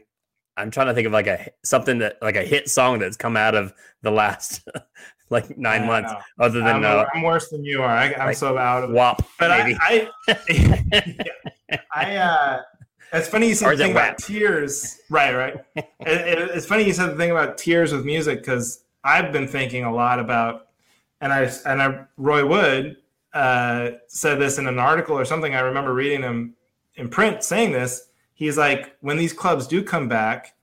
i'm 0.57 0.71
trying 0.71 0.87
to 0.87 0.93
think 0.93 1.05
of 1.07 1.13
like 1.13 1.27
a 1.27 1.49
something 1.63 1.99
that 1.99 2.17
like 2.21 2.35
a 2.35 2.43
hit 2.43 2.69
song 2.69 2.99
that's 2.99 3.17
come 3.17 3.37
out 3.37 3.55
of 3.55 3.73
the 4.01 4.11
last 4.11 4.67
like 5.29 5.57
nine 5.57 5.85
months 5.87 6.11
know. 6.11 6.19
other 6.39 6.59
than 6.59 6.77
I'm, 6.77 6.83
uh 6.85 7.05
I'm 7.13 7.21
worse 7.21 7.49
than 7.49 7.63
you 7.63 7.81
are 7.81 7.89
I, 7.89 8.13
i'm 8.13 8.27
like, 8.27 8.35
so 8.37 8.57
out 8.57 8.83
of 8.83 8.89
it 8.91 8.93
wop 8.93 9.23
but 9.39 9.49
maybe 9.49 9.77
I, 9.81 10.09
I, 10.27 11.25
I, 11.93 12.15
uh, 12.17 12.61
it's 13.13 13.27
funny 13.27 13.47
you 13.47 13.55
said 13.55 13.71
the 13.73 13.77
thing 13.77 13.93
rap? 13.93 14.17
about 14.17 14.17
tears. 14.19 14.99
Right, 15.09 15.33
right. 15.35 15.55
it, 15.75 15.85
it- 16.07 16.51
it's 16.51 16.65
funny 16.65 16.83
you 16.83 16.93
said 16.93 17.11
the 17.11 17.15
thing 17.15 17.29
about 17.31 17.57
tears 17.59 17.93
with 17.93 18.05
music 18.05 18.39
because 18.39 18.83
I've 19.03 19.31
been 19.31 19.47
thinking 19.47 19.83
a 19.83 19.93
lot 19.93 20.19
about, 20.19 20.69
and 21.21 21.31
I 21.31 21.51
and 21.65 21.81
I 21.81 22.05
Roy 22.17 22.43
Wood 22.45 22.97
uh, 23.33 23.91
said 24.07 24.39
this 24.39 24.57
in 24.57 24.67
an 24.67 24.79
article 24.79 25.17
or 25.17 25.25
something. 25.25 25.55
I 25.55 25.59
remember 25.61 25.93
reading 25.93 26.21
him 26.21 26.55
in 26.95 27.09
print 27.09 27.43
saying 27.43 27.71
this. 27.71 28.09
He's 28.33 28.57
like, 28.57 28.95
when 29.01 29.17
these 29.17 29.33
clubs 29.33 29.67
do 29.67 29.83
come 29.83 30.07
back, 30.07 30.55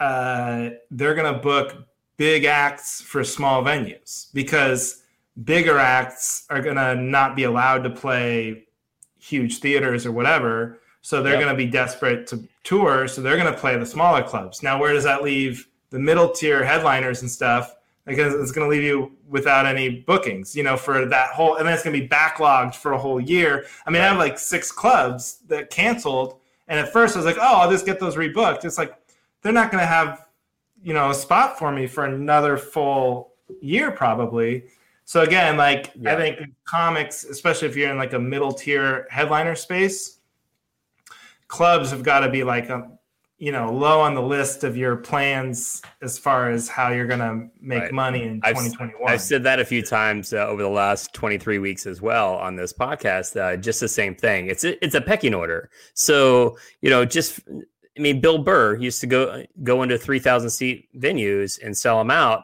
uh, 0.00 0.70
they're 0.90 1.14
gonna 1.14 1.38
book 1.38 1.86
big 2.16 2.44
acts 2.44 3.00
for 3.00 3.24
small 3.24 3.62
venues 3.62 4.32
because 4.32 5.02
bigger 5.42 5.78
acts 5.78 6.46
are 6.48 6.60
going 6.62 6.76
to 6.76 6.94
not 6.94 7.34
be 7.34 7.42
allowed 7.44 7.82
to 7.82 7.90
play 7.90 8.64
huge 9.18 9.58
theaters 9.58 10.06
or 10.06 10.12
whatever. 10.12 10.78
So 11.02 11.22
they're 11.22 11.32
Yep. 11.34 11.42
going 11.42 11.56
to 11.56 11.64
be 11.64 11.68
desperate 11.70 12.26
to 12.28 12.46
tour. 12.62 13.08
So 13.08 13.20
they're 13.20 13.36
going 13.36 13.52
to 13.52 13.58
play 13.58 13.76
the 13.76 13.84
smaller 13.86 14.22
clubs. 14.22 14.62
Now, 14.62 14.78
where 14.78 14.92
does 14.92 15.04
that 15.04 15.22
leave 15.22 15.66
the 15.90 15.98
middle 15.98 16.30
tier 16.30 16.64
headliners 16.64 17.22
and 17.22 17.30
stuff? 17.30 17.74
Because 18.06 18.34
it's 18.34 18.52
going 18.52 18.68
to 18.68 18.70
leave 18.70 18.82
you 18.82 19.12
without 19.28 19.64
any 19.64 19.88
bookings, 19.88 20.54
you 20.54 20.62
know, 20.62 20.76
for 20.76 21.06
that 21.06 21.30
whole, 21.30 21.56
and 21.56 21.66
then 21.66 21.72
it's 21.72 21.82
going 21.82 21.94
to 21.94 22.00
be 22.00 22.06
backlogged 22.08 22.74
for 22.74 22.92
a 22.92 22.98
whole 22.98 23.18
year. 23.18 23.64
I 23.86 23.90
mean, 23.90 24.02
I 24.02 24.06
have 24.06 24.18
like 24.18 24.38
six 24.38 24.70
clubs 24.70 25.38
that 25.48 25.70
canceled. 25.70 26.38
And 26.68 26.78
at 26.78 26.92
first 26.92 27.16
I 27.16 27.18
was 27.18 27.26
like, 27.26 27.38
oh, 27.38 27.60
I'll 27.60 27.70
just 27.70 27.86
get 27.86 27.98
those 27.98 28.16
rebooked. 28.16 28.64
It's 28.64 28.76
like, 28.76 28.94
they're 29.40 29.52
not 29.52 29.70
going 29.70 29.80
to 29.80 29.86
have, 29.86 30.26
you 30.82 30.92
know, 30.92 31.10
a 31.10 31.14
spot 31.14 31.58
for 31.58 31.72
me 31.72 31.86
for 31.86 32.04
another 32.04 32.58
full 32.58 33.32
year 33.60 33.90
probably. 33.90 34.64
So 35.06 35.22
again, 35.22 35.56
like 35.56 35.92
Yeah. 35.98 36.14
I 36.14 36.16
think 36.16 36.50
comics, 36.64 37.24
especially 37.24 37.68
if 37.68 37.76
you're 37.76 37.90
in 37.90 37.98
like 37.98 38.12
a 38.14 38.18
middle 38.18 38.52
tier 38.52 39.06
headliner 39.10 39.54
space, 39.54 40.18
clubs 41.48 41.90
have 41.90 42.02
got 42.02 42.20
to 42.20 42.30
be 42.30 42.42
like 42.42 42.68
a 42.68 42.90
you 43.38 43.50
know 43.52 43.72
low 43.72 44.00
on 44.00 44.14
the 44.14 44.22
list 44.22 44.62
of 44.64 44.76
your 44.76 44.96
plans 44.96 45.82
as 46.02 46.18
far 46.18 46.50
as 46.50 46.68
how 46.68 46.90
you're 46.90 47.06
going 47.06 47.18
to 47.20 47.48
make 47.60 47.82
Right. 47.82 47.92
money 47.92 48.22
in 48.22 48.40
I've- 48.44 48.54
2021. 48.58 49.10
I've 49.12 49.20
said 49.20 49.42
that 49.44 49.58
a 49.60 49.64
few 49.64 49.82
times 49.82 50.32
uh, 50.32 50.46
over 50.46 50.62
the 50.62 50.68
last 50.68 51.12
23 51.14 51.58
weeks 51.58 51.86
as 51.86 52.00
well 52.00 52.34
on 52.34 52.54
this 52.56 52.72
podcast. 52.72 53.38
Uh, 53.38 53.56
just 53.56 53.80
the 53.80 53.88
same 53.88 54.14
thing. 54.14 54.46
It's 54.48 54.64
a, 54.64 54.82
it's 54.84 54.94
a 54.94 55.00
pecking 55.00 55.34
order. 55.34 55.68
So 55.94 56.56
you 56.80 56.90
know, 56.90 57.04
just 57.04 57.40
I 57.96 58.00
mean, 58.00 58.20
Bill 58.20 58.38
Burr 58.38 58.76
used 58.76 59.00
to 59.02 59.06
go 59.06 59.44
go 59.62 59.82
into 59.82 59.98
3,000 59.98 60.50
seat 60.50 60.88
venues 60.96 61.62
and 61.62 61.76
sell 61.76 61.98
them 61.98 62.10
out, 62.10 62.42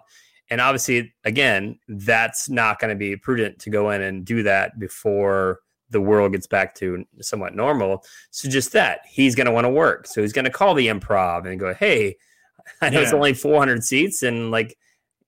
and 0.48 0.60
obviously, 0.60 1.12
again, 1.24 1.78
that's 1.88 2.48
not 2.48 2.78
going 2.80 2.90
to 2.90 2.96
be 2.96 3.16
prudent 3.16 3.58
to 3.60 3.70
go 3.70 3.90
in 3.90 4.02
and 4.02 4.24
do 4.24 4.42
that 4.44 4.78
before 4.78 5.60
the 5.90 6.00
world 6.00 6.32
gets 6.32 6.46
back 6.46 6.74
to 6.76 7.04
somewhat 7.20 7.54
normal. 7.54 8.04
So 8.30 8.48
just 8.48 8.72
that 8.72 9.00
he's 9.08 9.34
going 9.34 9.46
to 9.46 9.52
want 9.52 9.64
to 9.64 9.70
work. 9.70 10.06
So 10.06 10.22
he's 10.22 10.32
going 10.32 10.44
to 10.46 10.50
call 10.50 10.74
the 10.74 10.88
improv 10.88 11.46
and 11.50 11.58
go, 11.60 11.74
"Hey, 11.74 12.16
I 12.80 12.90
know 12.90 13.00
it's 13.00 13.12
only 13.12 13.34
400 13.34 13.84
seats, 13.84 14.22
and 14.22 14.50
like." 14.50 14.76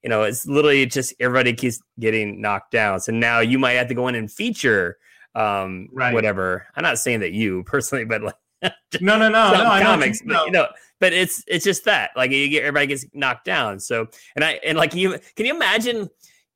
you 0.05 0.09
know, 0.09 0.25
it's 0.25 0.46
literally 0.48 0.85
just 0.85 1.14
everybody 1.20 1.53
keeps 1.53 1.81
getting 2.01 2.40
knocked 2.40 2.72
down. 2.72 2.98
So 2.98 3.12
now 3.12 3.38
you 3.38 3.57
might 3.57 3.75
have 3.75 3.87
to 3.87 3.94
go 3.94 4.09
in 4.09 4.16
and 4.16 4.29
feature 4.29 4.98
um 5.37 5.87
Right. 5.92 6.12
whatever. 6.12 6.66
I'm 6.75 6.83
not 6.83 6.98
saying 6.98 7.20
that 7.20 7.31
you 7.31 7.62
personally, 7.62 8.05
but 8.05 8.20
like 8.20 8.35
no, 9.01 9.16
no, 9.16 9.29
no, 9.29 9.53
no. 9.53 9.81
Comics, 9.81 10.20
you- 10.20 10.27
but 10.27 10.33
no. 10.35 10.44
you 10.46 10.51
know, 10.51 10.66
but 10.98 11.12
it's 11.12 11.44
it's 11.46 11.64
just 11.64 11.85
that. 11.85 12.11
Like 12.16 12.33
you 12.33 12.48
get 12.48 12.62
everybody 12.64 12.88
gets 12.88 13.07
knocked 13.14 13.44
down. 13.44 13.79
So 13.79 14.09
and 14.35 14.44
I 14.44 14.59
and 14.66 14.77
like 14.77 14.92
you 14.92 15.20
can 15.37 15.46
you 15.46 15.55
imagine 15.55 16.11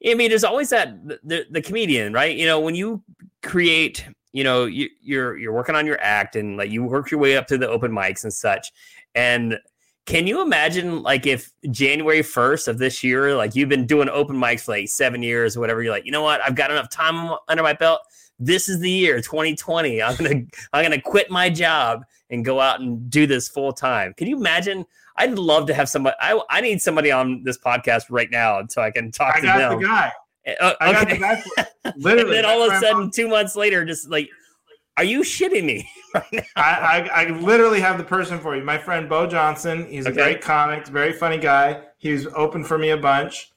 I 0.06 0.14
mean, 0.14 0.28
there's 0.28 0.44
always 0.44 0.70
that 0.70 1.06
the, 1.24 1.46
the, 1.50 1.60
comedian, 1.60 2.12
right? 2.12 2.36
You 2.36 2.46
know, 2.46 2.60
when 2.60 2.74
you 2.74 3.02
create, 3.42 4.06
you 4.32 4.44
know, 4.44 4.64
you, 4.64 4.88
you're 5.00 5.36
you're 5.36 5.52
working 5.52 5.74
on 5.74 5.86
your 5.86 6.00
act 6.00 6.36
and 6.36 6.56
like 6.56 6.70
you 6.70 6.84
work 6.84 7.10
your 7.10 7.18
way 7.18 7.36
up 7.36 7.46
to 7.48 7.58
the 7.58 7.68
open 7.68 7.90
mics 7.90 8.22
and 8.22 8.32
such. 8.32 8.72
And 9.14 9.58
can 10.04 10.28
you 10.28 10.40
imagine 10.40 11.02
like 11.02 11.26
if 11.26 11.50
January 11.70 12.20
1st 12.20 12.68
of 12.68 12.78
this 12.78 13.02
year, 13.02 13.34
like 13.34 13.56
you've 13.56 13.68
been 13.68 13.86
doing 13.86 14.08
open 14.08 14.36
mics 14.36 14.60
for 14.60 14.72
like 14.72 14.88
seven 14.88 15.22
years 15.22 15.56
or 15.56 15.60
whatever, 15.60 15.82
you're 15.82 15.92
like, 15.92 16.06
you 16.06 16.12
know 16.12 16.22
what, 16.22 16.40
I've 16.40 16.54
got 16.54 16.70
enough 16.70 16.88
time 16.88 17.36
under 17.48 17.64
my 17.64 17.72
belt. 17.72 18.00
This 18.38 18.68
is 18.68 18.78
the 18.78 18.90
year 18.90 19.20
2020. 19.20 20.00
I'm 20.02 20.14
gonna 20.16 20.42
I'm 20.72 20.84
gonna 20.84 21.00
quit 21.00 21.30
my 21.30 21.50
job 21.50 22.04
and 22.30 22.44
go 22.44 22.60
out 22.60 22.80
and 22.80 23.10
do 23.10 23.26
this 23.26 23.48
full 23.48 23.72
time. 23.72 24.14
Can 24.14 24.28
you 24.28 24.36
imagine? 24.36 24.86
I'd 25.18 25.38
love 25.38 25.66
to 25.66 25.74
have 25.74 25.88
somebody. 25.88 26.16
I, 26.20 26.40
I 26.50 26.60
need 26.60 26.80
somebody 26.82 27.10
on 27.10 27.42
this 27.42 27.58
podcast 27.58 28.04
right 28.10 28.30
now 28.30 28.62
so 28.68 28.82
I 28.82 28.90
can 28.90 29.10
talk 29.10 29.36
I 29.36 29.40
to 29.40 29.46
got 29.46 29.58
them. 29.58 29.80
the 29.80 29.86
guy. 29.86 30.12
Uh, 30.60 30.74
I 30.80 30.92
got 30.92 31.02
okay. 31.06 31.14
the 31.14 31.20
guy. 31.20 31.36
For, 31.36 31.66
and 31.84 31.94
literally, 32.04 32.36
then 32.36 32.44
all 32.44 32.62
of 32.62 32.72
a 32.72 32.80
sudden, 32.80 33.10
two 33.10 33.28
months 33.28 33.56
later, 33.56 33.84
just 33.84 34.08
like, 34.10 34.28
are 34.96 35.04
you 35.04 35.20
shitting 35.20 35.64
me 35.64 35.88
right 36.14 36.24
now? 36.32 36.42
I, 36.56 37.08
I, 37.12 37.22
I 37.24 37.28
literally 37.30 37.80
have 37.80 37.98
the 37.98 38.04
person 38.04 38.38
for 38.38 38.56
you. 38.56 38.62
My 38.62 38.78
friend 38.78 39.08
Bo 39.08 39.26
Johnson. 39.26 39.86
He's 39.90 40.06
a 40.06 40.10
Okay. 40.10 40.22
great 40.22 40.40
comic, 40.40 40.86
very 40.86 41.12
funny 41.12 41.38
guy. 41.38 41.82
He 41.98 42.12
was 42.12 42.26
open 42.28 42.62
for 42.64 42.78
me 42.78 42.90
a 42.90 42.96
bunch. 42.96 43.50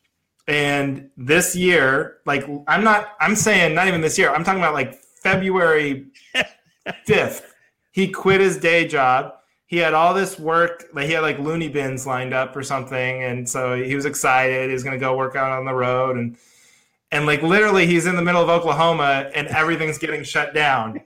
And 0.48 1.10
this 1.16 1.56
year, 1.56 2.18
like 2.26 2.44
I'm 2.68 2.84
not 2.84 3.10
I'm 3.20 3.36
saying 3.36 3.76
not 3.76 3.88
even 3.88 4.02
this 4.02 4.18
year, 4.18 4.34
I'm 4.34 4.44
talking 4.44 4.60
about 4.62 4.74
like 4.74 5.00
February 5.22 6.08
5th. 7.08 7.44
He 7.92 8.08
quit 8.10 8.42
his 8.42 8.58
day 8.58 8.88
job. 8.88 9.34
He 9.70 9.78
had 9.78 9.94
all 9.94 10.16
this 10.16 10.40
work, 10.40 10.86
like 10.94 11.06
he 11.06 11.14
had 11.14 11.22
like 11.22 11.38
loony 11.38 11.70
bins 11.70 12.08
lined 12.08 12.34
up 12.34 12.56
or 12.56 12.64
something, 12.64 13.24
and 13.24 13.48
so 13.48 13.76
he 13.76 13.94
was 13.94 14.06
excited. 14.06 14.68
He 14.68 14.74
was 14.74 14.84
gonna 14.84 14.98
go 14.98 15.16
work 15.16 15.36
out 15.36 15.52
on 15.52 15.64
the 15.64 15.76
road 15.76 16.18
and 16.18 16.36
and 17.12 17.28
like 17.28 17.44
literally 17.44 17.86
he's 17.86 18.08
in 18.08 18.16
the 18.16 18.22
middle 18.24 18.42
of 18.42 18.50
Oklahoma 18.50 19.30
and 19.36 19.48
everything's 19.50 20.00
getting 20.00 20.24
shut 20.24 20.56
down. 20.56 21.02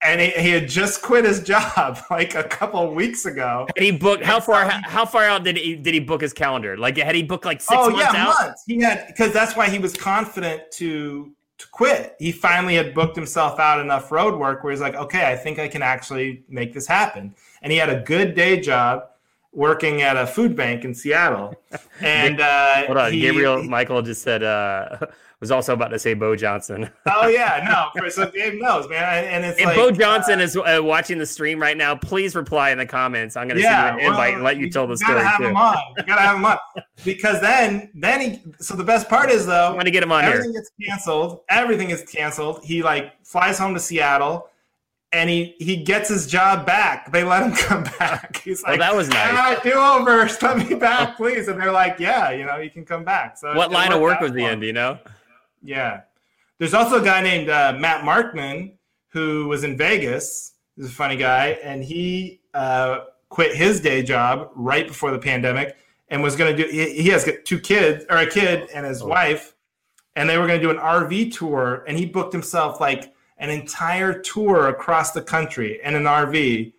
And 0.00 0.20
he, 0.22 0.30
he 0.30 0.50
had 0.50 0.68
just 0.68 1.02
quit 1.02 1.26
his 1.26 1.42
job 1.42 1.98
like 2.10 2.34
a 2.34 2.44
couple 2.44 2.94
weeks 2.94 3.26
ago. 3.26 3.66
Had 3.76 3.84
he 3.84 3.90
booked 3.90 4.24
how 4.24 4.40
far? 4.40 4.64
How, 4.64 4.80
how 4.88 5.04
far 5.04 5.24
out 5.24 5.44
did 5.44 5.58
he 5.58 5.74
did 5.76 5.92
he 5.92 6.00
book 6.00 6.22
his 6.22 6.32
calendar? 6.32 6.78
Like, 6.78 6.96
had 6.96 7.14
he 7.14 7.22
booked 7.22 7.44
like 7.44 7.60
six 7.60 7.76
oh 7.78 7.90
months 7.90 8.14
yeah, 8.14 8.26
out? 8.26 8.34
months. 8.40 8.64
He 8.66 8.80
had 8.80 9.06
because 9.08 9.34
that's 9.34 9.54
why 9.54 9.68
he 9.68 9.78
was 9.78 9.94
confident 9.94 10.62
to 10.72 11.34
to 11.58 11.68
quit. 11.72 12.14
He 12.18 12.30
finally 12.30 12.76
had 12.76 12.94
booked 12.94 13.16
himself 13.16 13.58
out 13.58 13.80
enough 13.80 14.12
road 14.12 14.38
work 14.38 14.62
where 14.62 14.70
he's 14.70 14.80
like, 14.80 14.94
okay, 14.94 15.30
I 15.30 15.36
think 15.36 15.58
I 15.58 15.66
can 15.66 15.82
actually 15.82 16.44
make 16.48 16.72
this 16.72 16.86
happen. 16.86 17.34
And 17.62 17.72
he 17.72 17.78
had 17.78 17.88
a 17.88 18.00
good 18.00 18.34
day 18.34 18.60
job 18.60 19.04
working 19.52 20.02
at 20.02 20.16
a 20.16 20.26
food 20.26 20.54
bank 20.54 20.84
in 20.84 20.94
Seattle. 20.94 21.54
And 22.00 22.40
uh, 22.40 22.86
hold 22.86 22.96
on, 22.96 23.12
he, 23.12 23.20
Gabriel 23.20 23.60
he, 23.60 23.68
Michael 23.68 24.02
just 24.02 24.22
said 24.22 24.44
uh, 24.44 24.98
was 25.40 25.50
also 25.50 25.72
about 25.74 25.88
to 25.88 25.98
say 25.98 26.14
Bo 26.14 26.36
Johnson. 26.36 26.88
oh 27.06 27.26
yeah, 27.26 27.90
no, 27.96 28.08
so 28.08 28.30
Dave 28.30 28.54
knows, 28.60 28.88
man. 28.88 29.24
And 29.24 29.44
it's 29.44 29.58
if 29.58 29.66
like, 29.66 29.74
Bo 29.74 29.90
Johnson 29.90 30.38
uh, 30.38 30.44
is 30.44 30.56
uh, 30.56 30.78
watching 30.80 31.18
the 31.18 31.26
stream 31.26 31.60
right 31.60 31.76
now, 31.76 31.96
please 31.96 32.36
reply 32.36 32.70
in 32.70 32.78
the 32.78 32.86
comments. 32.86 33.36
I'm 33.36 33.48
going 33.48 33.56
to 33.56 33.62
yeah, 33.62 33.88
send 33.88 34.00
you 34.00 34.06
an 34.06 34.12
invite 34.12 34.34
and 34.34 34.44
let 34.44 34.58
you, 34.58 34.70
tell 34.70 34.86
the 34.86 34.96
story. 34.96 35.14
Gotta 35.14 35.28
have 35.28 35.38
too. 35.38 35.46
him 35.46 35.56
on. 35.56 35.76
You 35.96 36.04
gotta 36.04 36.22
have 36.22 36.36
him 36.36 36.44
on 36.44 36.58
because 37.04 37.40
then, 37.40 37.90
then 37.94 38.20
he. 38.20 38.42
So 38.60 38.76
the 38.76 38.84
best 38.84 39.08
part 39.08 39.28
is 39.28 39.44
though, 39.44 39.66
I'm 39.66 39.72
going 39.74 39.86
to 39.86 39.90
get 39.90 40.04
him 40.04 40.12
on 40.12 40.24
everything 40.24 40.52
here. 40.52 40.60
gets 40.60 40.70
canceled. 40.88 41.40
Everything 41.50 41.90
is 41.90 42.02
canceled. 42.04 42.64
He 42.64 42.82
like 42.82 43.24
flies 43.26 43.58
home 43.58 43.74
to 43.74 43.80
Seattle 43.80 44.48
and 45.12 45.30
he 45.30 45.54
he 45.58 45.76
gets 45.76 46.08
his 46.08 46.26
job 46.26 46.66
back. 46.66 47.10
They 47.12 47.24
let 47.24 47.42
him 47.42 47.52
come 47.56 47.84
back. 47.98 48.42
He's 48.44 48.62
like, 48.62 48.74
"Oh, 48.74 48.78
that 48.78 48.94
was 48.94 49.08
nice. 49.08 49.28
Ah, 49.32 49.60
do 49.62 49.72
over, 49.72 50.28
let 50.42 50.68
me 50.68 50.74
back, 50.74 51.16
please." 51.16 51.48
And 51.48 51.60
they're 51.60 51.72
like, 51.72 51.98
"Yeah, 51.98 52.30
you 52.30 52.44
know, 52.44 52.56
you 52.56 52.70
can 52.70 52.84
come 52.84 53.04
back." 53.04 53.38
So 53.38 53.54
what 53.54 53.70
line 53.70 53.92
of 53.92 54.00
work 54.00 54.20
was 54.20 54.34
he 54.34 54.44
in? 54.44 54.60
Do 54.60 54.66
you 54.66 54.72
know? 54.72 54.98
Yeah, 55.62 56.02
there's 56.58 56.74
also 56.74 57.00
a 57.00 57.04
guy 57.04 57.22
named 57.22 57.48
uh, 57.48 57.76
Matt 57.78 58.04
Markman 58.04 58.72
who 59.08 59.48
was 59.48 59.64
in 59.64 59.76
Vegas. 59.76 60.52
He's 60.76 60.86
a 60.86 60.90
funny 60.90 61.16
guy, 61.16 61.58
and 61.64 61.82
he 61.82 62.40
uh, 62.54 63.00
quit 63.28 63.56
his 63.56 63.80
day 63.80 64.02
job 64.02 64.50
right 64.54 64.86
before 64.86 65.10
the 65.10 65.18
pandemic 65.18 65.76
and 66.08 66.22
was 66.22 66.36
going 66.36 66.56
to 66.56 66.62
do. 66.64 66.70
He, 66.70 67.02
he, 67.02 67.08
has 67.08 67.28
two 67.44 67.58
kids, 67.58 68.04
or 68.08 68.18
a 68.18 68.26
kid 68.26 68.68
and 68.74 68.86
his 68.86 69.02
oh. 69.02 69.08
wife, 69.08 69.54
and 70.16 70.28
they 70.28 70.38
were 70.38 70.46
going 70.46 70.60
to 70.60 70.64
do 70.64 70.70
an 70.70 70.78
RV 70.78 71.34
tour, 71.34 71.84
and 71.88 71.98
he 71.98 72.06
booked 72.06 72.32
himself 72.32 72.80
like 72.80 73.12
an 73.38 73.50
entire 73.50 74.18
tour 74.20 74.68
across 74.68 75.12
the 75.12 75.22
country 75.22 75.80
in 75.82 75.94
an 75.94 76.04
RV, 76.04 76.72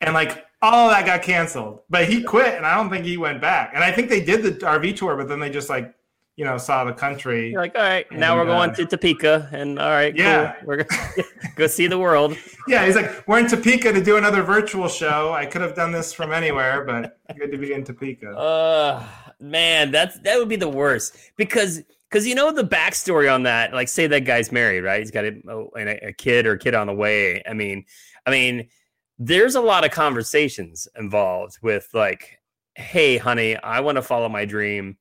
and 0.00 0.14
like 0.14 0.44
all 0.62 0.88
that 0.88 1.06
got 1.06 1.22
canceled. 1.22 1.80
But 1.90 2.08
he 2.08 2.22
quit, 2.22 2.54
and 2.54 2.66
I 2.66 2.74
don't 2.76 2.90
think 2.90 3.04
he 3.04 3.16
went 3.16 3.40
back. 3.40 3.72
And 3.74 3.84
I 3.84 3.92
think 3.92 4.08
they 4.08 4.24
did 4.24 4.42
the 4.42 4.52
RV 4.52 4.96
tour, 4.96 5.16
but 5.16 5.28
then 5.28 5.40
they 5.40 5.50
just 5.50 5.68
like 5.68 5.94
you 6.36 6.44
know, 6.44 6.58
saw 6.58 6.84
the 6.84 6.92
country. 6.92 7.50
You're 7.50 7.60
like, 7.60 7.76
all 7.76 7.82
right, 7.82 8.06
and, 8.10 8.18
now 8.18 8.36
we're 8.36 8.46
going 8.46 8.70
uh, 8.70 8.74
to 8.74 8.86
Topeka, 8.86 9.48
and 9.52 9.78
all 9.78 9.90
right, 9.90 10.14
yeah, 10.16 10.54
cool. 10.54 10.66
we're 10.66 10.82
gonna 10.82 11.24
go 11.56 11.66
see 11.66 11.86
the 11.86 11.98
world. 11.98 12.36
Yeah, 12.66 12.84
he's 12.84 12.96
like, 12.96 13.26
we're 13.28 13.38
in 13.38 13.46
Topeka 13.46 13.92
to 13.92 14.02
do 14.02 14.16
another 14.16 14.42
virtual 14.42 14.88
show. 14.88 15.32
I 15.32 15.46
could 15.46 15.62
have 15.62 15.76
done 15.76 15.92
this 15.92 16.12
from 16.12 16.32
anywhere, 16.32 16.84
but 16.84 17.18
good 17.38 17.52
to 17.52 17.58
be 17.58 17.72
in 17.72 17.84
Topeka. 17.84 18.36
Uh, 18.36 19.04
man, 19.38 19.92
that's 19.92 20.18
that 20.20 20.38
would 20.38 20.48
be 20.48 20.56
the 20.56 20.68
worst 20.68 21.16
because 21.36 21.82
because 22.14 22.28
you 22.28 22.36
know 22.36 22.52
the 22.52 22.62
backstory 22.62 23.32
on 23.32 23.42
that. 23.42 23.72
Like, 23.72 23.88
say 23.88 24.06
that 24.06 24.20
guy's 24.20 24.52
married, 24.52 24.84
right? 24.84 25.00
He's 25.00 25.10
got 25.10 25.24
a, 25.24 25.34
oh, 25.48 25.68
a, 25.76 26.10
a 26.10 26.12
kid 26.12 26.46
or 26.46 26.52
a 26.52 26.58
kid 26.58 26.72
on 26.72 26.86
the 26.86 26.94
way. 26.94 27.42
I 27.44 27.54
mean, 27.54 27.84
I 28.24 28.30
mean, 28.30 28.68
there's 29.18 29.56
a 29.56 29.60
lot 29.60 29.84
of 29.84 29.90
conversations 29.90 30.86
involved 30.96 31.58
with 31.60 31.88
like, 31.92 32.40
hey, 32.76 33.16
honey, 33.16 33.56
I 33.56 33.80
want 33.80 33.96
to 33.96 34.02
follow 34.02 34.28
my 34.28 34.44
dream 34.44 34.96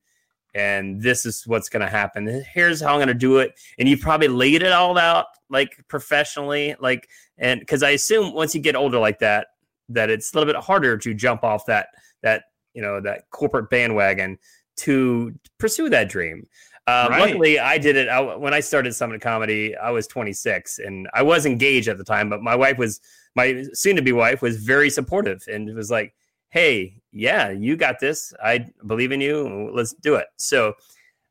and 0.55 1.03
this 1.03 1.27
is 1.27 1.45
what's 1.45 1.69
going 1.69 1.83
to 1.83 1.87
happen. 1.87 2.43
Here's 2.51 2.81
how 2.81 2.93
I'm 2.93 2.97
going 2.97 3.09
to 3.09 3.13
do 3.13 3.37
it. 3.37 3.59
And 3.77 3.87
you 3.87 3.95
probably 3.95 4.27
laid 4.27 4.63
it 4.63 4.71
all 4.71 4.97
out 4.97 5.27
like 5.51 5.85
professionally, 5.87 6.75
like, 6.79 7.07
and 7.37 7.59
because 7.59 7.83
I 7.83 7.91
assume 7.91 8.33
once 8.33 8.55
you 8.55 8.61
get 8.61 8.75
older 8.75 8.97
like 8.97 9.19
that, 9.19 9.49
that 9.89 10.09
it's 10.09 10.33
a 10.33 10.37
little 10.39 10.51
bit 10.51 10.63
harder 10.63 10.97
to 10.97 11.13
jump 11.13 11.43
off 11.43 11.67
that, 11.67 11.89
that, 12.23 12.45
you 12.73 12.81
know, 12.81 12.99
that 13.01 13.29
corporate 13.29 13.69
bandwagon 13.69 14.39
to 14.75 15.33
pursue 15.59 15.89
that 15.89 16.09
dream. 16.09 16.47
Um, 16.85 17.09
right. 17.09 17.21
Luckily, 17.21 17.59
I 17.59 17.77
did 17.77 17.95
it 17.95 18.09
I, 18.09 18.19
when 18.35 18.53
I 18.53 18.59
started 18.59 18.93
Summit 18.93 19.21
Comedy. 19.21 19.75
I 19.75 19.89
was 19.91 20.05
26 20.07 20.79
and 20.79 21.07
I 21.13 21.21
was 21.21 21.45
engaged 21.45 21.87
at 21.87 21.97
the 21.97 22.03
time, 22.03 22.29
but 22.29 22.41
my 22.41 22.55
wife 22.55 22.77
was 22.77 22.99
my 23.35 23.63
soon 23.73 23.95
to 23.95 24.01
be 24.01 24.11
wife 24.11 24.41
was 24.41 24.57
very 24.57 24.89
supportive 24.89 25.43
and 25.51 25.69
it 25.69 25.75
was 25.75 25.89
like, 25.89 26.13
hey, 26.49 27.01
yeah, 27.11 27.49
you 27.49 27.77
got 27.77 27.99
this. 27.99 28.33
I 28.43 28.67
believe 28.85 29.11
in 29.11 29.21
you. 29.21 29.71
Let's 29.73 29.93
do 29.93 30.15
it. 30.15 30.27
So 30.37 30.69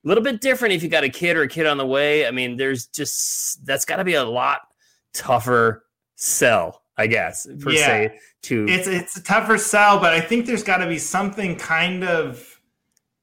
a 0.05 0.09
little 0.09 0.25
bit 0.25 0.41
different 0.41 0.75
if 0.75 0.83
you 0.83 0.89
got 0.89 1.05
a 1.05 1.09
kid 1.09 1.37
or 1.37 1.43
a 1.43 1.49
kid 1.49 1.67
on 1.67 1.77
the 1.77 1.87
way. 1.87 2.27
I 2.27 2.31
mean, 2.31 2.57
there's 2.57 2.87
just 2.87 3.65
that's 3.65 3.85
got 3.85 3.97
to 3.97 4.05
be 4.05 4.15
a 4.15 4.25
lot 4.25 4.63
tougher 5.15 5.85
sell, 6.17 6.83
I 6.97 7.07
guess, 7.07 7.47
per 7.61 7.71
yeah. 7.71 7.87
se. 7.87 8.19
To 8.43 8.67
it's 8.69 8.89
it's 8.89 9.17
a 9.17 9.23
tougher 9.23 9.59
sell, 9.59 10.01
but 10.01 10.13
I 10.13 10.21
think 10.21 10.47
there's 10.47 10.65
got 10.65 10.79
to 10.79 10.87
be 10.87 10.99
something 10.99 11.57
kind 11.57 12.03
of. 12.05 12.52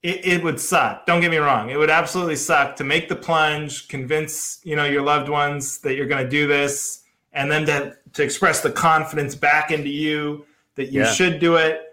It, 0.02 0.26
it 0.26 0.44
would 0.44 0.60
suck. 0.60 1.06
Don't 1.06 1.20
get 1.20 1.30
me 1.30 1.38
wrong. 1.38 1.70
It 1.70 1.78
would 1.78 1.90
absolutely 1.90 2.38
suck 2.38 2.78
to 2.78 2.84
make 2.84 3.10
the 3.10 3.16
plunge, 3.16 3.88
convince 3.90 4.62
you 4.64 4.76
know 4.76 4.86
your 4.86 5.02
loved 5.02 5.30
ones 5.30 5.80
that 5.80 5.96
you're 5.96 6.08
going 6.08 6.24
to 6.24 6.30
do 6.30 6.48
this, 6.48 7.04
and 7.34 7.52
then 7.52 7.66
to 7.66 7.98
to 8.14 8.24
express 8.24 8.62
the 8.62 8.72
confidence 8.72 9.36
back 9.36 9.72
into 9.72 9.90
you 9.90 10.46
that 10.76 10.92
you 10.92 11.02
yeah. 11.02 11.12
should 11.12 11.40
do 11.40 11.56
it 11.56 11.86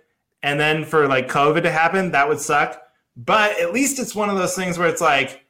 and 0.47 0.61
then 0.61 0.85
for 0.85 1.09
like 1.09 1.29
COVID 1.29 1.63
to 1.63 1.73
happen, 1.73 2.13
that 2.13 2.29
would 2.29 2.39
suck. 2.39 2.81
But 3.17 3.59
at 3.61 3.73
least 3.73 3.99
it's 3.99 4.15
one 4.15 4.31
of 4.31 4.37
those 4.37 4.55
things 4.55 4.79
where 4.79 4.89
it's 4.89 5.01
like, 5.01 5.45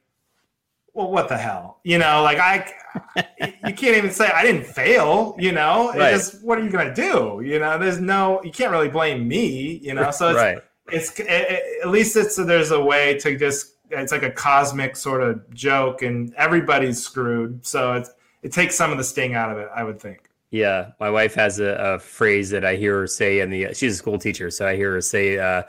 well, 0.95 1.11
what 1.11 1.29
the 1.29 1.37
hell? 1.37 1.81
You 1.85 1.99
know, 1.99 2.23
like 2.23 2.39
I, 2.39 2.73
you 3.67 3.75
can't 3.75 3.97
even 3.97 4.11
say 4.11 4.31
I 4.31 4.43
didn't 4.43 4.65
fail. 4.65 5.37
You 5.39 5.53
know, 5.53 5.93
right. 5.93 6.13
just 6.13 6.43
what 6.43 6.59
are 6.59 6.65
you 6.65 6.71
gonna 6.71 6.95
do? 6.95 7.43
You 7.45 7.59
know, 7.59 7.79
there's 7.79 8.01
no, 8.01 8.43
you 8.43 8.51
can't 8.51 8.71
really 8.71 8.89
blame 8.89 9.29
me. 9.29 9.81
You 9.83 9.93
know, 9.93 10.11
so 10.11 10.29
it's, 10.29 10.37
right. 10.37 10.59
It's 10.93 11.19
it, 11.21 11.27
it, 11.29 11.83
at 11.83 11.89
least 11.89 12.17
it's 12.17 12.37
there's 12.37 12.71
a 12.71 12.81
way 12.81 13.19
to 13.19 13.37
just 13.37 13.77
it's 13.91 14.13
like 14.13 14.23
a 14.23 14.31
cosmic 14.31 14.97
sort 14.97 15.23
of 15.23 15.53
joke, 15.55 16.03
and 16.03 16.35
everybody's 16.35 17.03
screwed. 17.03 17.65
So 17.67 17.95
it's 17.95 18.11
it 18.43 18.53
takes 18.53 18.77
some 18.77 18.93
of 18.93 18.99
the 18.99 19.05
sting 19.05 19.35
out 19.35 19.51
of 19.51 19.59
it. 19.59 19.69
I 19.75 19.85
would 19.85 20.01
think. 20.01 20.29
Yeah, 20.51 20.93
my 21.01 21.11
wife 21.11 21.35
has 21.35 21.59
a, 21.59 21.75
a, 21.75 21.99
phrase 21.99 22.51
that 22.51 22.65
I 22.65 22.77
hear 22.77 23.01
her 23.01 23.07
say 23.07 23.41
in 23.41 23.51
the. 23.51 23.75
She's 23.75 23.95
a 23.95 23.97
school 23.97 24.19
teacher, 24.19 24.51
so 24.51 24.67
I 24.67 24.77
hear 24.77 24.93
her 24.93 25.01
say 25.01 25.39
uh, 25.39 25.63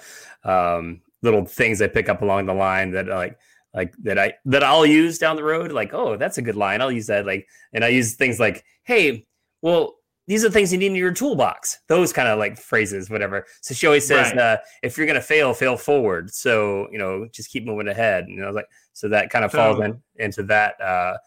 um, 0.44 1.02
little 1.24 1.46
things 1.46 1.82
I 1.82 1.88
pick 1.88 2.10
up 2.10 2.22
along 2.22 2.46
the 2.46 2.54
line 2.54 2.92
that 2.92 3.08
like 3.08 3.38
like 3.74 3.96
that 4.04 4.20
I 4.20 4.34
that 4.46 4.64
I'll 4.64 4.86
use 4.86 5.18
down 5.18 5.36
the 5.36 5.44
road. 5.44 5.72
Like, 5.72 5.94
oh, 5.94 6.16
that's 6.16 6.38
a 6.38 6.42
good 6.42 6.56
line. 6.56 6.82
I'll 6.82 6.92
use 6.92 7.08
that. 7.08 7.26
Like, 7.26 7.48
and 7.74 7.84
I 7.84 7.90
use 7.90 8.16
things 8.16 8.40
like, 8.40 8.64
hey, 8.84 9.26
well, 9.62 9.97
these 10.28 10.44
are 10.44 10.50
the 10.50 10.54
things 10.54 10.72
you 10.72 10.78
need 10.78 10.88
in 10.88 10.96
your 10.96 11.14
toolbox. 11.14 11.80
Those 11.88 12.14
kind 12.14 12.28
of 12.28 12.38
like 12.38 12.58
phrases, 12.58 13.10
whatever. 13.10 13.46
So 13.62 13.74
she 13.74 13.88
always 13.88 14.06
says, 14.06 14.32
right. 14.32 14.38
uh, 14.38 14.58
if 14.84 14.98
you're 14.98 15.08
gonna 15.08 15.22
fail, 15.22 15.54
fail 15.54 15.78
forward. 15.78 16.34
So 16.34 16.88
you 16.92 16.98
know, 16.98 17.28
just 17.32 17.50
keep 17.50 17.66
moving 17.66 17.88
ahead. 17.88 18.26
And 18.26 18.44
I 18.44 18.48
was 18.48 18.56
like, 18.56 18.68
so 18.94 19.10
that 19.10 19.30
kind 19.30 19.46
of 19.46 19.52
falls 19.52 19.80
in 19.80 20.02
into 20.18 20.44
that. 20.44 20.80
Uh, 20.82 21.18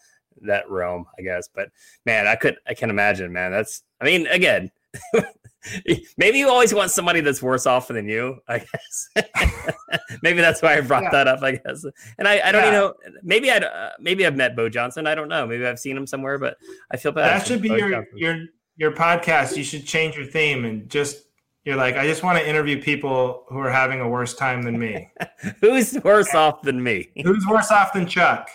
that 0.43 0.69
realm, 0.69 1.05
I 1.17 1.21
guess. 1.21 1.49
But 1.53 1.69
man, 2.05 2.27
I 2.27 2.35
could 2.35 2.57
I 2.67 2.73
can't 2.73 2.89
imagine, 2.89 3.31
man. 3.31 3.51
That's 3.51 3.83
I 3.99 4.05
mean, 4.05 4.27
again, 4.27 4.71
maybe 6.17 6.39
you 6.39 6.49
always 6.49 6.73
want 6.73 6.91
somebody 6.91 7.21
that's 7.21 7.41
worse 7.41 7.65
off 7.65 7.87
than 7.87 8.07
you. 8.07 8.39
I 8.47 8.59
guess 8.59 9.09
maybe 10.23 10.41
that's 10.41 10.61
why 10.61 10.77
I 10.77 10.81
brought 10.81 11.03
yeah. 11.03 11.11
that 11.11 11.27
up. 11.27 11.43
I 11.43 11.53
guess, 11.53 11.85
and 12.17 12.27
I, 12.27 12.41
I 12.47 12.51
don't 12.51 12.63
yeah. 12.65 12.71
know. 12.71 12.93
Maybe 13.23 13.51
I 13.51 13.57
uh, 13.57 13.91
maybe 13.99 14.25
I've 14.25 14.35
met 14.35 14.55
Bo 14.55 14.69
Johnson. 14.69 15.07
I 15.07 15.15
don't 15.15 15.29
know. 15.29 15.45
Maybe 15.45 15.65
I've 15.65 15.79
seen 15.79 15.97
him 15.97 16.07
somewhere, 16.07 16.37
but 16.37 16.57
I 16.91 16.97
feel 16.97 17.11
bad. 17.11 17.41
That 17.41 17.47
should 17.47 17.61
be 17.61 17.69
Bo 17.69 17.75
your 17.75 17.89
Johnson. 17.89 18.17
your 18.17 18.45
your 18.81 18.91
podcast. 18.91 19.55
You 19.55 19.63
should 19.63 19.85
change 19.85 20.15
your 20.17 20.25
theme 20.25 20.65
and 20.65 20.89
just 20.89 21.25
you're 21.65 21.75
like, 21.75 21.97
I 21.97 22.07
just 22.07 22.23
want 22.23 22.39
to 22.39 22.49
interview 22.49 22.81
people 22.81 23.45
who 23.47 23.59
are 23.59 23.69
having 23.69 24.01
a 24.01 24.09
worse 24.09 24.33
time 24.33 24.63
than 24.63 24.79
me. 24.79 25.07
Who's 25.61 25.93
worse 26.03 26.33
off 26.33 26.63
than 26.63 26.81
me? 26.81 27.11
Who's 27.23 27.45
worse 27.45 27.71
off 27.71 27.93
than 27.93 28.07
Chuck? 28.07 28.49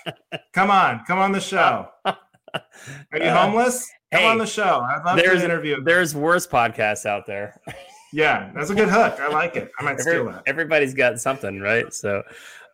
Come 0.52 0.72
on, 0.72 1.04
come 1.06 1.20
on 1.20 1.30
the 1.30 1.38
show. 1.38 1.88
Are 2.04 2.16
you 3.14 3.22
uh, 3.22 3.46
homeless? 3.46 3.88
Come 4.12 4.22
hey, 4.22 4.28
on 4.28 4.38
the 4.38 4.46
show. 4.46 4.80
I'd 4.80 5.04
love 5.04 5.16
to 5.16 5.44
interview. 5.44 5.80
There's 5.84 6.16
worse 6.16 6.44
podcasts 6.44 7.06
out 7.06 7.24
there. 7.26 7.60
yeah, 8.12 8.50
that's 8.52 8.70
a 8.70 8.74
good 8.74 8.88
hook. 8.88 9.20
I 9.20 9.28
like 9.28 9.54
it. 9.54 9.70
I 9.78 9.84
might 9.84 10.00
Every, 10.00 10.02
steal 10.02 10.24
that. 10.26 10.42
Everybody's 10.46 10.94
got 10.94 11.20
something, 11.20 11.60
right? 11.60 11.94
So, 11.94 12.24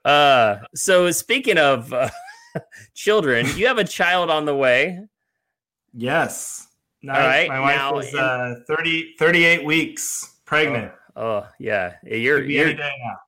uh, 0.06 0.56
so 0.74 1.10
speaking 1.10 1.58
of 1.58 1.92
uh, 1.92 2.08
children, 2.94 3.46
you 3.56 3.66
have 3.66 3.76
a 3.76 3.84
child 3.84 4.30
on 4.30 4.46
the 4.46 4.56
way. 4.56 5.00
Yes. 5.92 6.68
Nice. 7.02 7.16
All 7.16 7.26
right. 7.26 7.48
My 7.48 7.60
wife 7.60 7.76
now, 7.76 7.98
is 7.98 8.14
uh, 8.14 8.54
30, 8.66 9.14
38 9.18 9.64
weeks 9.64 10.36
pregnant. 10.44 10.92
Oh, 11.16 11.22
oh 11.22 11.46
yeah, 11.58 11.94
you're, 12.04 12.42
you're 12.42 12.74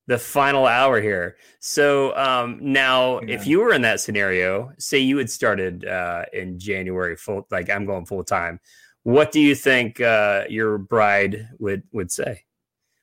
the 0.06 0.18
final 0.18 0.66
hour 0.66 1.00
here. 1.00 1.36
So 1.60 2.16
um, 2.16 2.58
now, 2.60 3.20
yeah. 3.20 3.34
if 3.34 3.46
you 3.46 3.60
were 3.60 3.72
in 3.72 3.82
that 3.82 4.00
scenario, 4.00 4.72
say 4.78 4.98
you 4.98 5.18
had 5.18 5.28
started 5.28 5.84
uh, 5.84 6.24
in 6.32 6.58
January, 6.58 7.16
full 7.16 7.46
like 7.50 7.68
I'm 7.68 7.84
going 7.84 8.06
full 8.06 8.24
time. 8.24 8.60
What 9.02 9.32
do 9.32 9.40
you 9.40 9.54
think 9.54 10.00
uh, 10.00 10.44
your 10.48 10.78
bride 10.78 11.48
would 11.58 11.82
would 11.92 12.10
say? 12.10 12.44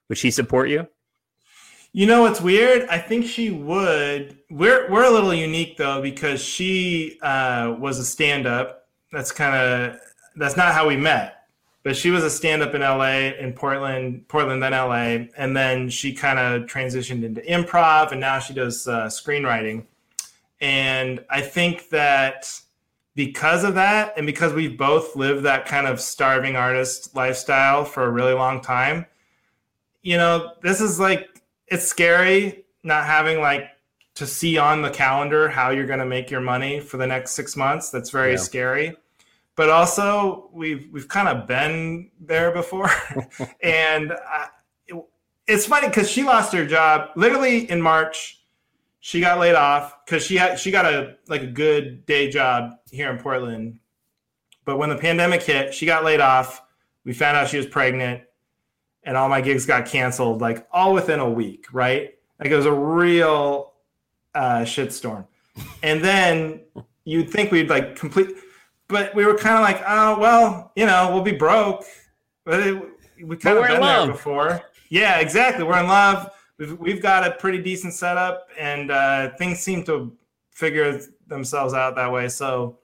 Would 0.09 0.17
she 0.17 0.31
support 0.31 0.69
you? 0.69 0.87
You 1.93 2.07
know 2.07 2.21
what's 2.21 2.41
weird? 2.41 2.87
I 2.89 2.97
think 2.97 3.25
she 3.25 3.51
would. 3.51 4.39
We're 4.49 4.89
we're 4.89 5.03
a 5.03 5.11
little 5.11 5.33
unique 5.33 5.77
though 5.77 6.01
because 6.01 6.41
she 6.41 7.19
uh, 7.21 7.75
was 7.77 7.99
a 7.99 8.05
stand 8.05 8.47
up. 8.47 8.87
That's 9.11 9.31
kind 9.31 9.55
of 9.55 9.99
that's 10.35 10.57
not 10.57 10.73
how 10.73 10.87
we 10.87 10.97
met. 10.97 11.37
But 11.83 11.95
she 11.95 12.11
was 12.11 12.23
a 12.23 12.29
stand 12.29 12.61
up 12.61 12.75
in 12.75 12.81
LA, 12.81 13.33
in 13.39 13.53
Portland, 13.53 14.27
Portland, 14.27 14.61
then 14.61 14.71
LA. 14.71 15.27
And 15.35 15.57
then 15.57 15.89
she 15.89 16.13
kind 16.13 16.37
of 16.37 16.69
transitioned 16.69 17.23
into 17.23 17.41
improv 17.41 18.11
and 18.11 18.21
now 18.21 18.37
she 18.39 18.53
does 18.53 18.87
uh, 18.87 19.07
screenwriting. 19.07 19.85
And 20.59 21.25
I 21.29 21.41
think 21.41 21.89
that 21.89 22.61
because 23.15 23.63
of 23.63 23.75
that, 23.75 24.13
and 24.15 24.25
because 24.25 24.53
we've 24.53 24.77
both 24.77 25.15
lived 25.15 25.43
that 25.43 25.65
kind 25.65 25.87
of 25.87 25.99
starving 25.99 26.55
artist 26.55 27.15
lifestyle 27.15 27.83
for 27.83 28.03
a 28.03 28.09
really 28.09 28.33
long 28.33 28.61
time, 28.61 29.05
you 30.03 30.17
know, 30.17 30.53
this 30.61 30.81
is 30.81 30.99
like 30.99 31.41
it's 31.67 31.87
scary 31.87 32.65
not 32.83 33.05
having 33.05 33.39
like 33.39 33.69
to 34.15 34.27
see 34.27 34.57
on 34.57 34.81
the 34.81 34.89
calendar 34.89 35.47
how 35.47 35.69
you're 35.69 35.85
going 35.85 35.99
to 35.99 36.05
make 36.05 36.29
your 36.29 36.41
money 36.41 36.79
for 36.79 36.97
the 36.97 37.07
next 37.07 37.31
six 37.31 37.55
months. 37.55 37.89
That's 37.89 38.09
very 38.09 38.31
yeah. 38.31 38.37
scary. 38.37 38.97
But 39.55 39.69
also, 39.69 40.49
we've 40.53 40.87
we've 40.91 41.07
kind 41.07 41.27
of 41.27 41.47
been 41.47 42.11
there 42.19 42.51
before, 42.51 42.89
and 43.63 44.13
I, 44.13 44.47
it, 44.87 44.95
it's 45.45 45.65
funny 45.65 45.87
because 45.87 46.09
she 46.09 46.23
lost 46.23 46.53
her 46.53 46.65
job 46.65 47.09
literally 47.15 47.69
in 47.69 47.81
March. 47.81 48.39
She 49.01 49.19
got 49.19 49.39
laid 49.39 49.55
off 49.55 50.05
because 50.05 50.23
she 50.23 50.37
had 50.37 50.59
she 50.59 50.71
got 50.71 50.85
a 50.85 51.17
like 51.27 51.41
a 51.41 51.47
good 51.47 52.05
day 52.05 52.29
job 52.29 52.71
here 52.91 53.11
in 53.11 53.17
Portland, 53.17 53.79
but 54.63 54.77
when 54.77 54.89
the 54.89 54.97
pandemic 54.97 55.43
hit, 55.43 55.73
she 55.73 55.85
got 55.85 56.05
laid 56.05 56.21
off. 56.21 56.61
We 57.03 57.13
found 57.13 57.35
out 57.35 57.49
she 57.49 57.57
was 57.57 57.65
pregnant, 57.65 58.23
and 59.03 59.17
all 59.17 59.27
my 59.27 59.41
gigs 59.41 59.65
got 59.65 59.85
canceled 59.85 60.39
like 60.39 60.65
all 60.71 60.93
within 60.93 61.19
a 61.19 61.29
week. 61.29 61.65
Right, 61.73 62.15
like 62.39 62.51
it 62.51 62.55
was 62.55 62.65
a 62.65 62.73
real 62.73 63.73
uh, 64.33 64.61
shitstorm. 64.61 65.27
And 65.83 66.03
then 66.03 66.61
you'd 67.03 67.29
think 67.29 67.51
we'd 67.51 67.69
like 67.69 67.95
complete, 67.95 68.29
but 68.91 69.15
we 69.15 69.25
were 69.25 69.37
kind 69.37 69.55
of 69.55 69.61
like, 69.61 69.81
oh 69.87 70.19
well, 70.19 70.71
you 70.75 70.85
know, 70.85 71.11
we'll 71.13 71.23
be 71.23 71.31
broke. 71.31 71.83
But 72.43 72.59
it, 72.59 72.83
we 73.23 73.37
kind 73.37 73.57
of 73.57 73.67
been 73.67 73.81
there 73.81 74.07
before. 74.07 74.61
Yeah, 74.89 75.19
exactly. 75.19 75.63
We're 75.63 75.79
in 75.79 75.87
love. 75.87 76.31
We've 76.57 76.77
we've 76.77 77.01
got 77.01 77.25
a 77.25 77.31
pretty 77.31 77.61
decent 77.61 77.93
setup, 77.93 78.47
and 78.59 78.91
uh, 78.91 79.31
things 79.37 79.59
seem 79.59 79.83
to 79.85 80.15
figure 80.51 81.01
themselves 81.27 81.73
out 81.73 81.95
that 81.95 82.11
way. 82.11 82.27
So 82.27 82.77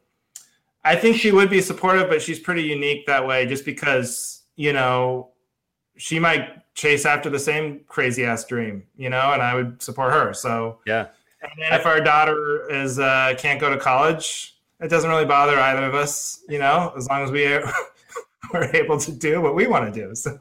I 0.84 0.96
think 0.96 1.18
she 1.18 1.32
would 1.32 1.50
be 1.50 1.62
supportive, 1.62 2.10
but 2.10 2.22
she's 2.22 2.40
pretty 2.40 2.64
unique 2.64 3.06
that 3.08 3.28
way, 3.28 3.46
just 3.46 3.66
because 3.66 4.44
you 4.56 4.74
know 4.74 5.30
she 5.98 6.18
might 6.18 6.74
chase 6.76 7.06
after 7.06 7.30
the 7.30 7.40
same 7.40 7.82
crazy 7.88 8.24
ass 8.24 8.46
dream, 8.46 8.84
you 8.96 9.10
know, 9.10 9.34
and 9.34 9.42
I 9.42 9.56
would 9.56 9.82
support 9.82 10.14
her. 10.14 10.34
So 10.34 10.80
yeah, 10.86 11.08
and 11.42 11.52
then 11.58 11.80
if 11.80 11.86
our 11.86 12.00
daughter 12.00 12.70
is 12.72 13.00
uh, 13.00 13.34
can't 13.38 13.60
go 13.60 13.70
to 13.70 13.78
college, 13.78 14.57
it 14.80 14.90
doesn't 14.90 15.10
really 15.10 15.26
bother 15.26 15.60
either 15.60 15.86
of 15.86 15.96
us, 15.96 16.44
you 16.50 16.60
know, 16.60 16.94
as 16.98 17.08
long 17.08 17.24
as 17.24 17.32
we 17.32 17.46
are, 17.54 17.74
we're 18.54 18.76
able 18.76 19.00
to 19.00 19.12
do 19.12 19.42
what 19.42 19.56
we 19.56 19.68
want 19.68 19.94
to 19.94 20.08
do. 20.08 20.16
So 20.16 20.40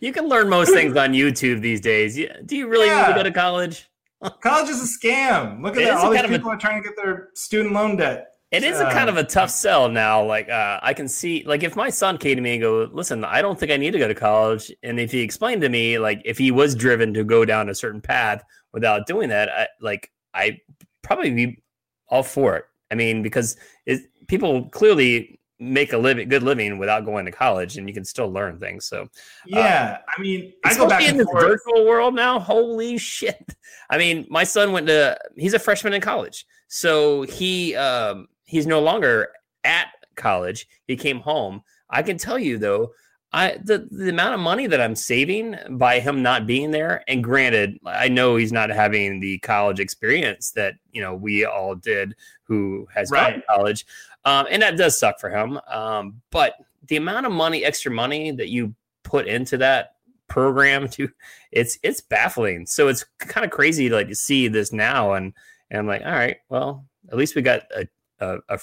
you 0.00 0.12
can 0.12 0.28
learn 0.28 0.48
most 0.48 0.72
things 0.72 0.96
on 0.96 1.12
YouTube 1.12 1.60
these 1.60 1.80
days. 1.80 2.16
Do 2.44 2.56
you 2.56 2.68
really 2.68 2.86
yeah. 2.86 3.02
need 3.02 3.08
to 3.08 3.18
go 3.18 3.22
to 3.22 3.32
college? 3.32 3.88
college 4.40 4.68
is 4.68 4.82
a 4.82 5.06
scam. 5.06 5.62
Look 5.62 5.76
at 5.76 5.84
that. 5.84 5.98
All 5.98 6.10
these 6.10 6.22
people 6.22 6.50
a, 6.50 6.54
are 6.54 6.58
trying 6.58 6.82
to 6.82 6.88
get 6.88 6.96
their 6.96 7.30
student 7.34 7.74
loan 7.74 7.96
debt. 7.96 8.32
It 8.52 8.62
is 8.62 8.80
uh, 8.80 8.86
a 8.86 8.92
kind 8.92 9.08
of 9.08 9.16
a 9.16 9.24
tough 9.24 9.50
sell 9.50 9.88
now. 9.88 10.24
Like 10.24 10.48
uh, 10.48 10.78
I 10.82 10.94
can 10.94 11.08
see, 11.08 11.42
like 11.44 11.62
if 11.62 11.76
my 11.76 11.90
son 11.90 12.16
came 12.16 12.36
to 12.36 12.42
me 12.42 12.54
and 12.54 12.62
go, 12.62 12.88
"Listen, 12.92 13.24
I 13.24 13.42
don't 13.42 13.58
think 13.58 13.72
I 13.72 13.76
need 13.76 13.90
to 13.90 13.98
go 13.98 14.08
to 14.08 14.14
college," 14.14 14.72
and 14.82 15.00
if 15.00 15.10
he 15.10 15.20
explained 15.20 15.62
to 15.62 15.68
me, 15.68 15.98
like 15.98 16.22
if 16.24 16.38
he 16.38 16.52
was 16.52 16.74
driven 16.74 17.12
to 17.14 17.24
go 17.24 17.44
down 17.44 17.68
a 17.68 17.74
certain 17.74 18.00
path 18.00 18.42
without 18.72 19.06
doing 19.06 19.28
that, 19.30 19.50
I, 19.50 19.68
like 19.80 20.10
I 20.32 20.60
probably 21.02 21.32
be 21.32 21.62
all 22.08 22.22
for 22.22 22.56
it. 22.56 22.64
I 22.90 22.94
mean, 22.94 23.22
because 23.22 23.56
it, 23.84 24.02
people 24.26 24.68
clearly 24.70 25.40
make 25.58 25.92
a 25.92 25.98
living, 25.98 26.28
good 26.28 26.42
living 26.42 26.78
without 26.78 27.04
going 27.04 27.24
to 27.24 27.32
college, 27.32 27.78
and 27.78 27.88
you 27.88 27.94
can 27.94 28.04
still 28.04 28.30
learn 28.30 28.58
things. 28.58 28.86
So, 28.86 29.02
uh, 29.02 29.06
yeah, 29.46 29.98
uh, 29.98 30.10
I 30.16 30.20
mean, 30.20 30.52
I 30.64 30.76
go 30.76 30.88
back 30.88 31.02
in 31.02 31.16
the 31.16 31.24
virtual 31.24 31.86
world 31.86 32.14
now. 32.14 32.38
Holy 32.38 32.98
shit! 32.98 33.56
I 33.90 33.98
mean, 33.98 34.26
my 34.28 34.44
son 34.44 34.72
went 34.72 34.86
to. 34.88 35.18
He's 35.36 35.54
a 35.54 35.58
freshman 35.58 35.92
in 35.92 36.00
college, 36.00 36.46
so 36.68 37.22
he 37.22 37.74
um, 37.74 38.28
he's 38.44 38.66
no 38.66 38.80
longer 38.80 39.28
at 39.64 39.88
college. 40.14 40.66
He 40.86 40.96
came 40.96 41.20
home. 41.20 41.62
I 41.88 42.02
can 42.02 42.18
tell 42.18 42.38
you 42.38 42.58
though, 42.58 42.92
I 43.36 43.58
the, 43.62 43.86
the 43.90 44.08
amount 44.08 44.32
of 44.32 44.40
money 44.40 44.66
that 44.66 44.80
I'm 44.80 44.96
saving 44.96 45.58
by 45.72 46.00
him 46.00 46.22
not 46.22 46.46
being 46.46 46.70
there, 46.70 47.04
and 47.06 47.22
granted, 47.22 47.78
I 47.84 48.08
know 48.08 48.36
he's 48.36 48.50
not 48.50 48.70
having 48.70 49.20
the 49.20 49.36
college 49.40 49.78
experience 49.78 50.52
that 50.52 50.76
you 50.90 51.02
know 51.02 51.14
we 51.14 51.44
all 51.44 51.74
did 51.74 52.14
who 52.44 52.88
has 52.94 53.10
right. 53.10 53.32
gone 53.32 53.40
to 53.40 53.46
college, 53.46 53.86
um, 54.24 54.46
and 54.50 54.62
that 54.62 54.78
does 54.78 54.98
suck 54.98 55.20
for 55.20 55.28
him. 55.28 55.60
Um, 55.68 56.22
but 56.30 56.54
the 56.88 56.96
amount 56.96 57.26
of 57.26 57.32
money, 57.32 57.62
extra 57.62 57.92
money 57.92 58.30
that 58.30 58.48
you 58.48 58.74
put 59.02 59.26
into 59.26 59.58
that 59.58 59.96
program, 60.28 60.88
to 60.92 61.10
it's 61.52 61.78
it's 61.82 62.00
baffling. 62.00 62.64
So 62.64 62.88
it's 62.88 63.04
kind 63.18 63.44
of 63.44 63.50
crazy 63.50 63.90
to 63.90 63.94
like 63.96 64.14
see 64.14 64.48
this 64.48 64.72
now, 64.72 65.12
and 65.12 65.34
and 65.70 65.78
I'm 65.78 65.86
like, 65.86 66.00
all 66.06 66.12
right, 66.12 66.38
well, 66.48 66.86
at 67.10 67.18
least 67.18 67.34
we 67.34 67.42
got 67.42 67.64
a, 67.76 67.86
a, 68.18 68.38
a 68.48 68.58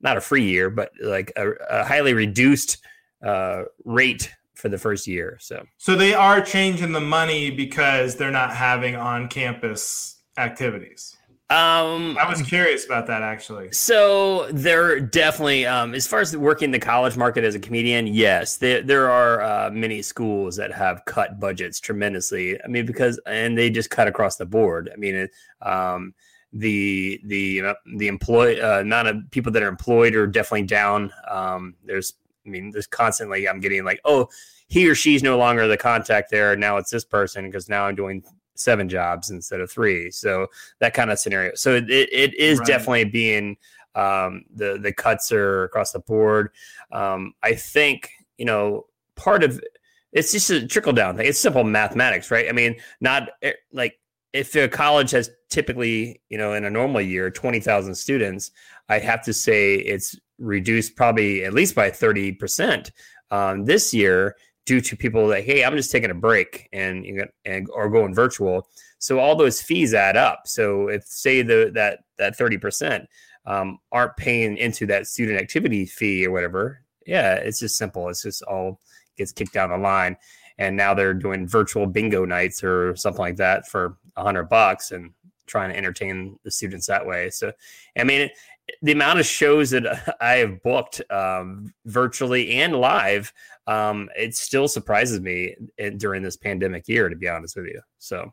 not 0.00 0.16
a 0.16 0.20
free 0.20 0.44
year, 0.44 0.70
but 0.70 0.92
like 1.02 1.32
a, 1.34 1.50
a 1.68 1.84
highly 1.84 2.14
reduced 2.14 2.78
uh, 3.22 3.64
rate 3.84 4.32
for 4.54 4.68
the 4.68 4.78
first 4.78 5.06
year. 5.06 5.36
So, 5.40 5.66
so 5.78 5.94
they 5.94 6.14
are 6.14 6.40
changing 6.40 6.92
the 6.92 7.00
money 7.00 7.50
because 7.50 8.16
they're 8.16 8.30
not 8.30 8.54
having 8.54 8.96
on-campus 8.96 10.22
activities. 10.38 11.16
Um, 11.50 12.16
I 12.18 12.26
was 12.26 12.40
curious 12.40 12.86
about 12.86 13.06
that 13.08 13.22
actually. 13.22 13.70
So 13.72 14.48
they're 14.50 14.98
definitely, 14.98 15.66
um, 15.66 15.94
as 15.94 16.06
far 16.06 16.20
as 16.20 16.34
working 16.34 16.70
the 16.70 16.78
college 16.78 17.18
market 17.18 17.44
as 17.44 17.54
a 17.54 17.60
comedian, 17.60 18.06
yes, 18.06 18.56
there 18.56 18.80
there 18.80 19.10
are 19.10 19.42
uh, 19.42 19.70
many 19.70 20.00
schools 20.00 20.56
that 20.56 20.72
have 20.72 21.04
cut 21.04 21.38
budgets 21.38 21.80
tremendously. 21.80 22.60
I 22.62 22.66
mean, 22.66 22.86
because 22.86 23.20
and 23.26 23.58
they 23.58 23.68
just 23.68 23.90
cut 23.90 24.08
across 24.08 24.36
the 24.36 24.46
board. 24.46 24.90
I 24.92 24.96
mean, 24.96 25.28
um, 25.60 26.14
the 26.54 27.20
the 27.24 27.60
uh, 27.60 27.74
the 27.96 28.08
employ 28.08 28.58
uh, 28.60 28.80
amount 28.80 29.08
of 29.08 29.30
people 29.30 29.52
that 29.52 29.62
are 29.62 29.68
employed 29.68 30.14
are 30.14 30.26
definitely 30.26 30.66
down. 30.66 31.12
Um, 31.30 31.74
there's 31.84 32.14
I 32.46 32.50
mean, 32.50 32.70
there's 32.70 32.86
constantly 32.86 33.48
I'm 33.48 33.60
getting 33.60 33.84
like, 33.84 34.00
oh, 34.04 34.28
he 34.68 34.88
or 34.88 34.94
she's 34.94 35.22
no 35.22 35.38
longer 35.38 35.66
the 35.66 35.76
contact 35.76 36.30
there. 36.30 36.56
Now 36.56 36.76
it's 36.76 36.90
this 36.90 37.04
person 37.04 37.46
because 37.46 37.68
now 37.68 37.86
I'm 37.86 37.94
doing 37.94 38.22
seven 38.54 38.88
jobs 38.88 39.30
instead 39.30 39.60
of 39.60 39.70
three. 39.70 40.10
So 40.10 40.48
that 40.80 40.94
kind 40.94 41.10
of 41.10 41.18
scenario. 41.18 41.52
So 41.54 41.74
it, 41.74 41.90
it 41.90 42.34
is 42.34 42.58
right. 42.58 42.66
definitely 42.66 43.04
being 43.04 43.56
um, 43.94 44.44
the 44.54 44.78
the 44.80 44.92
cuts 44.92 45.30
are 45.32 45.64
across 45.64 45.92
the 45.92 46.00
board. 46.00 46.50
Um, 46.92 47.34
I 47.42 47.54
think 47.54 48.10
you 48.38 48.44
know 48.44 48.86
part 49.16 49.44
of 49.44 49.60
it's 50.12 50.32
just 50.32 50.50
a 50.50 50.66
trickle 50.66 50.92
down 50.92 51.16
thing. 51.16 51.26
It's 51.26 51.38
simple 51.38 51.64
mathematics, 51.64 52.30
right? 52.30 52.48
I 52.48 52.52
mean, 52.52 52.76
not 53.00 53.30
eh, 53.42 53.52
like 53.72 53.98
if 54.32 54.54
a 54.56 54.68
college 54.68 55.12
has 55.12 55.30
typically, 55.48 56.20
you 56.28 56.38
know, 56.38 56.54
in 56.54 56.64
a 56.64 56.70
normal 56.70 57.00
year, 57.00 57.30
20,000 57.30 57.94
students, 57.94 58.50
I 58.88 58.98
have 58.98 59.22
to 59.24 59.32
say 59.32 59.76
it's 59.76 60.18
reduced 60.38 60.96
probably 60.96 61.44
at 61.44 61.54
least 61.54 61.74
by 61.74 61.90
30% 61.90 62.90
um, 63.30 63.64
this 63.64 63.94
year 63.94 64.36
due 64.66 64.80
to 64.80 64.96
people 64.96 65.28
that, 65.28 65.44
hey, 65.44 65.64
I'm 65.64 65.76
just 65.76 65.90
taking 65.90 66.10
a 66.10 66.14
break 66.14 66.68
and, 66.72 67.06
and 67.44 67.68
or 67.72 67.88
going 67.88 68.14
virtual. 68.14 68.68
So 68.98 69.18
all 69.18 69.36
those 69.36 69.60
fees 69.60 69.92
add 69.92 70.16
up. 70.16 70.42
So 70.46 70.88
if 70.88 71.04
say 71.04 71.42
the 71.42 71.70
that 71.74 72.00
that 72.16 72.38
30% 72.38 73.06
um, 73.46 73.78
aren't 73.92 74.16
paying 74.16 74.56
into 74.56 74.86
that 74.86 75.06
student 75.06 75.38
activity 75.38 75.84
fee 75.84 76.26
or 76.26 76.30
whatever, 76.30 76.80
yeah, 77.06 77.34
it's 77.34 77.58
just 77.58 77.76
simple. 77.76 78.08
It's 78.08 78.22
just 78.22 78.42
all 78.44 78.80
gets 79.16 79.32
kicked 79.32 79.52
down 79.52 79.70
the 79.70 79.76
line. 79.76 80.16
And 80.56 80.76
now 80.76 80.94
they're 80.94 81.14
doing 81.14 81.48
virtual 81.48 81.86
bingo 81.86 82.24
nights 82.24 82.62
or 82.64 82.96
something 82.96 83.20
like 83.20 83.36
that 83.36 83.68
for 83.68 83.98
a 84.16 84.22
hundred 84.22 84.48
bucks 84.48 84.92
and 84.92 85.10
trying 85.46 85.70
to 85.70 85.76
entertain 85.76 86.38
the 86.44 86.50
students 86.50 86.86
that 86.86 87.04
way. 87.04 87.28
So, 87.30 87.52
I 87.98 88.04
mean, 88.04 88.30
the 88.82 88.92
amount 88.92 89.20
of 89.20 89.26
shows 89.26 89.70
that 89.70 90.16
I 90.20 90.36
have 90.36 90.62
booked 90.62 91.02
um, 91.10 91.72
virtually 91.86 92.52
and 92.60 92.76
live, 92.76 93.32
um, 93.66 94.08
it 94.16 94.36
still 94.36 94.68
surprises 94.68 95.20
me 95.20 95.56
during 95.96 96.22
this 96.22 96.36
pandemic 96.36 96.88
year, 96.88 97.08
to 97.08 97.16
be 97.16 97.28
honest 97.28 97.56
with 97.56 97.66
you. 97.66 97.80
So, 97.98 98.32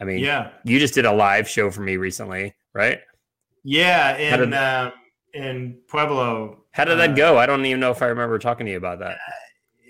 I 0.00 0.04
mean, 0.04 0.18
yeah, 0.18 0.50
you 0.64 0.78
just 0.78 0.94
did 0.94 1.04
a 1.04 1.12
live 1.12 1.48
show 1.48 1.70
for 1.70 1.82
me 1.82 1.96
recently, 1.96 2.54
right? 2.74 3.00
Yeah, 3.64 4.16
in 4.16 4.40
did, 4.40 4.54
uh, 4.54 4.90
in 5.34 5.78
Pueblo. 5.88 6.64
How 6.72 6.84
did 6.84 6.98
that 6.98 7.10
uh, 7.10 7.14
go? 7.14 7.38
I 7.38 7.46
don't 7.46 7.64
even 7.64 7.80
know 7.80 7.90
if 7.90 8.02
I 8.02 8.06
remember 8.06 8.38
talking 8.38 8.66
to 8.66 8.72
you 8.72 8.78
about 8.78 8.98
that. 9.00 9.18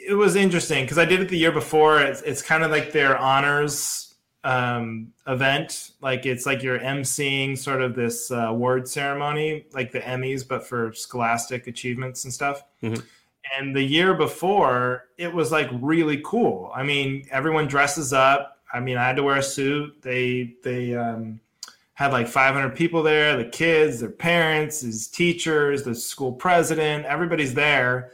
It 0.06 0.14
was 0.14 0.36
interesting 0.36 0.84
because 0.84 0.98
I 0.98 1.04
did 1.04 1.20
it 1.20 1.28
the 1.28 1.38
year 1.38 1.52
before. 1.52 2.00
It's, 2.00 2.22
it's 2.22 2.42
kind 2.42 2.64
of 2.64 2.70
like 2.70 2.92
their 2.92 3.16
honors 3.16 4.11
um, 4.44 5.12
event. 5.26 5.92
Like 6.00 6.26
it's 6.26 6.46
like 6.46 6.62
you're 6.62 6.78
emceeing 6.78 7.56
sort 7.56 7.82
of 7.82 7.94
this 7.94 8.30
uh, 8.30 8.48
award 8.48 8.88
ceremony, 8.88 9.66
like 9.72 9.92
the 9.92 10.00
Emmys, 10.00 10.46
but 10.46 10.66
for 10.66 10.92
scholastic 10.92 11.66
achievements 11.66 12.24
and 12.24 12.32
stuff. 12.32 12.64
Mm-hmm. 12.82 13.02
And 13.58 13.76
the 13.76 13.82
year 13.82 14.14
before, 14.14 15.08
it 15.18 15.32
was 15.32 15.52
like 15.52 15.68
really 15.72 16.20
cool. 16.24 16.70
I 16.74 16.82
mean, 16.82 17.26
everyone 17.30 17.66
dresses 17.66 18.12
up. 18.12 18.58
I 18.72 18.80
mean, 18.80 18.96
I 18.96 19.04
had 19.04 19.16
to 19.16 19.22
wear 19.22 19.36
a 19.36 19.42
suit. 19.42 20.00
They 20.02 20.54
they 20.62 20.94
um, 20.94 21.40
had 21.94 22.12
like 22.12 22.28
500 22.28 22.74
people 22.74 23.02
there. 23.02 23.36
The 23.36 23.44
kids, 23.44 24.00
their 24.00 24.10
parents, 24.10 24.80
his 24.80 25.08
teachers, 25.08 25.82
the 25.82 25.94
school 25.94 26.32
president, 26.32 27.04
everybody's 27.04 27.54
there 27.54 28.12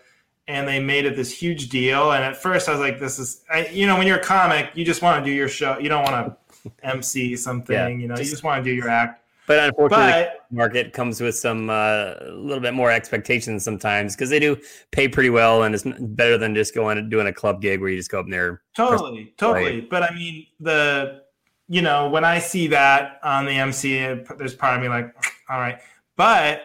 and 0.48 0.66
they 0.66 0.80
made 0.80 1.04
it 1.04 1.14
this 1.14 1.30
huge 1.30 1.68
deal. 1.68 2.12
And 2.12 2.24
at 2.24 2.36
first, 2.36 2.68
I 2.68 2.72
was 2.72 2.80
like, 2.80 2.98
"This 2.98 3.18
is," 3.18 3.44
I, 3.50 3.68
you 3.68 3.86
know, 3.86 3.96
when 3.96 4.06
you're 4.06 4.18
a 4.18 4.24
comic, 4.24 4.70
you 4.74 4.84
just 4.84 5.02
want 5.02 5.22
to 5.22 5.30
do 5.30 5.34
your 5.34 5.48
show. 5.48 5.78
You 5.78 5.90
don't 5.90 6.02
want 6.02 6.34
to 6.64 6.72
MC 6.82 7.36
something. 7.36 7.74
Yeah, 7.74 7.88
you 7.88 8.08
know, 8.08 8.16
just, 8.16 8.24
you 8.24 8.30
just 8.30 8.42
want 8.42 8.64
to 8.64 8.68
do 8.68 8.74
your 8.74 8.88
act. 8.88 9.22
But 9.46 9.60
unfortunately, 9.60 10.12
but, 10.12 10.46
the 10.50 10.56
market 10.56 10.92
comes 10.92 11.20
with 11.20 11.36
some 11.36 11.70
uh, 11.70 12.14
a 12.20 12.32
little 12.32 12.62
bit 12.62 12.74
more 12.74 12.90
expectations 12.90 13.62
sometimes 13.62 14.16
because 14.16 14.30
they 14.30 14.40
do 14.40 14.56
pay 14.90 15.06
pretty 15.06 15.30
well, 15.30 15.62
and 15.62 15.74
it's 15.74 15.84
better 16.00 16.38
than 16.38 16.54
just 16.54 16.74
going 16.74 16.98
and 16.98 17.10
doing 17.10 17.26
a 17.26 17.32
club 17.32 17.60
gig 17.60 17.80
where 17.80 17.90
you 17.90 17.96
just 17.96 18.10
go 18.10 18.20
up 18.20 18.26
there. 18.28 18.62
Totally, 18.74 19.34
totally. 19.36 19.82
But 19.82 20.02
I 20.02 20.14
mean, 20.14 20.46
the 20.60 21.22
you 21.68 21.82
know 21.82 22.08
when 22.08 22.24
I 22.24 22.38
see 22.38 22.68
that 22.68 23.20
on 23.22 23.44
the 23.44 23.52
MC, 23.52 23.98
there's 24.38 24.54
part 24.54 24.76
of 24.76 24.82
me 24.82 24.88
like, 24.88 25.14
all 25.50 25.58
right, 25.58 25.78
but 26.16 26.62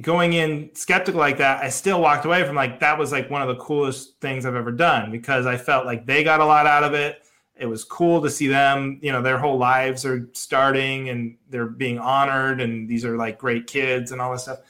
going 0.00 0.34
in 0.34 0.70
skeptical 0.74 1.20
like 1.20 1.38
that, 1.38 1.62
I 1.62 1.70
still 1.70 2.00
walked 2.00 2.24
away 2.24 2.44
from 2.44 2.56
like 2.56 2.80
that 2.80 2.98
was 2.98 3.12
like 3.12 3.30
one 3.30 3.42
of 3.42 3.48
the 3.48 3.56
coolest 3.56 4.20
things 4.20 4.46
I've 4.46 4.54
ever 4.54 4.72
done 4.72 5.10
because 5.10 5.46
I 5.46 5.56
felt 5.56 5.86
like 5.86 6.06
they 6.06 6.22
got 6.22 6.40
a 6.40 6.44
lot 6.44 6.66
out 6.66 6.84
of 6.84 6.94
it. 6.94 7.22
It 7.56 7.66
was 7.66 7.82
cool 7.82 8.22
to 8.22 8.30
see 8.30 8.46
them, 8.46 9.00
you 9.02 9.10
know, 9.10 9.20
their 9.20 9.38
whole 9.38 9.58
lives 9.58 10.04
are 10.06 10.28
starting 10.32 11.08
and 11.08 11.36
they're 11.48 11.66
being 11.66 11.98
honored 11.98 12.60
and 12.60 12.88
these 12.88 13.04
are 13.04 13.16
like 13.16 13.38
great 13.38 13.66
kids 13.66 14.12
and 14.12 14.20
all 14.20 14.32
this 14.32 14.42
stuff. 14.42 14.60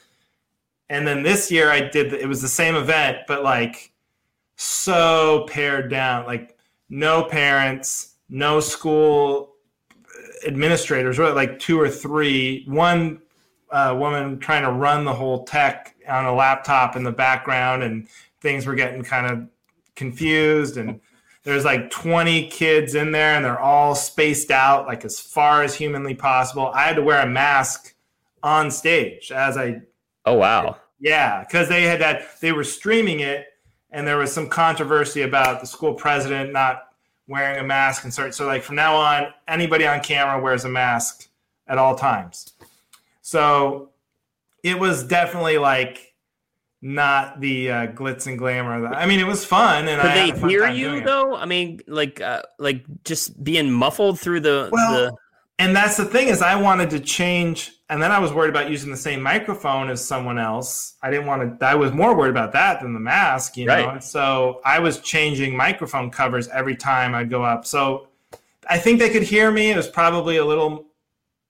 And 0.89 1.05
then 1.05 1.21
this 1.21 1.51
year 1.51 1.69
I 1.69 1.81
did 1.81 2.13
it 2.13 2.27
was 2.27 2.41
the 2.41 2.47
same 2.47 2.75
event 2.75 3.19
but 3.27 3.43
like 3.43 3.91
so 4.55 5.45
pared 5.47 5.89
down, 5.89 6.25
like 6.25 6.57
no 6.89 7.23
parents, 7.23 8.15
no 8.29 8.59
school 8.59 9.55
administrators, 10.45 11.19
really 11.19 11.33
like 11.33 11.59
two 11.59 11.79
or 11.79 11.89
three, 11.89 12.63
one 12.67 13.21
uh, 13.71 13.95
woman 13.97 14.39
trying 14.39 14.63
to 14.63 14.71
run 14.71 15.05
the 15.05 15.13
whole 15.13 15.43
tech 15.43 15.95
on 16.07 16.25
a 16.25 16.33
laptop 16.33 16.95
in 16.95 17.03
the 17.03 17.11
background, 17.11 17.83
and 17.83 18.07
things 18.41 18.65
were 18.65 18.75
getting 18.75 19.03
kind 19.03 19.27
of 19.27 19.47
confused. 19.95 20.77
And 20.77 20.99
there's 21.43 21.65
like 21.65 21.89
20 21.89 22.47
kids 22.49 22.95
in 22.95 23.11
there, 23.11 23.35
and 23.35 23.45
they're 23.45 23.59
all 23.59 23.95
spaced 23.95 24.51
out 24.51 24.87
like 24.87 25.05
as 25.05 25.19
far 25.19 25.63
as 25.63 25.75
humanly 25.75 26.15
possible. 26.15 26.71
I 26.73 26.83
had 26.83 26.95
to 26.95 27.03
wear 27.03 27.21
a 27.21 27.27
mask 27.27 27.93
on 28.43 28.71
stage 28.71 29.31
as 29.31 29.57
I. 29.57 29.81
Oh 30.25 30.35
wow! 30.35 30.77
Yeah, 30.99 31.43
because 31.43 31.69
they 31.69 31.83
had 31.83 32.01
that 32.01 32.39
they 32.41 32.51
were 32.51 32.63
streaming 32.63 33.19
it, 33.19 33.47
and 33.91 34.07
there 34.07 34.17
was 34.17 34.31
some 34.31 34.49
controversy 34.49 35.21
about 35.21 35.61
the 35.61 35.67
school 35.67 35.93
president 35.93 36.53
not 36.53 36.89
wearing 37.29 37.59
a 37.59 37.63
mask 37.63 38.03
and 38.03 38.13
so, 38.13 38.29
so 38.31 38.47
like 38.47 38.63
from 38.63 38.75
now 38.75 38.95
on 38.95 39.27
anybody 39.47 39.85
on 39.85 40.01
camera 40.01 40.41
wears 40.41 40.65
a 40.65 40.69
mask 40.69 41.29
at 41.67 41.77
all 41.77 41.95
times 41.95 42.53
so 43.29 43.89
it 44.63 44.79
was 44.79 45.03
definitely 45.03 45.59
like 45.59 46.15
not 46.81 47.39
the 47.39 47.69
uh, 47.69 47.87
glitz 47.87 48.25
and 48.25 48.39
glamour. 48.39 48.81
That, 48.81 48.97
I 48.97 49.05
mean, 49.05 49.19
it 49.19 49.27
was 49.27 49.45
fun, 49.45 49.87
and 49.87 50.01
could 50.01 50.09
I 50.09 50.31
they 50.31 50.47
hear 50.47 50.67
you 50.67 51.01
though? 51.01 51.35
I 51.35 51.45
mean, 51.45 51.79
like 51.85 52.21
uh, 52.21 52.41
like 52.57 52.83
just 53.03 53.43
being 53.43 53.71
muffled 53.71 54.19
through 54.19 54.39
the. 54.39 54.69
Well, 54.71 54.93
the... 54.93 55.15
and 55.59 55.75
that's 55.75 55.95
the 55.95 56.05
thing 56.05 56.29
is, 56.29 56.41
I 56.41 56.55
wanted 56.55 56.89
to 56.89 56.99
change, 56.99 57.73
and 57.91 58.01
then 58.01 58.11
I 58.11 58.17
was 58.17 58.33
worried 58.33 58.49
about 58.49 58.67
using 58.67 58.89
the 58.89 58.97
same 58.97 59.21
microphone 59.21 59.91
as 59.91 60.03
someone 60.03 60.39
else. 60.39 60.95
I 61.03 61.11
didn't 61.11 61.27
want 61.27 61.59
to. 61.59 61.63
I 61.63 61.75
was 61.75 61.91
more 61.91 62.17
worried 62.17 62.31
about 62.31 62.51
that 62.53 62.81
than 62.81 62.95
the 62.95 62.99
mask, 62.99 63.57
you 63.57 63.67
know. 63.67 63.75
Right. 63.75 63.93
And 63.93 64.03
so 64.03 64.59
I 64.65 64.79
was 64.79 65.01
changing 65.01 65.55
microphone 65.55 66.09
covers 66.09 66.47
every 66.47 66.75
time 66.75 67.13
I'd 67.13 67.29
go 67.29 67.43
up. 67.43 67.63
So 67.67 68.07
I 68.67 68.79
think 68.79 68.97
they 68.97 69.11
could 69.11 69.21
hear 69.21 69.51
me. 69.51 69.69
It 69.69 69.77
was 69.77 69.87
probably 69.87 70.37
a 70.37 70.45
little. 70.45 70.87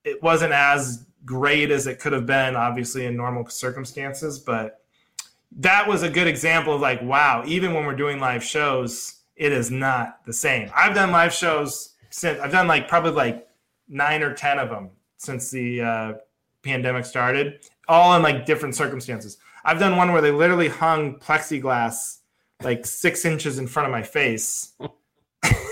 It 0.03 0.21
wasn't 0.21 0.51
as 0.51 1.05
great 1.25 1.71
as 1.71 1.87
it 1.87 1.99
could 1.99 2.13
have 2.13 2.25
been, 2.25 2.55
obviously, 2.55 3.05
in 3.05 3.15
normal 3.15 3.47
circumstances. 3.49 4.39
But 4.39 4.81
that 5.57 5.87
was 5.87 6.03
a 6.03 6.09
good 6.09 6.27
example 6.27 6.75
of 6.75 6.81
like, 6.81 7.01
wow, 7.01 7.43
even 7.45 7.73
when 7.73 7.85
we're 7.85 7.95
doing 7.95 8.19
live 8.19 8.43
shows, 8.43 9.21
it 9.35 9.51
is 9.51 9.71
not 9.71 10.25
the 10.25 10.33
same. 10.33 10.69
I've 10.75 10.95
done 10.95 11.11
live 11.11 11.33
shows 11.33 11.95
since 12.09 12.39
I've 12.39 12.51
done 12.51 12.67
like 12.67 12.87
probably 12.87 13.11
like 13.11 13.47
nine 13.87 14.21
or 14.21 14.33
10 14.33 14.59
of 14.59 14.69
them 14.69 14.91
since 15.17 15.49
the 15.51 15.81
uh, 15.81 16.13
pandemic 16.63 17.05
started, 17.05 17.65
all 17.87 18.15
in 18.15 18.21
like 18.21 18.45
different 18.45 18.75
circumstances. 18.75 19.37
I've 19.63 19.79
done 19.79 19.97
one 19.97 20.11
where 20.11 20.21
they 20.21 20.31
literally 20.31 20.67
hung 20.67 21.15
plexiglass 21.15 22.19
like 22.61 22.85
six 22.85 23.25
inches 23.25 23.59
in 23.59 23.67
front 23.67 23.87
of 23.87 23.91
my 23.91 24.03
face. 24.03 24.73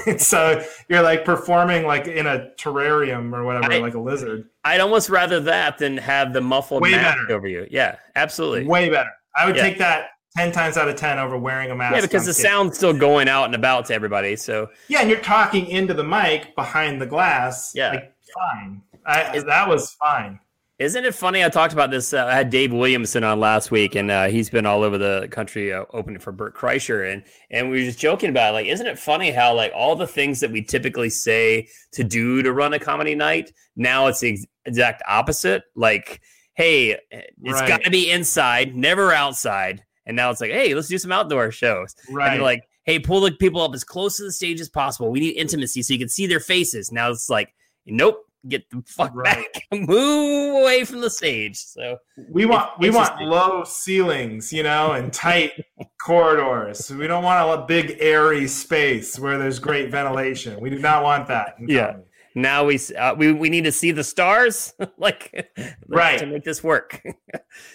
so 0.17 0.63
you're 0.89 1.01
like 1.01 1.25
performing 1.25 1.85
like 1.85 2.07
in 2.07 2.27
a 2.27 2.51
terrarium 2.57 3.33
or 3.33 3.43
whatever, 3.43 3.71
I, 3.71 3.77
like 3.79 3.93
a 3.93 3.99
lizard. 3.99 4.49
I'd 4.63 4.79
almost 4.79 5.09
rather 5.09 5.39
that 5.41 5.77
than 5.77 5.97
have 5.97 6.33
the 6.33 6.41
muffled 6.41 6.81
Way 6.81 6.91
mask 6.91 7.17
better. 7.17 7.35
over 7.35 7.47
you. 7.47 7.67
Yeah, 7.69 7.97
absolutely. 8.15 8.65
Way 8.65 8.89
better. 8.89 9.11
I 9.35 9.45
would 9.45 9.55
yeah. 9.55 9.63
take 9.63 9.77
that 9.79 10.09
10 10.35 10.51
times 10.51 10.77
out 10.77 10.87
of 10.87 10.95
10 10.95 11.19
over 11.19 11.37
wearing 11.37 11.71
a 11.71 11.75
mask. 11.75 11.95
Yeah, 11.95 12.01
because 12.01 12.25
the 12.25 12.33
stage. 12.33 12.45
sound's 12.45 12.77
still 12.77 12.93
going 12.93 13.27
out 13.27 13.45
and 13.45 13.55
about 13.55 13.85
to 13.85 13.93
everybody. 13.93 14.35
So 14.35 14.69
Yeah, 14.87 15.01
and 15.01 15.09
you're 15.09 15.19
talking 15.19 15.67
into 15.67 15.93
the 15.93 16.03
mic 16.03 16.55
behind 16.55 17.01
the 17.01 17.07
glass. 17.07 17.71
Yeah. 17.73 17.91
Like, 17.91 18.13
fine. 18.33 18.81
I, 19.05 19.39
that 19.39 19.67
was 19.69 19.91
fine. 19.93 20.39
Isn't 20.79 21.05
it 21.05 21.15
funny? 21.15 21.43
I 21.43 21.49
talked 21.49 21.73
about 21.73 21.89
this. 21.89 22.13
Uh, 22.13 22.25
I 22.25 22.35
had 22.35 22.51
Dave 22.51 22.71
Williamson 22.71 23.23
on 23.23 23.39
last 23.39 23.71
week, 23.71 23.95
and 23.95 24.11
uh, 24.11 24.27
he's 24.27 24.47
been 24.47 24.67
all 24.67 24.83
over 24.83 24.99
the 24.99 25.27
country 25.31 25.73
uh, 25.73 25.85
opening 25.91 26.19
for 26.19 26.31
Bert 26.31 26.55
Kreischer, 26.55 27.11
and 27.11 27.23
and 27.49 27.71
we 27.71 27.79
were 27.79 27.85
just 27.85 27.97
joking 27.97 28.29
about 28.29 28.51
it. 28.51 28.53
like, 28.53 28.67
isn't 28.67 28.85
it 28.85 28.99
funny 28.99 29.31
how 29.31 29.55
like 29.55 29.71
all 29.75 29.95
the 29.95 30.05
things 30.05 30.39
that 30.39 30.51
we 30.51 30.61
typically 30.61 31.09
say 31.09 31.67
to 31.93 32.03
do 32.03 32.43
to 32.43 32.53
run 32.53 32.73
a 32.73 32.79
comedy 32.79 33.15
night 33.15 33.51
now 33.75 34.07
it's 34.07 34.19
the 34.19 34.33
ex- 34.33 34.45
exact 34.65 35.03
opposite. 35.07 35.63
Like, 35.75 36.21
hey, 36.55 36.97
it's 37.11 37.33
right. 37.43 37.67
got 37.67 37.83
to 37.83 37.91
be 37.91 38.11
inside, 38.11 38.75
never 38.75 39.13
outside, 39.13 39.83
and 40.05 40.15
now 40.15 40.29
it's 40.29 40.41
like, 40.41 40.51
hey, 40.51 40.75
let's 40.75 40.89
do 40.89 40.97
some 40.97 41.11
outdoor 41.11 41.51
shows. 41.51 41.95
Right. 42.11 42.33
And 42.33 42.43
like, 42.43 42.67
hey, 42.83 42.99
pull 42.99 43.21
the 43.21 43.31
people 43.31 43.61
up 43.61 43.73
as 43.73 43.83
close 43.83 44.17
to 44.17 44.23
the 44.23 44.31
stage 44.31 44.59
as 44.59 44.69
possible. 44.69 45.11
We 45.11 45.21
need 45.21 45.37
intimacy 45.37 45.81
so 45.81 45.93
you 45.93 45.99
can 45.99 46.09
see 46.09 46.27
their 46.27 46.39
faces. 46.39 46.91
Now 46.91 47.09
it's 47.09 47.29
like, 47.29 47.53
nope 47.85 48.26
get 48.47 48.69
the 48.69 48.83
fuck 48.85 49.11
right. 49.13 49.47
back, 49.53 49.63
move 49.71 50.61
away 50.61 50.83
from 50.85 51.01
the 51.01 51.09
stage. 51.09 51.57
So 51.57 51.97
we 52.29 52.45
want 52.45 52.79
we 52.79 52.89
want 52.89 53.21
low 53.21 53.63
ceilings, 53.63 54.51
you 54.51 54.63
know, 54.63 54.93
and 54.93 55.11
tight 55.11 55.53
corridors. 56.01 56.89
We 56.91 57.07
don't 57.07 57.23
want 57.23 57.59
a 57.59 57.65
big 57.65 57.97
airy 57.99 58.47
space 58.47 59.19
where 59.19 59.37
there's 59.37 59.59
great 59.59 59.91
ventilation. 59.91 60.59
We 60.59 60.69
do 60.69 60.79
not 60.79 61.03
want 61.03 61.27
that. 61.27 61.55
Yeah. 61.59 61.87
Comedy. 61.87 62.03
Now 62.35 62.65
we 62.65 62.79
uh, 62.95 63.15
we 63.15 63.31
we 63.31 63.49
need 63.49 63.63
to 63.63 63.71
see 63.71 63.89
the 63.89 64.03
stars, 64.03 64.73
like 64.99 65.51
right 65.87 66.19
to 66.19 66.27
make 66.27 66.43
this 66.43 66.63
work. 66.63 67.01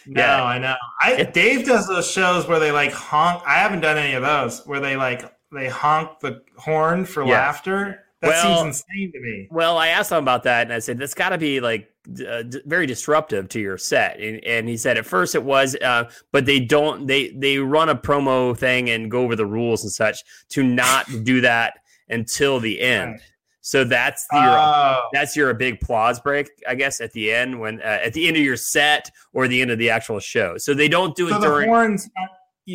no, 0.06 0.22
yeah. 0.22 0.44
I 0.44 0.58
know. 0.58 0.76
I 1.00 1.24
Dave 1.24 1.66
does 1.66 1.88
those 1.88 2.08
shows 2.08 2.46
where 2.46 2.60
they 2.60 2.70
like 2.70 2.92
honk. 2.92 3.42
I 3.44 3.54
haven't 3.54 3.80
done 3.80 3.98
any 3.98 4.14
of 4.14 4.22
those 4.22 4.64
where 4.64 4.78
they 4.78 4.96
like 4.96 5.24
they 5.50 5.68
honk 5.68 6.20
the 6.20 6.42
horn 6.56 7.04
for 7.04 7.24
yeah. 7.24 7.32
laughter 7.32 8.01
that 8.22 8.28
well, 8.28 8.62
seems 8.62 8.84
insane 8.88 9.12
to 9.12 9.20
me. 9.20 9.48
Well, 9.50 9.76
I 9.76 9.88
asked 9.88 10.12
him 10.12 10.18
about 10.18 10.44
that, 10.44 10.62
and 10.62 10.72
I 10.72 10.78
said 10.78 10.96
that's 10.96 11.12
got 11.12 11.30
to 11.30 11.38
be 11.38 11.60
like 11.60 11.92
uh, 12.08 12.42
d- 12.42 12.62
very 12.64 12.86
disruptive 12.86 13.48
to 13.48 13.60
your 13.60 13.76
set. 13.76 14.20
And, 14.20 14.42
and, 14.44 14.68
he 14.68 14.76
said 14.76 14.96
at 14.96 15.04
first 15.04 15.34
it 15.34 15.42
was, 15.42 15.74
uh, 15.82 16.08
but 16.30 16.46
they 16.46 16.60
don't. 16.60 17.08
They 17.08 17.30
they 17.30 17.58
run 17.58 17.88
a 17.88 17.96
promo 17.96 18.56
thing 18.56 18.90
and 18.90 19.10
go 19.10 19.24
over 19.24 19.34
the 19.34 19.44
rules 19.44 19.82
and 19.82 19.92
such 19.92 20.22
to 20.50 20.62
not 20.62 21.06
do 21.24 21.40
that 21.40 21.80
until 22.08 22.60
the 22.60 22.80
end. 22.80 23.10
Right. 23.10 23.20
So 23.60 23.82
that's 23.82 24.24
your 24.32 24.42
oh. 24.42 25.08
that's 25.12 25.36
your 25.36 25.52
big 25.54 25.82
applause 25.82 26.20
break, 26.20 26.48
I 26.68 26.76
guess, 26.76 27.00
at 27.00 27.12
the 27.12 27.32
end 27.32 27.58
when 27.58 27.80
uh, 27.80 27.98
at 28.04 28.12
the 28.12 28.28
end 28.28 28.36
of 28.36 28.42
your 28.44 28.56
set 28.56 29.10
or 29.32 29.48
the 29.48 29.60
end 29.60 29.72
of 29.72 29.78
the 29.78 29.90
actual 29.90 30.20
show. 30.20 30.58
So 30.58 30.74
they 30.74 30.88
don't 30.88 31.16
do 31.16 31.28
so 31.28 31.36
it 31.36 31.40
during. 31.40 31.68
The 31.68 31.74
horns 31.74 32.08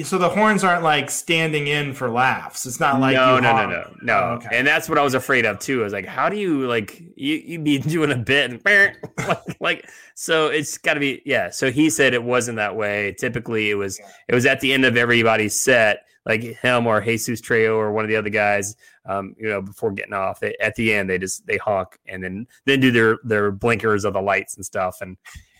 so 0.04 0.18
the 0.18 0.28
horns 0.28 0.66
aren't 0.66 0.84
like 0.84 1.10
standing 1.10 1.68
in 1.68 1.94
for 1.94 2.10
laughs. 2.10 2.66
It's 2.66 2.80
not 2.80 3.00
like 3.00 3.16
no, 3.16 3.40
no, 3.40 3.56
no, 3.56 3.70
no, 3.70 3.96
no, 4.02 4.14
oh, 4.14 4.34
okay. 4.34 4.50
And 4.52 4.68
that's 4.68 4.90
what 4.90 4.98
I 4.98 5.02
was 5.02 5.14
afraid 5.14 5.46
of 5.46 5.60
too. 5.60 5.80
I 5.80 5.84
was 5.86 5.94
like, 5.94 6.06
how 6.06 6.28
do 6.28 6.36
you 6.36 6.68
like 6.68 7.02
you 7.16 7.36
you 7.36 7.60
be 7.60 7.78
doing 7.78 8.12
a 8.12 8.18
bit 8.18 8.52
and 8.52 8.62
like, 9.18 9.62
like 9.62 9.90
so 10.14 10.48
it's 10.48 10.78
got 10.78 10.96
to 10.96 11.00
be 11.00 11.22
yeah. 11.26 11.50
So 11.50 11.72
he 11.72 11.90
said 11.90 12.14
it 12.14 12.24
wasn't 12.24 12.58
that 12.58 12.76
way. 12.76 13.16
Typically, 13.18 13.72
it 13.72 13.76
was 13.76 14.00
it 14.28 14.36
was 14.36 14.46
at 14.46 14.60
the 14.60 14.74
end 14.74 14.84
of 14.84 14.98
everybody's 14.98 15.58
set, 15.58 16.04
like 16.26 16.42
him 16.42 16.86
or 16.86 17.00
Jesus 17.00 17.40
Trejo 17.40 17.78
or 17.78 17.94
one 17.94 18.04
of 18.04 18.10
the 18.10 18.18
other 18.18 18.30
guys. 18.30 18.76
Um, 19.06 19.36
you 19.40 19.48
know, 19.48 19.62
before 19.62 19.92
getting 19.92 20.12
off, 20.12 20.42
they, 20.42 20.54
at 20.60 20.76
the 20.76 20.94
end 20.94 21.10
they 21.10 21.18
just 21.18 21.48
they 21.48 21.56
honk 21.56 21.98
and 22.08 22.22
then 22.22 22.46
then 22.66 22.82
do 22.82 22.92
their 22.92 23.20
their 23.24 23.52
blinkers 23.52 24.04
of 24.04 24.12
the 24.14 24.22
lights 24.22 24.58
and 24.58 24.66
stuff. 24.66 25.00
And 25.00 25.16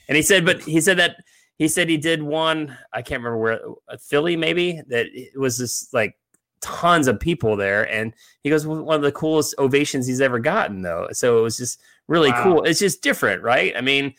and 0.10 0.18
he 0.18 0.22
said, 0.22 0.46
but 0.46 0.62
he 0.64 0.82
said 0.82 0.98
that 0.98 1.18
he 1.58 1.68
said 1.68 1.90
he 1.90 1.98
did 1.98 2.22
one. 2.22 2.78
I 2.94 3.02
can't 3.02 3.24
remember 3.24 3.38
where 3.38 3.60
uh, 3.90 3.98
Philly 3.98 4.36
maybe 4.36 4.82
that 4.88 5.08
it 5.14 5.38
was 5.38 5.58
just 5.58 5.94
like 5.94 6.18
tons 6.62 7.08
of 7.08 7.20
people 7.20 7.56
there, 7.56 7.90
and 7.92 8.14
he 8.44 8.50
goes 8.50 8.66
one 8.66 8.96
of 8.96 9.02
the 9.02 9.12
coolest 9.12 9.56
ovations 9.60 10.08
he's 10.08 10.22
ever 10.22 10.40
gotten 10.40 10.82
though. 10.82 11.08
So 11.12 11.40
it 11.40 11.42
was 11.42 11.58
just 11.58 11.82
really 12.08 12.32
wow. 12.32 12.44
cool. 12.44 12.64
It's 12.64 12.80
just 12.80 13.02
different, 13.02 13.44
right? 13.44 13.74
I 13.76 13.82
mean, 13.82 14.14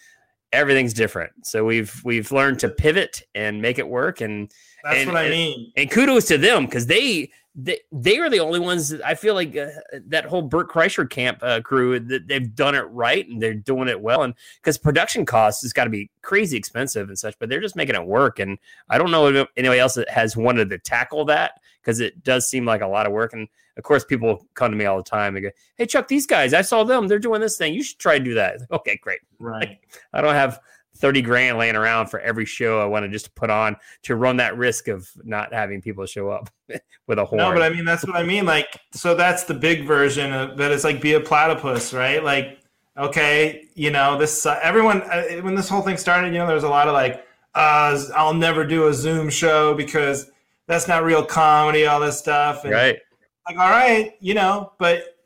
everything's 0.53 0.95
different. 0.95 1.47
So 1.47 1.65
we've 1.65 2.01
we've 2.05 2.33
learned 2.33 2.59
to 2.61 2.69
pivot 2.69 3.23
and 3.35 3.63
make 3.63 3.79
it 3.79 3.89
work 3.89 4.21
and 4.21 4.51
that's 4.85 4.99
and, 4.99 5.13
what 5.13 5.17
I 5.17 5.29
mean. 5.29 5.73
And, 5.77 5.83
and 5.83 5.91
kudos 5.91 6.27
to 6.27 6.39
them 6.39 6.67
because 6.67 6.87
they 6.87 7.31
they 7.55 7.81
they 7.91 8.19
are 8.19 8.31
the 8.31 8.41
only 8.41 8.61
ones 8.61 8.89
that 8.91 9.05
I 9.05 9.15
feel 9.15 9.35
like 9.35 9.57
uh, 9.57 9.69
that 10.07 10.27
whole 10.27 10.43
Bert 10.43 10.71
Kreischer 10.71 11.09
camp 11.09 11.39
uh, 11.43 11.61
crew 11.61 11.99
that 11.99 12.29
they've 12.29 12.55
done 12.55 12.75
it 12.75 12.83
right 12.83 13.27
and 13.29 13.43
they're 13.43 13.55
doing 13.55 13.89
it 13.89 14.01
well. 14.01 14.23
And 14.23 14.35
because 14.57 14.79
production 14.79 15.27
costs 15.27 15.63
has 15.63 15.73
got 15.73 15.85
to 15.85 15.91
be 15.91 16.11
crazy 16.23 16.57
expensive 16.57 17.09
and 17.09 17.19
such, 17.19 17.39
but 17.39 17.49
they're 17.49 17.61
just 17.61 17.77
making 17.77 17.97
it 17.97 18.07
work. 18.07 18.39
And 18.39 18.59
I 18.91 18.99
don't 18.99 19.11
know 19.11 19.29
if 19.29 19.49
anybody 19.57 19.81
else 19.81 19.95
that 19.95 20.09
has 20.09 20.37
wanted 20.37 20.71
to 20.71 20.79
tackle 20.79 21.25
that 21.27 21.61
because 21.83 22.01
it 22.01 22.23
does 22.23 22.49
seem 22.49 22.65
like 22.65 22.83
a 22.83 22.87
lot 22.87 23.07
of 23.07 23.13
work. 23.13 23.33
And 23.33 23.49
of 23.77 23.85
course, 23.85 24.05
people 24.05 24.47
come 24.55 24.71
to 24.71 24.77
me 24.77 24.85
all 24.85 24.97
the 24.97 25.03
time 25.03 25.37
and 25.37 25.45
go, 25.45 25.51
"Hey, 25.77 25.87
Chuck, 25.87 26.09
these 26.09 26.27
guys, 26.27 26.53
I 26.53 26.63
saw 26.63 26.85
them. 26.85 27.09
They're 27.09 27.19
doing 27.19 27.41
this 27.41 27.57
thing. 27.57 27.75
You 27.75 27.83
should 27.83 27.99
try 27.99 28.19
to 28.19 28.25
do 28.25 28.35
that." 28.35 28.61
Okay, 28.71 28.97
great. 29.03 29.21
Right. 29.39 29.69
Like, 29.69 29.89
I 30.13 30.21
don't 30.21 30.35
have 30.35 30.61
30 30.99 31.23
grand 31.23 31.59
laying 31.59 31.77
around 31.77 32.09
for 32.09 32.21
every 32.21 32.45
show 32.45 32.81
I 32.81 32.85
want 32.85 33.05
to 33.05 33.09
just 33.09 33.35
put 33.35 33.51
on 33.51 33.77
to 34.03 34.17
run 34.17 34.37
that 34.39 34.57
risk 34.57 34.89
of 34.89 35.09
not 35.25 35.53
having 35.53 35.81
people 35.81 36.05
show 36.07 36.31
up 36.31 36.51
with 37.07 37.19
a 37.19 37.25
horn. 37.25 37.39
No, 37.39 37.53
but 37.53 37.63
I 37.63 37.71
mean 37.71 37.85
that's 37.85 38.07
what 38.07 38.17
I 38.17 38.25
mean. 38.25 38.45
Like, 38.45 38.81
so 38.93 39.15
that's 39.15 39.45
the 39.45 39.55
big 39.55 39.87
version 39.87 40.33
of 40.33 40.57
that. 40.59 40.73
It's 40.73 40.85
like 40.85 41.01
be 41.01 41.15
a 41.15 41.21
platypus, 41.21 41.93
right? 41.93 42.23
Like, 42.23 42.59
okay, 42.97 43.69
you 43.75 43.91
know, 43.91 44.19
this 44.19 44.45
uh, 44.45 44.59
everyone 44.63 45.03
uh, 45.03 45.25
when 45.43 45.55
this 45.55 45.69
whole 45.69 45.83
thing 45.83 45.97
started, 45.97 46.33
you 46.33 46.39
know, 46.39 46.47
there 46.47 46.55
was 46.55 46.65
a 46.65 46.69
lot 46.69 46.89
of 46.89 46.95
like, 46.95 47.25
uh, 47.55 47.99
I'll 48.15 48.35
never 48.35 48.65
do 48.65 48.89
a 48.89 48.95
Zoom 48.95 49.31
show 49.31 49.75
because 49.75 50.31
that's 50.67 50.89
not 50.89 51.05
real 51.05 51.25
comedy, 51.25 51.87
all 51.87 52.01
this 52.01 52.19
stuff. 52.19 52.65
And, 52.65 52.73
right. 52.73 52.99
Like, 53.47 53.57
all 53.57 53.71
right, 53.71 54.13
you 54.21 54.35
know, 54.35 54.73
but 54.79 55.18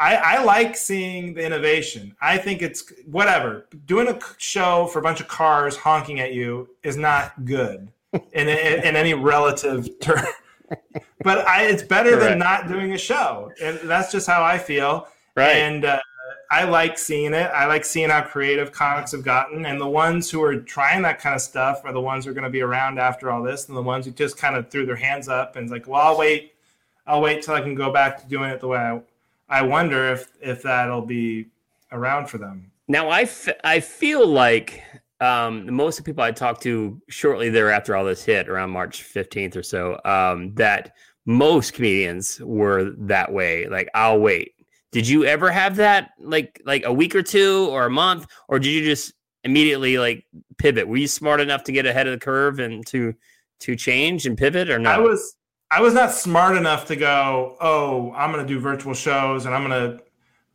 I, 0.00 0.14
I, 0.14 0.42
like 0.42 0.78
seeing 0.78 1.34
the 1.34 1.44
innovation. 1.44 2.16
I 2.22 2.38
think 2.38 2.62
it's 2.62 2.90
whatever. 3.04 3.66
Doing 3.84 4.08
a 4.08 4.18
show 4.38 4.86
for 4.86 4.98
a 4.98 5.02
bunch 5.02 5.20
of 5.20 5.28
cars 5.28 5.76
honking 5.76 6.20
at 6.20 6.32
you 6.32 6.70
is 6.82 6.96
not 6.96 7.44
good 7.44 7.92
in, 8.12 8.48
in, 8.48 8.82
in 8.82 8.96
any 8.96 9.12
relative 9.12 10.00
term. 10.00 10.24
but 11.22 11.46
I, 11.46 11.64
it's 11.64 11.82
better 11.82 12.12
Correct. 12.12 12.30
than 12.30 12.38
not 12.38 12.66
doing 12.66 12.92
a 12.92 12.98
show, 12.98 13.52
and 13.62 13.78
that's 13.80 14.10
just 14.10 14.26
how 14.26 14.42
I 14.42 14.56
feel. 14.56 15.06
Right. 15.36 15.56
And 15.56 15.84
uh, 15.84 16.00
I 16.50 16.64
like 16.64 16.98
seeing 16.98 17.34
it. 17.34 17.50
I 17.54 17.66
like 17.66 17.84
seeing 17.84 18.08
how 18.08 18.22
creative 18.22 18.72
comics 18.72 19.12
have 19.12 19.22
gotten, 19.22 19.66
and 19.66 19.78
the 19.78 19.86
ones 19.86 20.30
who 20.30 20.42
are 20.42 20.56
trying 20.56 21.02
that 21.02 21.20
kind 21.20 21.34
of 21.34 21.42
stuff 21.42 21.82
are 21.84 21.92
the 21.92 22.00
ones 22.00 22.24
who 22.24 22.30
are 22.30 22.34
going 22.34 22.44
to 22.44 22.50
be 22.50 22.62
around 22.62 22.98
after 22.98 23.30
all 23.30 23.42
this, 23.42 23.68
and 23.68 23.76
the 23.76 23.82
ones 23.82 24.06
who 24.06 24.12
just 24.12 24.38
kind 24.38 24.56
of 24.56 24.70
threw 24.70 24.86
their 24.86 24.96
hands 24.96 25.28
up 25.28 25.56
and 25.56 25.68
like, 25.68 25.86
well, 25.86 26.00
I'll 26.00 26.18
wait. 26.18 26.54
I'll 27.06 27.20
wait 27.20 27.42
till 27.42 27.54
I 27.54 27.60
can 27.60 27.74
go 27.74 27.92
back 27.92 28.22
to 28.22 28.28
doing 28.28 28.50
it 28.50 28.60
the 28.60 28.68
way 28.68 28.78
I 28.78 29.00
I 29.50 29.62
wonder 29.62 30.12
if 30.12 30.28
if 30.40 30.62
that'll 30.62 31.02
be 31.02 31.46
around 31.92 32.28
for 32.28 32.38
them. 32.38 32.70
Now, 32.88 33.08
I, 33.08 33.22
f- 33.22 33.48
I 33.62 33.78
feel 33.78 34.26
like 34.26 34.82
um, 35.20 35.72
most 35.72 35.98
of 35.98 36.04
the 36.04 36.10
people 36.10 36.24
I 36.24 36.32
talked 36.32 36.62
to 36.62 37.00
shortly 37.08 37.50
thereafter 37.50 37.94
all 37.94 38.04
this 38.04 38.24
hit 38.24 38.48
around 38.48 38.70
March 38.70 39.04
15th 39.04 39.56
or 39.56 39.62
so, 39.62 40.00
um, 40.04 40.54
that 40.54 40.96
most 41.26 41.72
comedians 41.72 42.40
were 42.40 42.90
that 42.98 43.32
way. 43.32 43.68
Like, 43.68 43.88
I'll 43.94 44.18
wait. 44.18 44.54
Did 44.92 45.06
you 45.06 45.24
ever 45.24 45.52
have 45.52 45.76
that 45.76 46.10
like 46.18 46.60
like 46.64 46.82
a 46.84 46.92
week 46.92 47.14
or 47.14 47.22
two 47.22 47.68
or 47.70 47.86
a 47.86 47.90
month, 47.90 48.26
or 48.48 48.58
did 48.58 48.70
you 48.70 48.82
just 48.82 49.12
immediately 49.44 49.98
like 49.98 50.24
pivot? 50.58 50.88
Were 50.88 50.96
you 50.96 51.06
smart 51.06 51.40
enough 51.40 51.62
to 51.64 51.72
get 51.72 51.86
ahead 51.86 52.08
of 52.08 52.12
the 52.12 52.18
curve 52.18 52.58
and 52.58 52.84
to 52.88 53.14
to 53.60 53.76
change 53.76 54.26
and 54.26 54.36
pivot 54.36 54.68
or 54.68 54.80
not? 54.80 54.96
I 54.96 54.98
was 54.98 55.36
I 55.70 55.80
was 55.80 55.94
not 55.94 56.12
smart 56.12 56.56
enough 56.56 56.86
to 56.86 56.96
go, 56.96 57.56
oh, 57.60 58.12
I'm 58.16 58.32
going 58.32 58.44
to 58.44 58.52
do 58.52 58.58
virtual 58.58 58.94
shows 58.94 59.46
and 59.46 59.54
I'm 59.54 59.68
going 59.68 59.98
to, 59.98 60.02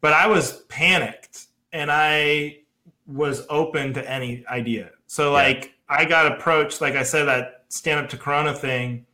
but 0.02 0.12
I 0.12 0.28
was 0.28 0.64
panicked 0.64 1.48
and 1.72 1.90
I 1.92 2.60
was 3.08 3.46
open 3.50 3.94
to 3.94 4.10
any 4.10 4.46
idea. 4.48 4.92
So, 5.08 5.32
like, 5.32 5.66
yeah. 5.90 5.98
I 5.98 6.06
got 6.06 6.32
approached, 6.32 6.82
like 6.82 6.96
I 6.96 7.04
said, 7.04 7.26
that 7.26 7.64
stand 7.70 8.00
up 8.00 8.10
to 8.10 8.18
Corona 8.18 8.54
thing, 8.54 9.06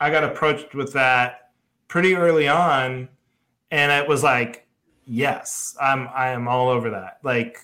I 0.00 0.10
got 0.10 0.22
approached 0.22 0.74
with 0.74 0.92
that 0.92 1.50
pretty 1.88 2.14
early 2.14 2.46
on. 2.46 3.08
And 3.70 3.90
it 3.90 4.08
was 4.08 4.22
like, 4.22 4.66
yes, 5.06 5.76
I'm, 5.80 6.08
I 6.14 6.28
am 6.28 6.46
all 6.46 6.68
over 6.68 6.90
that. 6.90 7.18
Like, 7.22 7.58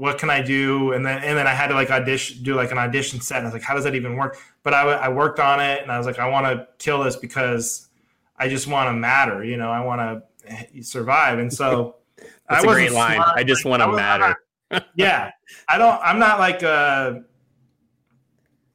what 0.00 0.16
can 0.16 0.30
I 0.30 0.40
do? 0.40 0.92
And 0.92 1.04
then, 1.04 1.22
and 1.22 1.36
then 1.36 1.46
I 1.46 1.52
had 1.52 1.68
to 1.68 1.74
like 1.74 1.90
audition, 1.90 2.42
do 2.42 2.54
like 2.54 2.72
an 2.72 2.78
audition 2.78 3.20
set. 3.20 3.38
And 3.38 3.46
I 3.46 3.48
was 3.48 3.52
like, 3.52 3.62
how 3.62 3.74
does 3.74 3.84
that 3.84 3.94
even 3.94 4.16
work? 4.16 4.38
but 4.62 4.74
I, 4.74 4.82
I 4.82 5.08
worked 5.08 5.40
on 5.40 5.60
it 5.60 5.82
and 5.82 5.90
I 5.90 5.98
was 5.98 6.06
like, 6.06 6.18
I 6.18 6.28
want 6.28 6.46
to 6.46 6.68
kill 6.78 7.02
this 7.02 7.16
because 7.16 7.88
I 8.36 8.48
just 8.48 8.66
want 8.66 8.88
to 8.88 8.92
matter, 8.92 9.44
you 9.44 9.56
know, 9.56 9.70
I 9.70 9.84
want 9.84 10.00
to 10.00 10.82
survive. 10.82 11.38
And 11.38 11.52
so 11.52 11.96
that's 12.48 12.64
I 12.64 12.68
a 12.68 12.72
great 12.72 12.92
line. 12.92 13.16
Smart. 13.16 13.36
I 13.36 13.44
just 13.44 13.64
want 13.64 13.82
to 13.82 13.92
matter. 13.92 14.36
yeah. 14.94 15.30
I 15.68 15.78
don't, 15.78 16.00
I'm 16.02 16.18
not 16.18 16.38
like 16.38 16.62
a, 16.62 17.22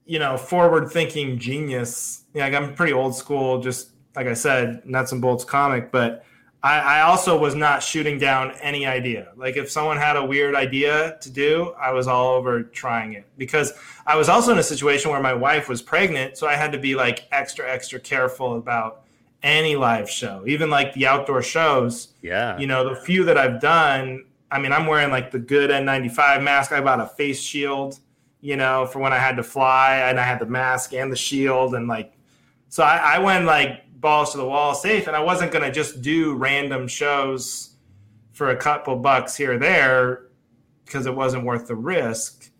you 0.05 0.19
know, 0.19 0.37
forward 0.37 0.91
thinking 0.91 1.37
genius. 1.39 2.23
Yeah, 2.33 2.45
like 2.45 2.53
I'm 2.53 2.75
pretty 2.75 2.93
old 2.93 3.15
school, 3.15 3.59
just 3.61 3.91
like 4.15 4.27
I 4.27 4.33
said, 4.33 4.85
nuts 4.85 5.11
and 5.11 5.21
bolts 5.21 5.43
comic, 5.43 5.91
but 5.91 6.23
I, 6.65 6.79
I 6.79 7.01
also 7.01 7.37
was 7.37 7.53
not 7.53 7.83
shooting 7.83 8.17
down 8.17 8.53
any 8.59 8.87
idea. 8.87 9.33
Like 9.35 9.55
if 9.55 9.69
someone 9.69 9.97
had 9.97 10.17
a 10.17 10.25
weird 10.25 10.55
idea 10.55 11.15
to 11.21 11.29
do, 11.29 11.75
I 11.79 11.91
was 11.91 12.07
all 12.07 12.33
over 12.33 12.63
trying 12.63 13.13
it 13.13 13.27
because 13.37 13.73
I 14.07 14.15
was 14.15 14.29
also 14.29 14.51
in 14.51 14.57
a 14.57 14.63
situation 14.63 15.11
where 15.11 15.21
my 15.21 15.35
wife 15.35 15.69
was 15.69 15.83
pregnant, 15.83 16.37
so 16.37 16.47
I 16.47 16.55
had 16.55 16.71
to 16.71 16.79
be 16.79 16.95
like 16.95 17.27
extra 17.31 17.71
extra 17.71 17.99
careful 17.99 18.57
about 18.57 19.03
any 19.43 19.75
live 19.75 20.09
show, 20.09 20.43
even 20.47 20.71
like 20.71 20.91
the 20.95 21.05
outdoor 21.05 21.43
shows. 21.43 22.15
Yeah. 22.23 22.57
You 22.57 22.65
know, 22.65 22.89
the 22.89 22.95
few 22.95 23.23
that 23.25 23.37
I've 23.37 23.61
done, 23.61 24.25
I 24.49 24.57
mean, 24.57 24.71
I'm 24.71 24.87
wearing 24.87 25.11
like 25.11 25.29
the 25.29 25.37
good 25.37 25.69
N95 25.69 26.41
mask. 26.41 26.71
I 26.71 26.81
bought 26.81 26.99
a 26.99 27.05
face 27.05 27.39
shield, 27.39 27.99
you 28.41 28.55
know, 28.55 28.87
for 28.87 28.97
when 28.97 29.13
I 29.13 29.19
had 29.19 29.35
to 29.35 29.43
fly, 29.43 29.97
and 29.97 30.19
I 30.19 30.23
had 30.23 30.39
the 30.39 30.47
mask 30.47 30.95
and 30.95 31.11
the 31.11 31.15
shield, 31.15 31.75
and 31.75 31.87
like, 31.87 32.11
so 32.69 32.83
I, 32.83 33.17
I 33.17 33.19
went 33.19 33.45
like 33.45 33.84
balls 34.05 34.31
to 34.31 34.37
the 34.37 34.45
wall 34.45 34.75
safe. 34.75 35.07
And 35.07 35.15
I 35.15 35.19
wasn't 35.19 35.51
going 35.51 35.65
to 35.65 35.71
just 35.71 36.03
do 36.03 36.35
random 36.35 36.87
shows 36.87 37.75
for 38.33 38.51
a 38.51 38.55
couple 38.55 38.95
bucks 38.97 39.35
here 39.35 39.53
or 39.53 39.57
there 39.57 40.27
because 40.85 41.07
it 41.07 41.15
wasn't 41.15 41.43
worth 41.43 41.65
the 41.65 41.75
risk. 41.75 42.51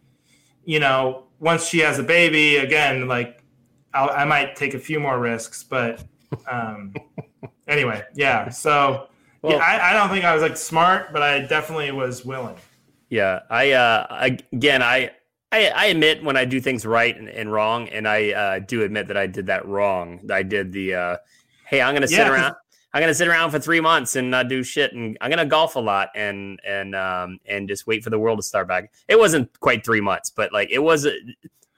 You 0.64 0.80
know, 0.80 1.28
once 1.40 1.68
she 1.68 1.80
has 1.80 2.00
a 2.00 2.04
baby, 2.04 2.58
again, 2.58 3.08
like 3.08 3.44
I'll, 3.94 4.10
i 4.10 4.26
might 4.26 4.56
take 4.56 4.74
a 4.74 4.80
few 4.80 5.00
more 5.00 5.20
risks. 5.20 5.64
But 5.64 6.04
um, 6.50 6.96
anyway, 7.68 8.04
yeah. 8.16 8.50
So 8.50 9.08
well, 9.44 9.54
yeah, 9.54 9.60
I, 9.60 9.92
I 9.92 9.94
don't 9.94 10.10
think 10.10 10.26
I 10.26 10.34
was 10.34 10.42
like 10.42 10.58
smart, 10.58 11.14
but 11.14 11.22
I 11.22 11.42
definitely 11.42 11.92
was 11.92 12.26
willing. 12.26 12.56
Yeah, 13.10 13.42
I 13.52 13.74
uh, 13.74 14.30
again, 14.52 14.82
I 14.82 15.12
I, 15.52 15.70
I, 15.70 15.86
admit 15.86 16.24
when 16.24 16.36
I 16.36 16.46
do 16.46 16.60
things 16.60 16.86
right 16.86 17.16
and, 17.16 17.30
and 17.30 17.52
wrong, 17.52 17.88
and 17.90 18.08
I 18.08 18.32
uh, 18.32 18.60
do 18.60 18.84
admit 18.84 19.08
that 19.08 19.18
I 19.18 19.28
did 19.28 19.46
that 19.48 19.66
wrong. 19.66 20.20
I 20.30 20.44
did 20.44 20.72
the 20.72 20.96
uh, 20.96 21.18
hey, 21.66 21.82
I'm 21.82 21.94
gonna 21.94 22.08
sit 22.08 22.20
yeah, 22.20 22.32
around. 22.32 22.56
I'm 22.94 23.02
gonna 23.02 23.14
sit 23.14 23.28
around 23.28 23.52
for 23.52 23.60
three 23.60 23.82
months 23.82 24.16
and 24.16 24.32
not 24.32 24.48
do 24.48 24.64
shit, 24.64 24.94
and 24.94 25.18
I'm 25.22 25.30
gonna 25.30 25.46
golf 25.46 25.76
a 25.76 25.80
lot 25.80 26.10
and 26.16 26.60
and 26.66 26.96
um 26.96 27.40
and 27.46 27.68
just 27.68 27.88
wait 27.88 28.04
for 28.04 28.10
the 28.10 28.20
world 28.20 28.40
to 28.40 28.44
start 28.44 28.68
back. 28.68 28.92
It 29.08 29.20
wasn't 29.20 29.58
quite 29.60 29.86
three 29.86 30.02
months, 30.02 30.30
but 30.30 30.52
like 30.54 30.72
it 30.72 30.80
was. 30.80 31.08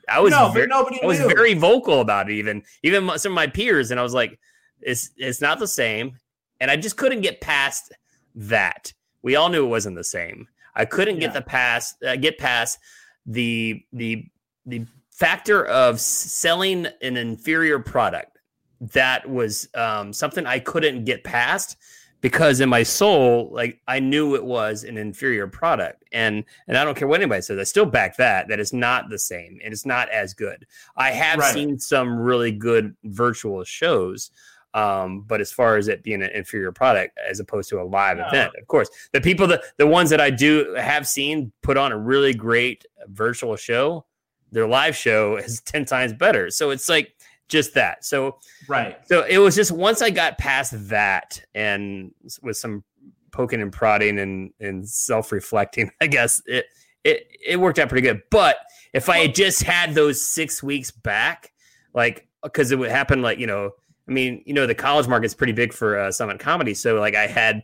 I 0.09 0.22
was 0.22 0.32
no, 0.32 0.49
very, 0.51 0.72
I 0.72 1.05
was 1.05 1.20
very 1.20 1.53
vocal 1.53 1.99
about 1.99 2.30
it. 2.30 2.36
Even 2.36 2.63
even 2.82 3.09
some 3.18 3.34
of 3.34 3.36
my 3.36 3.47
peers, 3.47 3.91
and 3.91 3.99
I 3.99 4.03
was 4.03 4.13
like, 4.13 4.39
it's 4.82 5.11
it's 5.18 5.41
not 5.41 5.59
the 5.59 5.68
same, 5.68 6.18
and 6.61 6.72
I 6.72 6.78
just 6.78 6.95
couldn't 6.95 7.22
get 7.22 7.41
past 7.41 7.93
that. 8.36 8.93
We 9.22 9.36
all 9.36 9.49
knew 9.49 9.65
it 9.65 9.70
wasn't 9.70 9.97
the 9.97 10.05
same. 10.05 10.47
I 10.76 10.86
couldn't 10.86 11.15
yeah. 11.15 11.28
get 11.28 11.34
the 11.34 11.41
past 11.41 12.01
uh, 12.03 12.15
get 12.15 12.38
past 12.38 12.80
the 13.28 13.84
the 13.93 14.25
the 14.65 14.86
factor 15.11 15.65
of 15.65 15.99
selling 15.99 16.88
an 17.01 17.17
inferior 17.17 17.80
product 17.80 18.38
that 18.80 19.28
was 19.30 19.67
um, 19.75 20.13
something 20.13 20.45
I 20.45 20.59
couldn't 20.59 21.05
get 21.05 21.23
past 21.23 21.78
because 22.21 22.61
in 22.61 22.69
my 22.69 22.84
soul, 22.84 23.49
like 23.51 23.80
I 23.88 23.99
knew 23.99 24.36
it 24.36 24.43
was 24.43 24.84
an 24.84 24.97
inferior 24.97 25.47
product, 25.47 26.03
and 26.11 26.43
and 26.67 26.78
I 26.78 26.84
don't 26.84 26.95
care 26.95 27.07
what 27.07 27.19
anybody 27.19 27.41
says. 27.41 27.59
I 27.59 27.63
still 27.63 27.86
back 27.86 28.17
that 28.17 28.47
that 28.47 28.59
it's 28.59 28.73
not 28.73 29.09
the 29.09 29.19
same 29.19 29.59
and 29.63 29.71
it's 29.71 29.86
not 29.86 30.09
as 30.09 30.34
good. 30.34 30.65
I 30.95 31.11
have 31.11 31.39
right. 31.39 31.53
seen 31.53 31.80
some 31.80 32.17
really 32.17 32.51
good 32.51 32.95
virtual 33.03 33.63
shows, 33.63 34.32
um, 34.78 35.21
but 35.21 35.41
as 35.41 35.51
far 35.51 35.78
as 35.78 35.88
it 35.88 36.03
being 36.03 36.21
an 36.21 36.30
inferior 36.36 36.71
product 36.71 37.17
as 37.28 37.39
opposed 37.39 37.67
to 37.69 37.82
a 37.82 37.84
live 37.84 38.19
event, 38.19 38.53
of 38.61 38.67
course, 38.67 38.88
the 39.11 39.19
people 39.19 39.47
that 39.47 39.63
the 39.78 39.88
ones 39.88 40.11
that 40.11 40.21
I 40.21 40.30
do 40.30 40.75
have 40.78 41.07
seen 41.07 41.51
put 41.63 41.78
on 41.78 41.91
a 41.91 41.97
really 41.97 42.32
great 42.32 42.86
virtual 43.07 43.55
show, 43.55 44.05
their 44.51 44.67
live 44.67 44.95
show 44.95 45.38
is 45.38 45.61
10 45.65 45.86
times 45.86 46.13
better. 46.13 46.51
So 46.51 46.69
it's 46.69 46.89
like 46.89 47.15
just 47.47 47.73
that. 47.73 48.05
So 48.05 48.38
right. 48.69 48.99
So 49.07 49.23
it 49.23 49.39
was 49.39 49.55
just 49.55 49.71
once 49.71 50.03
I 50.03 50.11
got 50.11 50.38
past 50.38 50.89
that 50.89 51.43
and 51.55 52.11
with 52.43 52.57
some 52.57 52.84
poking 53.32 53.63
and 53.63 53.73
prodding 53.73 54.19
and, 54.19 54.53
and 54.59 54.88
self-reflecting, 54.88 55.89
I 56.01 56.05
guess 56.05 56.39
it, 56.45 56.67
it, 57.03 57.28
it 57.43 57.59
worked 57.59 57.80
out 57.80 57.89
pretty 57.89 58.07
good. 58.07 58.21
But 58.30 58.57
if 58.93 59.09
I 59.09 59.17
had 59.17 59.34
just 59.34 59.63
had 59.63 59.95
those 59.95 60.23
six 60.23 60.61
weeks 60.61 60.91
back, 60.91 61.51
like, 61.95 62.28
cause 62.53 62.71
it 62.71 62.78
would 62.78 62.91
happen 62.91 63.23
like, 63.23 63.39
you 63.39 63.47
know, 63.47 63.71
I 64.07 64.11
mean, 64.11 64.43
you 64.45 64.53
know, 64.53 64.65
the 64.65 64.75
college 64.75 65.07
market's 65.07 65.33
pretty 65.33 65.53
big 65.53 65.73
for 65.73 65.99
uh, 65.99 66.11
Summit 66.11 66.39
Comedy. 66.39 66.73
So, 66.73 66.99
like, 66.99 67.15
I 67.15 67.27
had 67.27 67.63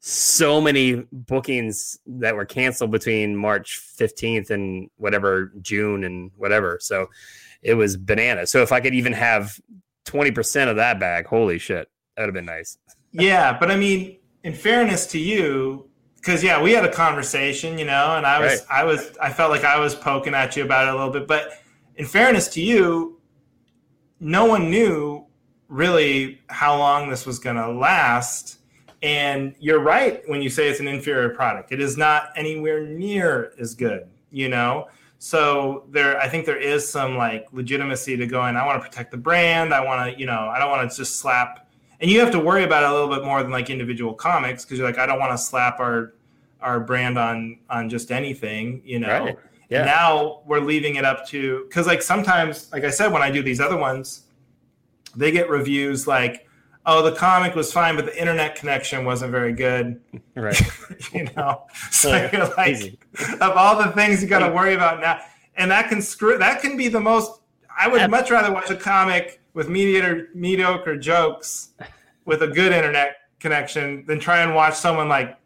so 0.00 0.60
many 0.60 1.06
bookings 1.12 1.98
that 2.06 2.34
were 2.34 2.44
canceled 2.44 2.90
between 2.90 3.36
March 3.36 3.80
15th 3.98 4.50
and 4.50 4.90
whatever 4.96 5.52
June 5.60 6.04
and 6.04 6.30
whatever. 6.36 6.78
So, 6.80 7.08
it 7.62 7.74
was 7.74 7.96
banana. 7.96 8.46
So, 8.46 8.62
if 8.62 8.72
I 8.72 8.80
could 8.80 8.94
even 8.94 9.12
have 9.12 9.58
twenty 10.10 10.30
percent 10.30 10.70
of 10.70 10.76
that 10.76 10.98
bag. 10.98 11.26
Holy 11.26 11.58
shit, 11.58 11.88
that'd 12.16 12.28
have 12.28 12.34
been 12.34 12.46
nice. 12.46 12.78
yeah, 13.12 13.56
but 13.58 13.70
I 13.70 13.76
mean, 13.76 14.18
in 14.42 14.54
fairness 14.54 15.06
to 15.08 15.18
you, 15.18 15.88
because 16.16 16.42
yeah, 16.42 16.60
we 16.60 16.72
had 16.72 16.84
a 16.84 16.92
conversation, 16.92 17.78
you 17.78 17.84
know, 17.84 18.16
and 18.16 18.26
I 18.26 18.40
was, 18.40 18.66
right. 18.70 18.80
I 18.80 18.84
was, 18.84 19.16
I 19.20 19.32
felt 19.32 19.50
like 19.50 19.64
I 19.64 19.78
was 19.78 19.94
poking 19.94 20.34
at 20.34 20.56
you 20.56 20.64
about 20.64 20.88
it 20.88 20.94
a 20.94 20.96
little 20.96 21.12
bit, 21.12 21.26
but 21.26 21.52
in 21.96 22.06
fairness 22.06 22.48
to 22.48 22.62
you, 22.62 23.20
no 24.18 24.44
one 24.44 24.70
knew 24.70 25.19
really 25.70 26.40
how 26.48 26.76
long 26.76 27.08
this 27.08 27.24
was 27.24 27.38
going 27.38 27.56
to 27.56 27.70
last. 27.70 28.58
And 29.02 29.54
you're 29.58 29.80
right 29.80 30.22
when 30.28 30.42
you 30.42 30.50
say 30.50 30.68
it's 30.68 30.80
an 30.80 30.88
inferior 30.88 31.30
product. 31.30 31.72
It 31.72 31.80
is 31.80 31.96
not 31.96 32.32
anywhere 32.36 32.84
near 32.86 33.54
as 33.58 33.74
good, 33.74 34.06
you 34.30 34.50
know. 34.50 34.88
So 35.18 35.84
there, 35.90 36.20
I 36.20 36.28
think 36.28 36.44
there 36.44 36.58
is 36.58 36.86
some 36.86 37.16
like 37.16 37.46
legitimacy 37.52 38.16
to 38.18 38.26
going. 38.26 38.56
I 38.56 38.66
want 38.66 38.82
to 38.82 38.86
protect 38.86 39.10
the 39.10 39.16
brand. 39.16 39.72
I 39.72 39.82
want 39.82 40.12
to, 40.12 40.20
you 40.20 40.26
know, 40.26 40.50
I 40.52 40.58
don't 40.58 40.70
want 40.70 40.90
to 40.90 40.94
just 40.94 41.16
slap. 41.16 41.70
And 42.00 42.10
you 42.10 42.20
have 42.20 42.30
to 42.32 42.40
worry 42.40 42.64
about 42.64 42.82
it 42.82 42.90
a 42.90 42.92
little 42.92 43.14
bit 43.14 43.24
more 43.24 43.42
than 43.42 43.52
like 43.52 43.70
individual 43.70 44.12
comics 44.12 44.64
because 44.64 44.78
you're 44.78 44.88
like, 44.88 44.98
I 44.98 45.06
don't 45.06 45.18
want 45.18 45.32
to 45.32 45.38
slap 45.38 45.80
our 45.80 46.14
our 46.60 46.80
brand 46.80 47.18
on 47.18 47.58
on 47.70 47.88
just 47.88 48.10
anything, 48.10 48.82
you 48.84 48.98
know. 48.98 49.24
Right. 49.24 49.38
Yeah. 49.70 49.84
Now 49.84 50.40
we're 50.46 50.60
leaving 50.60 50.96
it 50.96 51.04
up 51.04 51.26
to 51.28 51.64
because 51.68 51.86
like 51.86 52.02
sometimes, 52.02 52.70
like 52.72 52.84
I 52.84 52.90
said, 52.90 53.12
when 53.12 53.22
I 53.22 53.30
do 53.30 53.42
these 53.42 53.60
other 53.60 53.76
ones, 53.76 54.24
they 55.16 55.30
get 55.30 55.48
reviews 55.48 56.06
like, 56.06 56.48
"Oh, 56.86 57.02
the 57.02 57.12
comic 57.12 57.54
was 57.54 57.72
fine, 57.72 57.96
but 57.96 58.06
the 58.06 58.18
internet 58.18 58.54
connection 58.56 59.04
wasn't 59.04 59.30
very 59.32 59.52
good." 59.52 60.00
Right. 60.36 60.58
you 61.12 61.28
know, 61.36 61.66
so 61.90 62.08
yeah, 62.12 62.30
you're 62.32 62.54
like, 62.56 62.70
easy. 62.70 62.98
of 63.42 63.50
all 63.56 63.76
the 63.76 63.90
things 63.90 64.22
you 64.22 64.28
got 64.28 64.46
to 64.46 64.50
worry 64.50 64.72
about 64.74 65.00
now, 65.00 65.20
and 65.56 65.70
that 65.70 65.90
can 65.90 66.00
screw. 66.00 66.38
That 66.38 66.62
can 66.62 66.78
be 66.78 66.88
the 66.88 67.00
most. 67.00 67.42
I 67.78 67.88
would 67.88 68.10
much 68.10 68.30
rather 68.30 68.50
watch 68.50 68.70
a 68.70 68.76
comic 68.76 69.42
with 69.52 69.68
mediocre 69.68 70.28
mediocre 70.34 70.96
jokes 70.96 71.70
with 72.24 72.42
a 72.42 72.46
good 72.46 72.72
internet 72.72 73.16
connection 73.38 74.04
than 74.06 74.20
try 74.20 74.40
and 74.40 74.54
watch 74.54 74.74
someone 74.74 75.08
like 75.08 75.36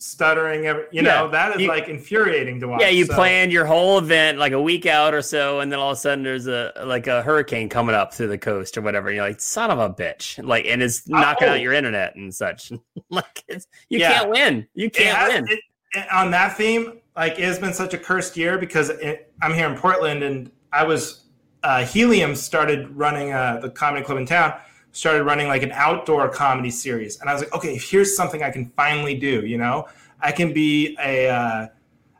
stuttering 0.00 0.66
every 0.66 0.84
you 0.92 1.02
know 1.02 1.28
that 1.28 1.56
is 1.56 1.62
you, 1.62 1.68
like 1.68 1.88
infuriating 1.88 2.60
to 2.60 2.68
watch 2.68 2.80
yeah 2.80 2.88
you 2.88 3.04
so. 3.04 3.14
plan 3.14 3.50
your 3.50 3.66
whole 3.66 3.98
event 3.98 4.38
like 4.38 4.52
a 4.52 4.60
week 4.60 4.86
out 4.86 5.12
or 5.12 5.20
so 5.20 5.58
and 5.58 5.72
then 5.72 5.78
all 5.80 5.90
of 5.90 5.96
a 5.96 6.00
sudden 6.00 6.22
there's 6.22 6.46
a 6.46 6.72
like 6.84 7.08
a 7.08 7.20
hurricane 7.22 7.68
coming 7.68 7.96
up 7.96 8.14
through 8.14 8.28
the 8.28 8.38
coast 8.38 8.78
or 8.78 8.80
whatever 8.80 9.10
you're 9.10 9.26
like 9.26 9.40
son 9.40 9.72
of 9.72 9.78
a 9.80 9.90
bitch 9.90 10.42
like 10.46 10.64
and 10.66 10.82
it's 10.82 11.08
knocking 11.08 11.48
oh. 11.48 11.52
out 11.52 11.60
your 11.60 11.72
internet 11.72 12.14
and 12.14 12.32
such 12.32 12.70
like 13.10 13.44
you 13.48 13.98
yeah. 13.98 14.18
can't 14.18 14.30
win 14.30 14.66
you 14.74 14.88
can't 14.88 15.18
has, 15.18 15.42
win 15.42 15.58
it, 15.94 16.12
on 16.12 16.30
that 16.30 16.56
theme 16.56 17.00
like 17.16 17.36
it's 17.38 17.58
been 17.58 17.74
such 17.74 17.92
a 17.92 17.98
cursed 17.98 18.36
year 18.36 18.56
because 18.56 18.90
it, 18.90 19.32
i'm 19.42 19.52
here 19.52 19.68
in 19.68 19.76
portland 19.76 20.22
and 20.22 20.50
i 20.72 20.84
was 20.84 21.24
uh, 21.64 21.84
helium 21.84 22.36
started 22.36 22.88
running 22.90 23.32
uh, 23.32 23.58
the 23.60 23.68
comedy 23.68 24.04
club 24.04 24.16
in 24.16 24.24
town 24.24 24.54
started 24.98 25.22
running 25.22 25.46
like 25.46 25.62
an 25.62 25.70
outdoor 25.72 26.28
comedy 26.28 26.70
series. 26.70 27.20
And 27.20 27.30
I 27.30 27.32
was 27.32 27.42
like, 27.42 27.54
okay, 27.54 27.76
here's 27.76 28.16
something 28.16 28.42
I 28.42 28.50
can 28.50 28.66
finally 28.70 29.14
do. 29.14 29.46
You 29.46 29.56
know, 29.56 29.86
I 30.20 30.32
can 30.32 30.52
be 30.52 30.96
a, 31.00 31.28
uh, 31.28 31.68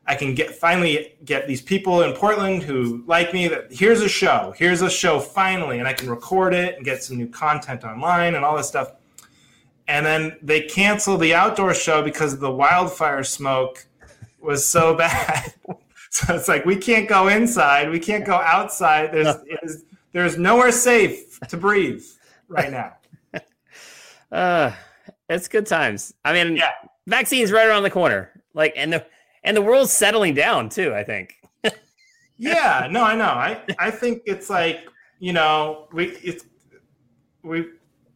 I 0.07 0.15
can 0.15 0.35
get 0.35 0.55
finally 0.55 1.17
get 1.25 1.49
these 1.49 1.61
people 1.61 2.03
in 2.03 2.15
Portland 2.15 2.63
who 2.63 3.03
like 3.07 3.35
me. 3.35 3.49
That 3.49 3.67
here's 3.71 4.01
a 4.01 4.09
show, 4.09 4.55
here's 4.57 4.81
a 4.81 4.89
show 4.89 5.19
finally, 5.19 5.81
and 5.81 5.89
I 5.89 5.93
can 5.93 6.09
record 6.09 6.55
it 6.55 6.77
and 6.77 6.85
get 6.85 7.03
some 7.03 7.19
new 7.19 7.27
content 7.27 7.85
online 7.85 8.37
and 8.37 8.45
all 8.45 8.57
this 8.57 8.69
stuff. 8.69 8.93
And 9.89 10.07
then 10.07 10.39
they 10.41 10.63
canceled 10.63 11.21
the 11.21 11.35
outdoor 11.35 11.75
show 11.75 12.03
because 12.03 12.39
the 12.39 12.51
wildfire 12.51 13.25
smoke 13.25 13.87
was 14.41 14.65
so 14.65 14.95
bad. 15.05 15.53
so 16.11 16.35
it's 16.35 16.49
like 16.49 16.65
we 16.65 16.77
can't 16.77 17.09
go 17.09 17.29
inside, 17.29 17.91
we 17.91 17.99
can't 17.99 18.25
go 18.25 18.37
outside. 18.37 19.13
There's 19.13 19.85
there's 20.13 20.39
nowhere 20.39 20.73
safe 20.73 21.39
to 21.49 21.57
breathe 21.57 22.05
right 22.49 22.71
now. 22.71 22.97
uh, 24.33 24.73
it's 25.29 25.49
good 25.49 25.67
times. 25.67 26.15
I 26.25 26.33
mean, 26.33 26.57
yeah. 26.57 26.73
vaccine's 27.07 27.53
right 27.53 27.67
around 27.67 27.83
the 27.83 27.91
corner. 27.91 28.31
Like, 28.55 28.75
and 28.77 28.93
the 28.93 29.07
and 29.45 29.57
the 29.57 29.63
world's 29.63 29.93
settling 29.93 30.35
down 30.35 30.69
too. 30.69 30.95
I 30.95 31.05
think. 31.05 31.37
yeah, 32.37 32.89
no, 32.91 33.05
I 33.05 33.15
know. 33.15 33.25
I 33.25 33.63
I 33.79 33.91
think 33.91 34.23
it's 34.27 34.51
like 34.51 34.89
you 35.19 35.33
know 35.33 35.89
we 35.93 36.09
it's 36.23 36.45
we 37.43 37.67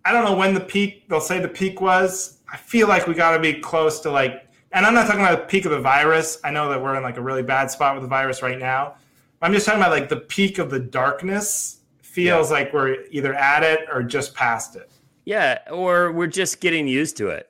I 0.04 0.12
don't 0.12 0.24
know 0.24 0.36
when 0.36 0.54
the 0.54 0.60
peak. 0.60 1.08
They'll 1.08 1.20
say 1.20 1.38
the 1.38 1.48
peak 1.48 1.80
was. 1.80 2.38
I 2.52 2.56
feel 2.56 2.88
like 2.88 3.06
we 3.06 3.14
got 3.14 3.32
to 3.32 3.38
be 3.38 3.54
close 3.54 4.00
to 4.00 4.10
like, 4.10 4.46
and 4.72 4.84
I'm 4.84 4.94
not 4.94 5.06
talking 5.06 5.20
about 5.20 5.40
the 5.42 5.46
peak 5.46 5.64
of 5.64 5.70
the 5.70 5.80
virus. 5.80 6.38
I 6.44 6.50
know 6.50 6.68
that 6.70 6.82
we're 6.82 6.96
in 6.96 7.02
like 7.02 7.16
a 7.16 7.22
really 7.22 7.42
bad 7.42 7.70
spot 7.70 7.94
with 7.94 8.02
the 8.02 8.08
virus 8.08 8.42
right 8.42 8.58
now. 8.58 8.96
I'm 9.40 9.52
just 9.52 9.66
talking 9.66 9.80
about 9.80 9.90
like 9.90 10.08
the 10.08 10.16
peak 10.16 10.58
of 10.58 10.70
the 10.70 10.78
darkness 10.78 11.81
feels 12.12 12.50
yeah. 12.50 12.58
like 12.58 12.72
we're 12.74 13.04
either 13.10 13.34
at 13.34 13.62
it 13.62 13.88
or 13.92 14.02
just 14.02 14.34
past 14.34 14.76
it. 14.76 14.90
Yeah, 15.24 15.58
or 15.70 16.12
we're 16.12 16.26
just 16.26 16.60
getting 16.60 16.86
used 16.86 17.16
to 17.18 17.28
it. 17.28 17.48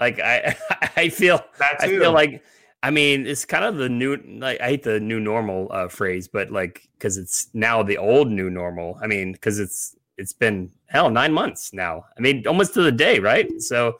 Like 0.00 0.18
I, 0.18 0.56
I 0.96 1.08
feel, 1.08 1.40
I 1.60 1.86
feel 1.86 2.12
like, 2.12 2.42
I 2.82 2.90
mean, 2.90 3.26
it's 3.26 3.44
kind 3.44 3.64
of 3.64 3.76
the 3.76 3.88
new. 3.88 4.16
Like 4.16 4.60
I 4.60 4.70
hate 4.70 4.82
the 4.82 4.98
new 4.98 5.20
normal 5.20 5.68
uh, 5.70 5.88
phrase, 5.88 6.28
but 6.28 6.50
like 6.50 6.88
because 6.98 7.18
it's 7.18 7.48
now 7.52 7.82
the 7.82 7.98
old 7.98 8.28
new 8.28 8.50
normal. 8.50 8.98
I 9.02 9.06
mean, 9.06 9.32
because 9.32 9.60
it's 9.60 9.96
it's 10.16 10.32
been 10.32 10.70
hell 10.86 11.10
nine 11.10 11.32
months 11.32 11.72
now. 11.72 12.04
I 12.16 12.20
mean, 12.20 12.46
almost 12.46 12.74
to 12.74 12.82
the 12.82 12.92
day, 12.92 13.18
right? 13.20 13.48
So, 13.60 13.98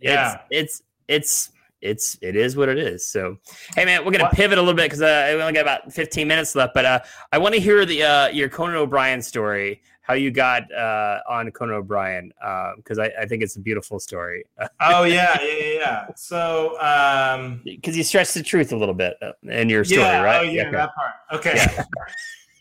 yeah, 0.00 0.40
it's 0.50 0.82
it's, 1.08 1.48
it's 1.48 1.51
it's 1.82 2.16
it 2.22 2.36
is 2.36 2.56
what 2.56 2.68
it 2.68 2.78
is. 2.78 3.04
So, 3.04 3.36
hey 3.76 3.84
man, 3.84 4.04
we're 4.04 4.12
gonna 4.12 4.24
what? 4.24 4.32
pivot 4.32 4.56
a 4.56 4.62
little 4.62 4.74
bit 4.74 4.84
because 4.84 5.02
uh, 5.02 5.32
we 5.34 5.40
only 5.42 5.52
got 5.52 5.62
about 5.62 5.92
15 5.92 6.26
minutes 6.26 6.54
left. 6.54 6.72
But 6.74 6.84
uh, 6.84 7.00
I 7.32 7.38
want 7.38 7.54
to 7.54 7.60
hear 7.60 7.84
the 7.84 8.02
uh, 8.02 8.28
your 8.28 8.48
Conan 8.48 8.76
O'Brien 8.76 9.20
story, 9.20 9.82
how 10.02 10.14
you 10.14 10.30
got 10.30 10.72
uh, 10.72 11.20
on 11.28 11.50
Conan 11.50 11.74
O'Brien, 11.74 12.32
because 12.76 12.98
uh, 12.98 13.02
I, 13.02 13.22
I, 13.22 13.26
think 13.26 13.42
it's 13.42 13.56
a 13.56 13.60
beautiful 13.60 13.98
story. 13.98 14.44
oh 14.80 15.02
yeah, 15.02 15.38
yeah, 15.42 15.64
yeah. 15.64 16.06
So, 16.14 16.70
because 17.64 17.94
um, 17.94 17.98
you 17.98 18.04
stretched 18.04 18.34
the 18.34 18.42
truth 18.42 18.72
a 18.72 18.76
little 18.76 18.94
bit 18.94 19.16
uh, 19.20 19.32
in 19.42 19.68
your 19.68 19.84
story, 19.84 20.02
yeah, 20.02 20.22
right? 20.22 20.40
Oh 20.40 20.42
yeah, 20.42 20.62
okay. 20.62 20.70
that 20.70 20.90
part. 20.94 21.12
Okay. 21.32 21.54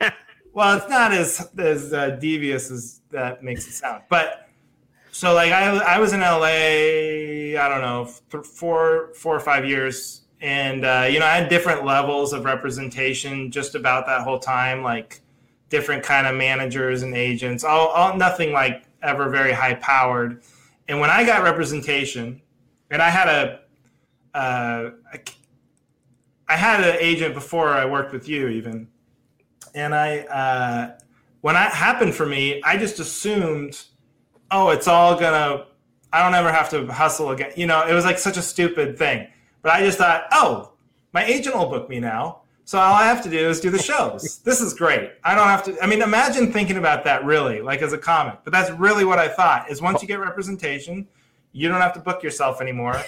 Yeah. 0.01 0.09
well, 0.53 0.77
it's 0.77 0.89
not 0.89 1.13
as 1.13 1.47
as 1.59 1.91
devious 2.19 2.71
as 2.71 3.01
that 3.11 3.43
makes 3.43 3.67
it 3.67 3.73
sound, 3.73 4.03
but 4.09 4.47
so 5.21 5.35
like 5.35 5.51
I, 5.51 5.77
I 5.77 5.99
was 5.99 6.13
in 6.13 6.21
LA, 6.21 7.53
I 7.63 7.69
don't 7.69 7.81
know, 7.81 8.05
four, 8.05 9.13
four 9.13 9.35
or 9.35 9.39
five 9.39 9.65
years. 9.65 10.21
And, 10.41 10.83
uh, 10.83 11.07
you 11.07 11.19
know, 11.19 11.27
I 11.27 11.35
had 11.35 11.47
different 11.47 11.85
levels 11.85 12.33
of 12.33 12.43
representation 12.43 13.51
just 13.51 13.75
about 13.75 14.07
that 14.07 14.23
whole 14.23 14.39
time, 14.39 14.81
like 14.81 15.21
different 15.69 16.01
kind 16.01 16.25
of 16.25 16.33
managers 16.33 17.03
and 17.03 17.15
agents, 17.15 17.63
all, 17.63 17.89
all 17.89 18.17
nothing 18.17 18.51
like 18.51 18.85
ever 19.03 19.29
very 19.29 19.51
high 19.51 19.75
powered. 19.75 20.41
And 20.87 20.99
when 20.99 21.11
I 21.11 21.23
got 21.23 21.43
representation 21.43 22.41
and 22.89 22.99
I 22.99 23.11
had 23.11 23.27
a, 23.27 23.59
uh, 24.35 24.89
I 26.47 26.57
had 26.57 26.83
an 26.83 26.97
agent 26.99 27.35
before 27.35 27.67
I 27.67 27.85
worked 27.85 28.11
with 28.11 28.27
you 28.27 28.47
even. 28.47 28.87
And 29.75 29.93
I, 29.93 30.21
uh, 30.21 30.97
when 31.41 31.53
that 31.53 31.73
happened 31.73 32.15
for 32.15 32.25
me, 32.25 32.59
I 32.63 32.75
just 32.75 32.99
assumed– 32.99 33.83
oh, 34.51 34.69
it's 34.69 34.87
all 34.87 35.17
gonna, 35.19 35.65
I 36.13 36.23
don't 36.23 36.35
ever 36.35 36.51
have 36.51 36.69
to 36.71 36.85
hustle 36.87 37.31
again. 37.31 37.51
You 37.55 37.67
know, 37.67 37.87
it 37.87 37.93
was 37.93 38.05
like 38.05 38.19
such 38.19 38.37
a 38.37 38.41
stupid 38.41 38.97
thing. 38.97 39.27
But 39.61 39.73
I 39.73 39.81
just 39.81 39.97
thought, 39.97 40.25
oh, 40.31 40.73
my 41.13 41.23
agent 41.23 41.55
will 41.55 41.69
book 41.69 41.89
me 41.89 41.99
now. 41.99 42.41
So 42.65 42.79
all 42.79 42.93
I 42.93 43.05
have 43.05 43.21
to 43.23 43.29
do 43.29 43.49
is 43.49 43.59
do 43.59 43.69
the 43.69 43.81
shows. 43.81 44.39
this 44.45 44.61
is 44.61 44.73
great. 44.73 45.11
I 45.23 45.35
don't 45.35 45.47
have 45.47 45.63
to. 45.63 45.81
I 45.83 45.87
mean, 45.87 46.01
imagine 46.01 46.53
thinking 46.53 46.77
about 46.77 47.03
that 47.03 47.25
really, 47.25 47.61
like 47.61 47.81
as 47.81 47.91
a 47.91 47.97
comic. 47.97 48.39
But 48.43 48.53
that's 48.53 48.71
really 48.71 49.03
what 49.03 49.19
I 49.19 49.27
thought. 49.27 49.69
Is 49.69 49.81
once 49.81 50.01
you 50.01 50.07
get 50.07 50.19
representation, 50.19 51.07
you 51.51 51.67
don't 51.67 51.81
have 51.81 51.93
to 51.93 51.99
book 51.99 52.23
yourself 52.23 52.61
anymore. 52.61 53.01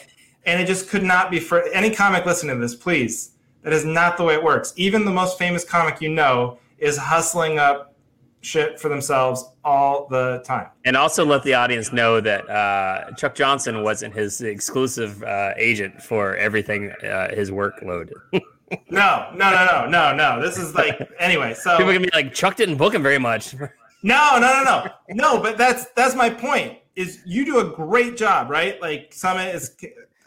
And 0.46 0.62
it 0.62 0.66
just 0.66 0.90
could 0.90 1.04
not 1.04 1.32
be 1.32 1.40
for 1.40 1.64
any 1.70 1.92
comic 1.92 2.26
listening 2.26 2.58
to 2.58 2.62
this. 2.62 2.76
Please, 2.76 3.32
that 3.62 3.72
is 3.72 3.86
not 3.86 4.18
the 4.18 4.24
way 4.24 4.34
it 4.34 4.44
works. 4.44 4.74
Even 4.76 5.06
the 5.06 5.12
most 5.12 5.38
famous 5.38 5.64
comic 5.64 6.02
you 6.02 6.10
know 6.10 6.60
is 6.78 6.98
hustling 6.98 7.58
up 7.58 7.93
shit 8.44 8.80
for 8.80 8.90
themselves 8.90 9.44
all 9.64 10.08
the 10.08 10.44
time. 10.46 10.68
And 10.86 10.96
also 10.96 11.26
let 11.26 11.44
the 11.44 11.54
audience 11.54 11.94
know 11.94 12.20
that 12.22 12.50
uh, 12.50 13.12
Chuck 13.16 13.36
Johnson 13.36 13.84
wasn't 13.84 14.14
his 14.14 14.42
exclusive 14.42 15.24
uh, 15.24 15.54
agent 15.58 16.02
for 16.02 16.36
everything 16.36 16.92
uh, 16.92 17.34
his 17.34 17.50
workload. 17.50 18.12
no, 18.90 19.30
no, 19.34 19.52
no, 19.52 19.66
no, 19.66 19.88
no, 19.88 20.16
no. 20.16 20.42
This 20.42 20.58
is 20.58 20.76
like 20.76 21.00
anyway. 21.20 21.54
So 21.54 21.78
people 21.78 21.94
can 21.94 22.02
be 22.02 22.10
like, 22.14 22.34
Chuck 22.34 22.56
didn't 22.56 22.78
book 22.78 22.94
him 22.94 23.02
very 23.02 23.20
much. 23.20 23.54
no, 24.04 24.38
no, 24.38 24.40
no, 24.40 24.64
no, 24.64 24.92
no. 25.10 25.42
But 25.42 25.58
that's 25.58 25.86
that's 25.96 26.16
my 26.16 26.30
point. 26.30 26.80
Is 26.96 27.22
you 27.26 27.46
do 27.46 27.60
a 27.60 27.66
great 27.66 28.18
job, 28.18 28.50
right? 28.50 28.80
Like 28.82 29.14
Summit 29.14 29.56
is. 29.56 29.76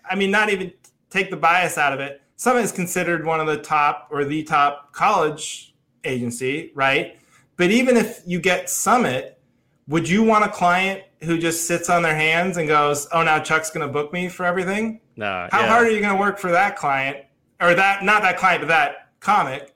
I 0.08 0.14
mean, 0.14 0.30
not 0.30 0.50
even 0.50 0.72
take 1.10 1.30
the 1.30 1.36
bias 1.36 1.78
out 1.78 1.92
of 1.92 2.00
it. 2.00 2.22
Summit 2.36 2.60
is 2.60 2.72
considered 2.72 3.24
one 3.24 3.40
of 3.40 3.46
the 3.46 3.58
top 3.58 4.08
or 4.10 4.24
the 4.24 4.42
top 4.42 4.92
college 4.92 5.74
agency, 6.04 6.70
right? 6.74 7.18
But 7.56 7.70
even 7.70 7.96
if 7.96 8.20
you 8.26 8.40
get 8.40 8.68
Summit, 8.68 9.40
would 9.88 10.08
you 10.08 10.22
want 10.22 10.44
a 10.44 10.48
client 10.48 11.02
who 11.22 11.38
just 11.38 11.66
sits 11.66 11.88
on 11.88 12.02
their 12.02 12.14
hands 12.14 12.56
and 12.56 12.68
goes, 12.68 13.08
"Oh, 13.12 13.22
now 13.22 13.38
Chuck's 13.38 13.70
going 13.70 13.86
to 13.86 13.92
book 13.92 14.12
me 14.12 14.28
for 14.28 14.44
everything"? 14.44 15.00
No. 15.16 15.48
How 15.50 15.60
yeah. 15.60 15.68
hard 15.68 15.86
are 15.86 15.90
you 15.90 16.00
going 16.00 16.14
to 16.14 16.20
work 16.20 16.38
for 16.38 16.50
that 16.50 16.76
client, 16.76 17.18
or 17.60 17.74
that 17.74 18.04
not 18.04 18.22
that 18.22 18.36
client, 18.36 18.62
but 18.62 18.68
that 18.68 19.08
comic, 19.20 19.74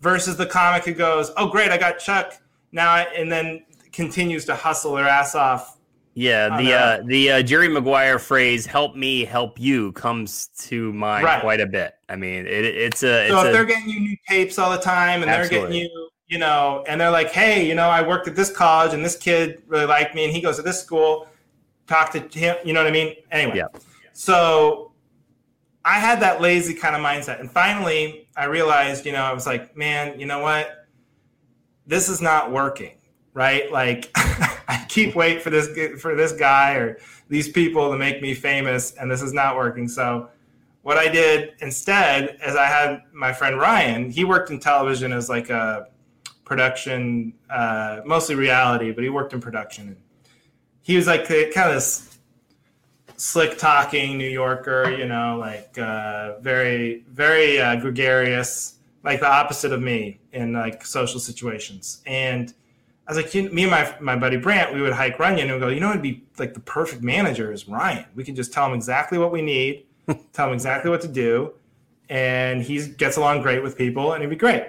versus 0.00 0.36
the 0.36 0.46
comic 0.46 0.84
who 0.84 0.94
goes, 0.94 1.30
"Oh, 1.36 1.48
great, 1.48 1.70
I 1.70 1.78
got 1.78 1.98
Chuck 1.98 2.34
now," 2.72 2.96
and 2.96 3.30
then 3.30 3.64
continues 3.92 4.44
to 4.44 4.54
hustle 4.54 4.94
their 4.94 5.08
ass 5.08 5.34
off. 5.34 5.78
Yeah, 6.14 6.60
the 6.60 6.72
uh, 6.72 7.02
the 7.04 7.30
uh, 7.30 7.42
Jerry 7.42 7.68
Maguire 7.68 8.18
phrase 8.18 8.66
"help 8.66 8.96
me, 8.96 9.24
help 9.24 9.58
you" 9.60 9.92
comes 9.92 10.48
to 10.58 10.92
mind 10.92 11.24
right. 11.24 11.40
quite 11.40 11.60
a 11.60 11.66
bit. 11.66 11.94
I 12.08 12.16
mean, 12.16 12.44
it, 12.44 12.64
it's 12.64 13.04
a. 13.04 13.26
It's 13.26 13.32
so 13.32 13.40
if 13.42 13.48
a, 13.48 13.52
they're 13.52 13.64
getting 13.64 13.88
you 13.88 14.00
new 14.00 14.16
tapes 14.28 14.58
all 14.58 14.72
the 14.72 14.82
time, 14.82 15.22
and 15.22 15.30
absolutely. 15.30 15.58
they're 15.58 15.68
getting 15.68 15.90
you, 15.92 16.08
you 16.28 16.38
know, 16.38 16.84
and 16.86 17.00
they're 17.00 17.10
like, 17.10 17.30
"Hey, 17.30 17.66
you 17.66 17.74
know, 17.74 17.88
I 17.88 18.06
worked 18.06 18.28
at 18.28 18.36
this 18.36 18.50
college, 18.50 18.94
and 18.94 19.04
this 19.04 19.16
kid 19.16 19.62
really 19.66 19.86
liked 19.86 20.14
me, 20.14 20.24
and 20.24 20.32
he 20.32 20.40
goes 20.40 20.56
to 20.56 20.62
this 20.62 20.80
school." 20.80 21.26
Talk 21.86 22.10
to 22.12 22.20
him, 22.20 22.56
you 22.64 22.74
know 22.74 22.80
what 22.80 22.86
I 22.86 22.92
mean? 22.92 23.14
Anyway, 23.30 23.56
yeah. 23.56 23.68
So 24.12 24.92
I 25.86 25.94
had 25.98 26.20
that 26.20 26.40
lazy 26.42 26.74
kind 26.74 26.94
of 26.94 27.00
mindset, 27.00 27.40
and 27.40 27.50
finally, 27.50 28.28
I 28.36 28.44
realized, 28.44 29.06
you 29.06 29.12
know, 29.12 29.22
I 29.22 29.32
was 29.32 29.46
like, 29.46 29.76
"Man, 29.76 30.20
you 30.20 30.26
know 30.26 30.40
what? 30.40 30.86
This 31.86 32.08
is 32.08 32.20
not 32.20 32.52
working." 32.52 32.98
right? 33.38 33.70
Like 33.70 34.10
I 34.16 34.84
keep 34.88 35.14
waiting 35.14 35.40
for 35.40 35.50
this 35.50 35.68
for 36.00 36.16
this 36.16 36.32
guy 36.32 36.74
or 36.74 36.98
these 37.28 37.48
people 37.48 37.90
to 37.92 37.96
make 37.96 38.20
me 38.20 38.34
famous, 38.34 38.92
and 38.94 39.08
this 39.10 39.22
is 39.22 39.32
not 39.32 39.56
working. 39.56 39.86
So 39.86 40.28
what 40.82 40.96
I 40.96 41.08
did 41.08 41.54
instead 41.60 42.38
is 42.44 42.56
I 42.56 42.66
had 42.66 43.02
my 43.12 43.32
friend 43.32 43.58
Ryan. 43.58 44.10
He 44.10 44.24
worked 44.24 44.50
in 44.50 44.58
television 44.58 45.12
as 45.12 45.28
like 45.28 45.50
a 45.50 45.86
production, 46.48 47.34
uh, 47.50 48.00
mostly 48.04 48.34
reality, 48.34 48.90
but 48.90 49.04
he 49.04 49.10
worked 49.10 49.32
in 49.34 49.40
production. 49.40 49.96
He 50.80 50.96
was 50.96 51.06
like 51.06 51.28
the, 51.28 51.50
kind 51.54 51.68
of 51.68 51.74
this 51.74 52.18
slick 53.16 53.58
talking 53.58 54.16
New 54.16 54.28
Yorker, 54.28 54.90
you 54.90 55.06
know, 55.06 55.36
like 55.38 55.76
uh, 55.78 56.38
very 56.40 57.04
very 57.10 57.60
uh, 57.60 57.76
gregarious, 57.76 58.78
like 59.04 59.20
the 59.20 59.28
opposite 59.28 59.72
of 59.72 59.82
me 59.82 60.20
in 60.32 60.54
like 60.54 60.84
social 60.84 61.20
situations, 61.20 62.02
and 62.06 62.54
I 63.06 63.14
was 63.14 63.22
like, 63.22 63.52
me 63.52 63.62
and 63.62 63.70
my 63.70 63.94
my 64.00 64.16
buddy 64.16 64.36
Brant, 64.38 64.74
we 64.74 64.80
would 64.80 64.92
hike 64.92 65.18
Runyon 65.18 65.50
and 65.50 65.54
we 65.54 65.60
go, 65.60 65.68
you 65.68 65.80
know, 65.80 65.90
it'd 65.90 66.02
be 66.02 66.24
like 66.38 66.54
the 66.54 66.60
perfect 66.60 67.02
manager 67.02 67.52
is 67.52 67.68
Ryan. 67.68 68.06
We 68.14 68.24
can 68.24 68.34
just 68.34 68.52
tell 68.52 68.66
him 68.66 68.74
exactly 68.74 69.18
what 69.18 69.32
we 69.32 69.42
need, 69.42 69.86
tell 70.32 70.48
him 70.48 70.54
exactly 70.54 70.90
what 70.90 71.02
to 71.02 71.08
do, 71.08 71.52
and 72.08 72.62
he 72.62 72.86
gets 72.86 73.18
along 73.18 73.42
great 73.42 73.62
with 73.62 73.76
people, 73.76 74.12
and 74.12 74.22
it'd 74.22 74.30
be 74.30 74.36
great. 74.36 74.64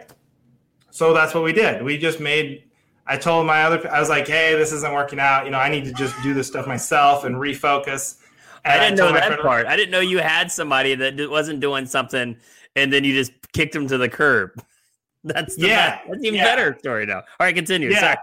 So 1.00 1.14
that's 1.14 1.34
what 1.34 1.46
we 1.46 1.54
did. 1.54 1.82
We 1.82 1.98
just 1.98 2.20
made. 2.20 2.66
I 3.08 3.16
told 3.16 3.48
my 3.48 3.64
other, 3.64 3.90
I 3.90 4.02
was 4.02 4.10
like, 4.10 4.28
hey, 4.28 4.54
this 4.56 4.74
isn't 4.74 4.94
working 4.94 5.18
out. 5.18 5.46
You 5.46 5.52
know, 5.52 5.58
I 5.58 5.70
need 5.70 5.86
to 5.86 5.94
just 5.94 6.14
do 6.22 6.34
this 6.34 6.48
stuff 6.48 6.68
myself 6.68 7.24
and 7.24 7.38
refocus. 7.38 8.18
And 8.66 8.74
I 8.74 8.90
didn't 8.90 9.00
I 9.00 9.06
know 9.06 9.14
that 9.14 9.40
part. 9.40 9.66
I 9.66 9.78
didn't 9.78 9.92
know 9.92 10.02
you 10.02 10.18
had 10.18 10.52
somebody 10.52 10.96
that 10.96 11.30
wasn't 11.30 11.62
doing 11.62 11.86
something, 11.86 12.36
and 12.76 12.92
then 12.92 13.06
you 13.06 13.14
just 13.14 13.32
kicked 13.54 13.74
him 13.74 13.88
to 13.88 13.98
the 13.98 14.10
curb. 14.10 14.62
That's 15.24 15.56
the 15.56 15.68
yeah, 15.68 15.98
best. 15.98 16.10
that's 16.10 16.24
even 16.24 16.36
yeah. 16.36 16.44
better 16.46 16.78
story 16.80 17.06
now. 17.06 17.18
All 17.18 17.24
right, 17.42 17.54
continue. 17.54 17.90
Yeah. 17.90 18.00
Sorry. 18.00 18.18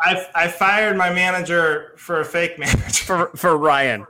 I 0.00 0.26
I 0.34 0.48
fired 0.48 0.96
my 0.96 1.12
manager 1.12 1.92
for 1.98 2.20
a 2.20 2.24
fake 2.24 2.58
manager 2.58 3.04
for 3.04 3.26
for 3.36 3.58
Ryan, 3.58 4.06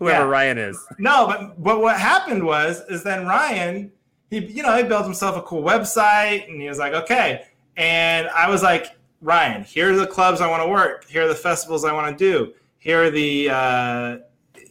whoever 0.00 0.24
yeah. 0.24 0.28
Ryan 0.28 0.58
is. 0.58 0.84
No, 0.98 1.26
but 1.28 1.62
but 1.62 1.80
what 1.80 2.00
happened 2.00 2.44
was 2.44 2.80
is 2.88 3.04
then 3.04 3.26
Ryan 3.26 3.92
he 4.32 4.46
you 4.46 4.62
know 4.62 4.76
he 4.76 4.82
built 4.82 5.04
himself 5.04 5.36
a 5.36 5.42
cool 5.42 5.62
website 5.62 6.48
and 6.48 6.60
he 6.60 6.68
was 6.68 6.78
like 6.78 6.92
okay 6.94 7.44
and 7.76 8.28
I 8.28 8.48
was 8.48 8.62
like 8.62 8.96
Ryan 9.20 9.62
here 9.62 9.92
are 9.92 9.96
the 9.96 10.06
clubs 10.06 10.40
I 10.40 10.48
want 10.48 10.62
to 10.62 10.68
work 10.68 11.04
here 11.08 11.24
are 11.24 11.28
the 11.28 11.34
festivals 11.34 11.84
I 11.84 11.92
want 11.92 12.18
to 12.18 12.30
do 12.32 12.52
here 12.78 13.04
are 13.04 13.10
the 13.10 13.50
uh, 13.50 14.16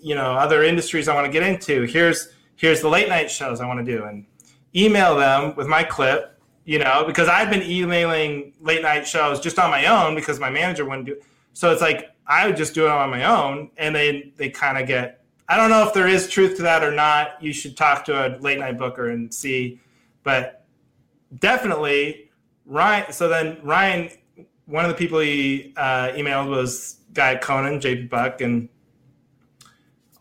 you 0.01 0.15
know 0.15 0.33
other 0.33 0.63
industries 0.63 1.07
I 1.07 1.15
want 1.15 1.25
to 1.25 1.31
get 1.31 1.43
into 1.43 1.83
here's 1.83 2.33
here's 2.55 2.81
the 2.81 2.89
late 2.89 3.07
night 3.09 3.31
shows 3.31 3.61
I 3.61 3.67
want 3.67 3.85
to 3.85 3.97
do 3.97 4.03
and 4.03 4.25
email 4.75 5.15
them 5.15 5.55
with 5.55 5.67
my 5.67 5.83
clip 5.83 6.31
you 6.65 6.79
know, 6.79 7.03
because 7.05 7.27
I've 7.27 7.49
been 7.49 7.63
emailing 7.63 8.53
late 8.61 8.81
night 8.81 9.07
shows 9.07 9.39
just 9.39 9.57
on 9.57 9.69
my 9.71 9.85
own 9.87 10.15
because 10.15 10.39
my 10.39 10.49
manager 10.49 10.85
wouldn't 10.85 11.05
do. 11.07 11.13
It. 11.13 11.23
So 11.53 11.71
it's 11.71 11.81
like 11.81 12.11
I 12.27 12.47
would 12.47 12.55
just 12.55 12.73
do 12.73 12.85
it 12.85 12.91
on 12.91 13.09
my 13.09 13.25
own, 13.25 13.71
and 13.77 13.95
they 13.95 14.31
they 14.37 14.49
kind 14.49 14.77
of 14.77 14.87
get. 14.87 15.20
I 15.51 15.57
don't 15.57 15.69
know 15.69 15.85
if 15.85 15.93
there 15.93 16.07
is 16.07 16.29
truth 16.29 16.55
to 16.55 16.61
that 16.61 16.81
or 16.81 16.93
not. 16.93 17.43
You 17.43 17.51
should 17.51 17.75
talk 17.75 18.05
to 18.05 18.13
a 18.13 18.39
late 18.39 18.57
night 18.57 18.77
booker 18.77 19.09
and 19.09 19.33
see, 19.33 19.81
but 20.23 20.65
definitely 21.39 22.29
Ryan. 22.65 23.11
So 23.11 23.27
then 23.27 23.57
Ryan, 23.61 24.11
one 24.65 24.85
of 24.85 24.89
the 24.89 24.95
people 24.95 25.19
he 25.19 25.73
uh, 25.75 26.13
emailed 26.13 26.47
was 26.49 27.01
guy 27.11 27.35
Conan, 27.35 27.81
JP 27.81 28.09
Buck, 28.09 28.39
and 28.39 28.69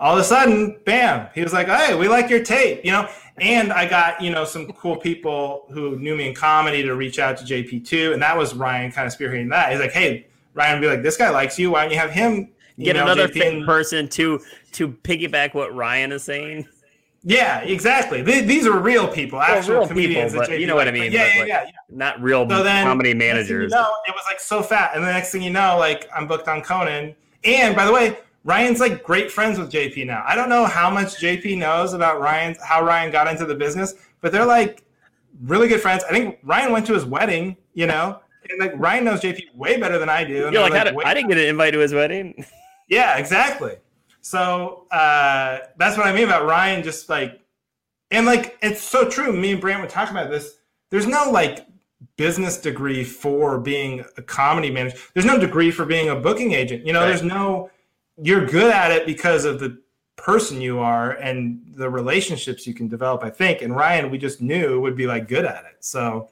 all 0.00 0.14
of 0.14 0.20
a 0.20 0.24
sudden, 0.24 0.80
bam, 0.84 1.28
he 1.32 1.44
was 1.44 1.52
like, 1.52 1.68
"Hey, 1.68 1.94
we 1.94 2.08
like 2.08 2.28
your 2.28 2.42
tape," 2.42 2.84
you 2.84 2.90
know 2.90 3.08
and 3.38 3.72
I 3.72 3.88
got 3.88 4.20
you 4.20 4.32
know 4.32 4.44
some 4.44 4.66
cool 4.72 4.96
people 4.96 5.66
who 5.70 5.96
knew 5.96 6.16
me 6.16 6.26
in 6.26 6.34
comedy 6.34 6.82
to 6.82 6.96
reach 6.96 7.20
out 7.20 7.36
to 7.36 7.44
JP 7.44 7.86
too, 7.86 8.12
and 8.12 8.20
that 8.20 8.36
was 8.36 8.52
Ryan 8.52 8.90
kind 8.90 9.06
of 9.06 9.16
spearheading 9.16 9.50
that. 9.50 9.70
He's 9.70 9.80
like, 9.80 9.92
"Hey, 9.92 10.26
Ryan, 10.54 10.80
be 10.80 10.88
like, 10.88 11.02
this 11.02 11.16
guy 11.16 11.30
likes 11.30 11.56
you. 11.56 11.70
Why 11.70 11.82
don't 11.82 11.92
you 11.92 11.98
have 11.98 12.10
him 12.10 12.50
get 12.78 12.96
another 12.96 13.28
fake 13.28 13.64
person 13.64 14.08
to 14.08 14.40
to 14.72 14.88
piggyback 14.88 15.54
what 15.54 15.74
Ryan 15.74 16.12
is 16.12 16.24
saying?" 16.24 16.66
Yeah, 17.22 17.60
exactly. 17.60 18.22
These 18.22 18.66
are 18.66 18.78
real 18.78 19.06
people, 19.06 19.40
actual 19.42 19.74
well, 19.74 19.80
real 19.80 19.88
comedians. 19.88 20.32
People, 20.32 20.54
you 20.54 20.66
know 20.66 20.74
what 20.74 20.88
I 20.88 20.90
mean? 20.90 21.12
Yeah, 21.12 21.26
yeah, 21.26 21.44
yeah, 21.44 21.64
yeah, 21.64 21.70
Not 21.90 22.20
real 22.22 22.48
so 22.48 22.62
then, 22.62 22.86
comedy 22.86 23.12
managers. 23.12 23.70
You 23.70 23.76
know, 23.76 23.94
it 24.06 24.14
was 24.14 24.24
like 24.26 24.40
so 24.40 24.62
fat, 24.62 24.92
and 24.94 25.04
the 25.04 25.12
next 25.12 25.30
thing 25.30 25.42
you 25.42 25.50
know, 25.50 25.76
like 25.78 26.08
I'm 26.14 26.26
booked 26.26 26.48
on 26.48 26.62
Conan. 26.62 27.14
And 27.44 27.76
by 27.76 27.84
the 27.84 27.92
way, 27.92 28.18
Ryan's 28.44 28.80
like 28.80 29.02
great 29.02 29.30
friends 29.30 29.58
with 29.58 29.70
JP 29.70 30.06
now. 30.06 30.24
I 30.26 30.34
don't 30.34 30.48
know 30.48 30.64
how 30.64 30.88
much 30.88 31.20
JP 31.20 31.58
knows 31.58 31.92
about 31.92 32.20
Ryan, 32.20 32.56
how 32.64 32.82
Ryan 32.82 33.12
got 33.12 33.28
into 33.28 33.44
the 33.44 33.54
business, 33.54 33.94
but 34.22 34.32
they're 34.32 34.46
like 34.46 34.82
really 35.42 35.68
good 35.68 35.80
friends. 35.80 36.04
I 36.04 36.12
think 36.12 36.38
Ryan 36.42 36.72
went 36.72 36.86
to 36.86 36.94
his 36.94 37.04
wedding, 37.04 37.56
you 37.74 37.86
know, 37.86 38.20
and 38.48 38.58
like 38.58 38.72
Ryan 38.76 39.04
knows 39.04 39.20
JP 39.20 39.54
way 39.54 39.78
better 39.78 39.98
than 39.98 40.08
I 40.08 40.24
do. 40.24 40.48
You're 40.50 40.68
like, 40.68 40.72
like 40.72 41.06
I 41.06 41.12
didn't 41.12 41.28
get 41.28 41.38
an 41.38 41.44
invite 41.44 41.74
to 41.74 41.80
his 41.80 41.92
wedding. 41.92 42.44
Yeah, 42.90 43.16
exactly. 43.16 43.76
So 44.20 44.86
uh, 44.90 45.60
that's 45.78 45.96
what 45.96 46.06
I 46.06 46.12
mean 46.12 46.24
about 46.24 46.44
Ryan. 46.44 46.82
Just 46.82 47.08
like, 47.08 47.40
and 48.10 48.26
like, 48.26 48.58
it's 48.60 48.82
so 48.82 49.08
true. 49.08 49.32
Me 49.32 49.52
and 49.52 49.60
Brant 49.60 49.80
were 49.80 49.88
talking 49.88 50.14
about 50.14 50.30
this. 50.30 50.58
There's 50.90 51.06
no 51.06 51.30
like 51.30 51.66
business 52.16 52.58
degree 52.58 53.04
for 53.04 53.58
being 53.58 54.04
a 54.18 54.22
comedy 54.22 54.70
manager. 54.70 54.98
There's 55.14 55.24
no 55.24 55.38
degree 55.38 55.70
for 55.70 55.86
being 55.86 56.10
a 56.10 56.16
booking 56.16 56.52
agent. 56.52 56.84
You 56.84 56.92
know, 56.92 57.00
right. 57.00 57.08
there's 57.08 57.22
no 57.22 57.70
you're 58.22 58.44
good 58.44 58.70
at 58.70 58.90
it 58.90 59.06
because 59.06 59.46
of 59.46 59.60
the 59.60 59.80
person 60.16 60.60
you 60.60 60.78
are 60.78 61.12
and 61.12 61.62
the 61.74 61.88
relationships 61.88 62.66
you 62.66 62.74
can 62.74 62.88
develop, 62.88 63.24
I 63.24 63.30
think. 63.30 63.62
And 63.62 63.74
Ryan, 63.74 64.10
we 64.10 64.18
just 64.18 64.42
knew 64.42 64.80
would 64.80 64.96
be 64.96 65.06
like 65.06 65.28
good 65.28 65.46
at 65.46 65.64
it. 65.64 65.76
So 65.80 66.28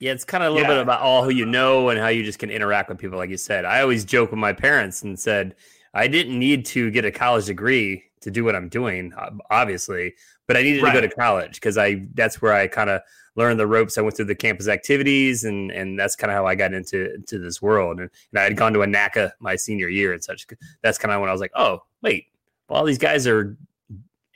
yeah, 0.00 0.12
it's 0.12 0.24
kind 0.24 0.42
of 0.42 0.50
a 0.52 0.54
little 0.54 0.68
yeah. 0.68 0.76
bit 0.76 0.82
about 0.82 1.00
all 1.00 1.22
who 1.22 1.30
you 1.30 1.44
know 1.44 1.88
and 1.88 1.98
how 1.98 2.08
you 2.08 2.24
just 2.24 2.38
can 2.38 2.50
interact 2.50 2.88
with 2.88 2.98
people, 2.98 3.18
like 3.18 3.30
you 3.30 3.36
said. 3.36 3.64
I 3.64 3.80
always 3.80 4.04
joke 4.04 4.30
with 4.30 4.40
my 4.40 4.52
parents 4.52 5.02
and 5.02 5.18
said, 5.18 5.54
I 5.94 6.08
didn't 6.08 6.38
need 6.38 6.64
to 6.66 6.90
get 6.90 7.04
a 7.04 7.10
college 7.10 7.46
degree 7.46 8.04
to 8.20 8.30
do 8.30 8.44
what 8.44 8.56
I'm 8.56 8.68
doing, 8.68 9.12
obviously, 9.50 10.14
but 10.46 10.56
I 10.56 10.62
needed 10.62 10.82
right. 10.82 10.92
to 10.92 11.00
go 11.00 11.06
to 11.06 11.14
college 11.14 11.54
because 11.54 11.78
I 11.78 12.06
that's 12.14 12.42
where 12.42 12.52
I 12.52 12.66
kind 12.66 12.90
of 12.90 13.02
learned 13.36 13.60
the 13.60 13.66
ropes. 13.66 13.96
I 13.96 14.00
went 14.00 14.16
through 14.16 14.26
the 14.26 14.34
campus 14.34 14.68
activities, 14.68 15.44
and 15.44 15.70
and 15.70 15.98
that's 15.98 16.16
kind 16.16 16.30
of 16.30 16.36
how 16.36 16.46
I 16.46 16.54
got 16.54 16.74
into 16.74 17.14
into 17.14 17.38
this 17.38 17.62
world. 17.62 18.00
And, 18.00 18.10
and 18.32 18.40
I 18.40 18.44
had 18.44 18.56
gone 18.56 18.72
to 18.74 18.82
a 18.82 18.86
NACA 18.86 19.32
my 19.40 19.56
senior 19.56 19.88
year 19.88 20.12
and 20.12 20.22
such. 20.22 20.46
That's 20.82 20.98
kind 20.98 21.12
of 21.12 21.20
when 21.20 21.30
I 21.30 21.32
was 21.32 21.40
like, 21.40 21.52
oh 21.54 21.82
wait, 22.02 22.26
well, 22.68 22.80
all 22.80 22.84
these 22.84 22.98
guys 22.98 23.26
are 23.26 23.56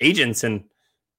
agents, 0.01 0.45
and 0.45 0.65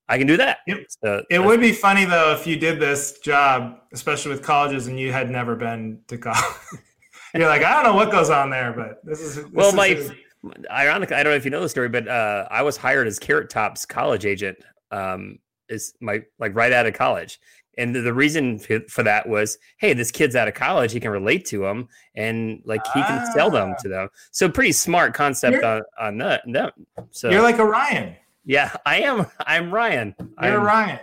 I 0.10 0.18
can 0.18 0.28
do 0.28 0.38
that. 0.38 0.60
It, 0.68 0.96
so, 1.04 1.24
it 1.30 1.40
would 1.40 1.60
be 1.60 1.72
funny 1.72 2.06
though 2.06 2.34
if 2.34 2.48
you 2.48 2.56
did 2.56 2.80
this 2.80 3.20
job, 3.20 3.80
especially 3.94 4.32
with 4.32 4.42
colleges, 4.42 4.88
and 4.88 5.00
you 5.00 5.12
had 5.12 5.30
never 5.30 5.56
been 5.56 6.00
to 6.08 6.18
college. 6.18 6.44
You're 7.36 7.48
like, 7.48 7.64
I 7.64 7.74
don't 7.74 7.84
know 7.84 7.96
what 7.96 8.12
goes 8.12 8.30
on 8.30 8.52
there, 8.52 8.74
but 8.74 9.04
this 9.04 9.20
is 9.20 9.36
this 9.38 9.46
well, 9.52 9.70
is 9.70 9.74
my. 9.74 9.88
A- 9.88 10.23
ironically, 10.70 11.16
I 11.16 11.24
don't 11.24 11.32
know 11.32 11.38
if 11.38 11.46
you 11.46 11.52
know 11.52 11.62
the 11.62 11.70
story, 11.70 11.89
but 11.89 12.08
uh, 12.08 12.48
I 12.52 12.62
was 12.62 12.78
hired 12.78 13.08
as 13.08 13.20
Carrot 13.20 13.50
Top's 13.50 13.86
college 13.86 14.26
agent. 14.26 14.58
Um, 14.91 15.39
is 15.70 15.94
my 16.02 16.22
like 16.39 16.56
right 16.56 16.72
out 16.72 16.86
of 16.86 16.94
college, 16.94 17.39
and 17.78 17.96
the, 17.96 18.02
the, 18.02 18.14
reason 18.14 18.60
for 18.60 19.02
that 19.04 19.28
was, 19.28 19.58
hey, 19.78 19.94
this 19.94 20.12
kid's 20.12 20.36
out 20.36 20.48
of 20.48 20.54
college, 20.54 20.91
he 20.91 21.00
can 21.00 21.10
relate 21.10 21.46
to 21.46 21.60
them, 21.60 21.88
and 22.16 22.62
like 22.66 22.86
he 22.94 23.02
can 23.02 23.32
sell 23.34 23.50
them 23.50 23.74
ah. 23.76 23.82
to 23.82 23.89
them. 23.89 24.10
So 24.32 24.50
pretty 24.50 24.74
smart 24.74 25.14
concept 25.14 25.56
you're, 25.56 25.66
on 25.66 25.82
on 26.00 26.18
that. 26.20 26.44
that. 26.48 26.74
So 27.12 27.30
you're 27.30 27.41
like 27.41 27.58
a 27.58 27.66
Ryan. 27.66 28.16
Yeah, 28.46 28.76
I 28.86 29.02
am. 29.02 29.26
I'm 29.48 29.74
Ryan. 29.74 30.16
You're 30.20 30.60
I'm, 30.60 30.64
Ryan. 30.64 31.00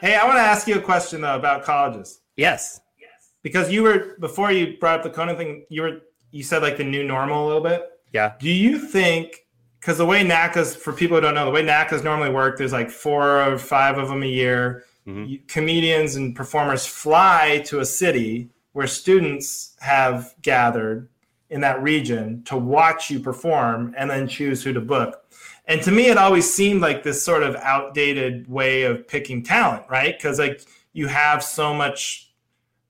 hey, 0.00 0.14
I 0.16 0.24
want 0.24 0.36
to 0.36 0.42
ask 0.42 0.68
you 0.68 0.76
a 0.76 0.82
question 0.82 1.22
though 1.22 1.36
about 1.36 1.64
colleges. 1.64 2.20
Yes. 2.36 2.80
Yes. 3.00 3.30
Because 3.42 3.70
you 3.70 3.82
were 3.82 4.16
before 4.20 4.52
you 4.52 4.76
brought 4.78 4.98
up 4.98 5.02
the 5.02 5.10
Conan 5.10 5.36
thing, 5.36 5.64
you 5.70 5.82
were 5.82 6.00
you 6.30 6.42
said 6.42 6.62
like 6.62 6.76
the 6.76 6.84
new 6.84 7.04
normal 7.04 7.44
a 7.44 7.46
little 7.46 7.62
bit. 7.62 7.90
Yeah. 8.12 8.32
Do 8.38 8.50
you 8.50 8.78
think 8.78 9.44
because 9.80 9.98
the 9.98 10.06
way 10.06 10.24
NACAs 10.24 10.76
for 10.76 10.92
people 10.92 11.16
who 11.16 11.20
don't 11.20 11.34
know 11.34 11.44
the 11.44 11.50
way 11.50 11.62
NACAs 11.62 12.02
normally 12.02 12.30
work, 12.30 12.58
there's 12.58 12.72
like 12.72 12.90
four 12.90 13.42
or 13.42 13.58
five 13.58 13.98
of 13.98 14.08
them 14.08 14.22
a 14.22 14.26
year 14.26 14.84
mm-hmm. 15.06 15.34
comedians 15.46 16.16
and 16.16 16.34
performers 16.34 16.86
fly 16.86 17.62
to 17.66 17.80
a 17.80 17.84
city 17.84 18.50
where 18.72 18.86
students 18.86 19.76
have 19.80 20.34
gathered 20.42 21.08
in 21.50 21.60
that 21.62 21.82
region 21.82 22.42
to 22.44 22.56
watch 22.56 23.10
you 23.10 23.18
perform 23.18 23.94
and 23.96 24.10
then 24.10 24.28
choose 24.28 24.62
who 24.62 24.72
to 24.72 24.80
book. 24.80 25.24
And 25.66 25.82
to 25.82 25.90
me, 25.90 26.08
it 26.08 26.16
always 26.16 26.52
seemed 26.52 26.80
like 26.80 27.02
this 27.02 27.22
sort 27.22 27.42
of 27.42 27.56
outdated 27.56 28.48
way 28.48 28.84
of 28.84 29.06
picking 29.08 29.42
talent, 29.42 29.84
right? 29.88 30.16
Because 30.16 30.38
like 30.38 30.62
you 30.92 31.06
have 31.06 31.42
so 31.42 31.74
much 31.74 32.32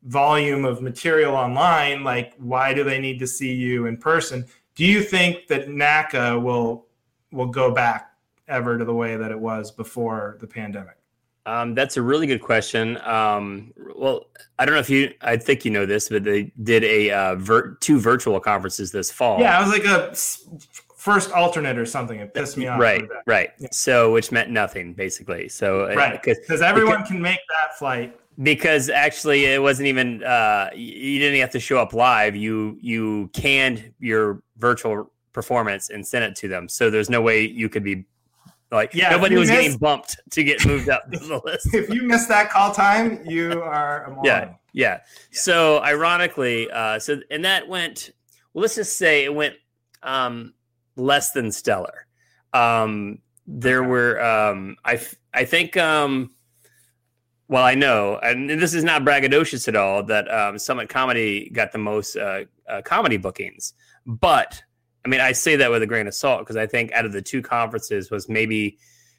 volume 0.05 0.65
of 0.65 0.81
material 0.81 1.35
online, 1.35 2.05
like 2.05 2.35
why 2.39 2.75
do 2.75 2.85
they 2.85 3.01
need 3.01 3.19
to 3.21 3.27
see 3.27 3.53
you 3.53 3.87
in 3.87 3.97
person? 3.97 4.45
Do 4.79 4.87
you 4.87 5.03
think 5.03 5.49
that 5.49 5.69
NACA 5.69 6.41
will 6.41 6.87
will 7.33 7.49
go 7.49 7.73
back 7.73 8.13
ever 8.47 8.79
to 8.79 8.85
the 8.85 8.95
way 8.95 9.17
that 9.17 9.33
it 9.33 9.39
was 9.39 9.73
before 9.73 10.39
the 10.41 10.47
pandemic? 10.47 10.95
Um, 11.47 11.75
that's 11.75 11.97
a 11.97 12.03
really 12.03 12.29
good 12.29 12.41
question. 12.41 12.97
Um, 12.99 13.73
well, 13.97 14.27
I 14.57 14.65
don't 14.65 14.75
know 14.75 14.81
if 14.81 14.89
you, 14.89 15.13
I 15.21 15.37
think 15.37 15.65
you 15.65 15.73
know 15.73 15.85
this, 15.85 16.09
but 16.09 16.23
they 16.23 16.53
did 16.63 16.85
a 16.85 17.11
uh, 17.11 17.35
vir- 17.35 17.77
two 17.81 17.99
virtual 17.99 18.39
conferences 18.39 18.93
this 18.93 19.11
fall. 19.11 19.41
Yeah, 19.41 19.59
I 19.59 19.63
was 19.63 19.73
like 19.73 19.85
a 19.85 20.15
first 20.95 21.33
alternate 21.33 21.77
or 21.77 21.87
something. 21.87 22.21
It 22.21 22.33
pissed 22.33 22.57
me 22.57 22.69
off. 22.69 22.79
Right, 22.79 23.05
right. 23.27 23.51
Yeah. 23.59 23.69
So, 23.73 24.13
which 24.13 24.31
meant 24.31 24.51
nothing 24.51 24.95
basically. 24.95 25.49
So, 25.49 25.91
uh, 25.91 25.95
right, 25.97 26.23
because 26.23 26.63
everyone 26.63 26.99
because, 26.99 27.09
can 27.09 27.21
make 27.21 27.41
that 27.49 27.77
flight. 27.79 28.17
Because 28.41 28.89
actually, 28.89 29.47
it 29.47 29.61
wasn't 29.61 29.89
even. 29.89 30.23
Uh, 30.23 30.71
you 30.75 31.19
didn't 31.19 31.41
have 31.41 31.51
to 31.51 31.61
show 31.61 31.79
up 31.79 31.93
live. 31.93 32.37
You 32.37 32.79
you 32.81 33.31
canned 33.33 33.93
your 33.99 34.43
virtual 34.59 35.11
performance 35.33 35.91
and 35.91 36.07
sent 36.07 36.25
it 36.25 36.37
to 36.37 36.49
them. 36.49 36.69
So 36.69 36.91
there's 36.91 37.11
no 37.11 37.21
way 37.21 37.47
you 37.47 37.69
could 37.69 37.85
be 37.85 38.07
like 38.71 38.93
yeah, 38.95 39.11
nobody 39.11 39.37
was 39.37 39.49
getting 39.49 39.79
bumped 39.79 40.19
to 40.31 40.45
get 40.45 40.65
moved 40.67 40.89
up 40.89 41.03
the 41.11 41.41
list. 41.45 41.75
if 41.75 41.89
you 41.89 42.03
miss 42.03 42.27
that 42.27 42.51
call 42.51 42.73
time, 42.73 43.25
you 43.25 43.63
are 43.63 44.05
a 44.05 44.11
moron. 44.11 44.25
Yeah, 44.25 44.41
yeah. 44.41 44.55
yeah. 44.73 45.01
So 45.31 45.83
ironically, 45.83 46.71
uh, 46.71 46.99
so 46.99 47.21
and 47.31 47.45
that 47.45 47.69
went. 47.69 48.11
Well, 48.53 48.63
let's 48.63 48.75
just 48.75 48.99
say 48.99 49.25
it 49.25 49.35
went 49.35 49.55
um, 50.03 50.55
less 50.97 51.33
than 51.33 51.51
stellar. 51.51 52.07
Um, 52.53 53.19
there 53.47 53.81
okay. 53.81 53.89
were 53.89 54.23
um, 54.23 54.77
I 54.85 55.01
I 55.33 55.45
think 55.45 55.77
um, 55.77 56.33
well 57.49 57.65
I 57.65 57.75
know, 57.75 58.19
and 58.23 58.49
this 58.49 58.75
is 58.75 58.85
not 58.85 59.03
braggadocious 59.03 59.69
at 59.69 59.77
all 59.77 60.03
that 60.05 60.33
um, 60.33 60.59
Summit 60.59 60.89
Comedy 60.89 61.51
got 61.51 61.73
the 61.73 61.79
most 61.79 62.17
uh, 62.17 62.45
uh, 62.69 62.83
comedy 62.83 63.17
bookings, 63.17 63.75
but 64.07 64.63
I 65.05 65.09
mean, 65.09 65.21
I 65.21 65.33
say 65.33 65.57
that 65.57 65.71
with 65.71 65.83
a 65.83 65.87
grain 65.87 66.07
of 66.07 66.15
salt 66.15 66.41
because 66.41 66.57
I 66.57 66.67
think 66.67 66.93
out 66.93 67.07
of 67.07 67.13
the 67.13 67.23
two 67.23 67.41
conferences 67.41 68.11
was 68.11 68.29
maybe 68.29 68.79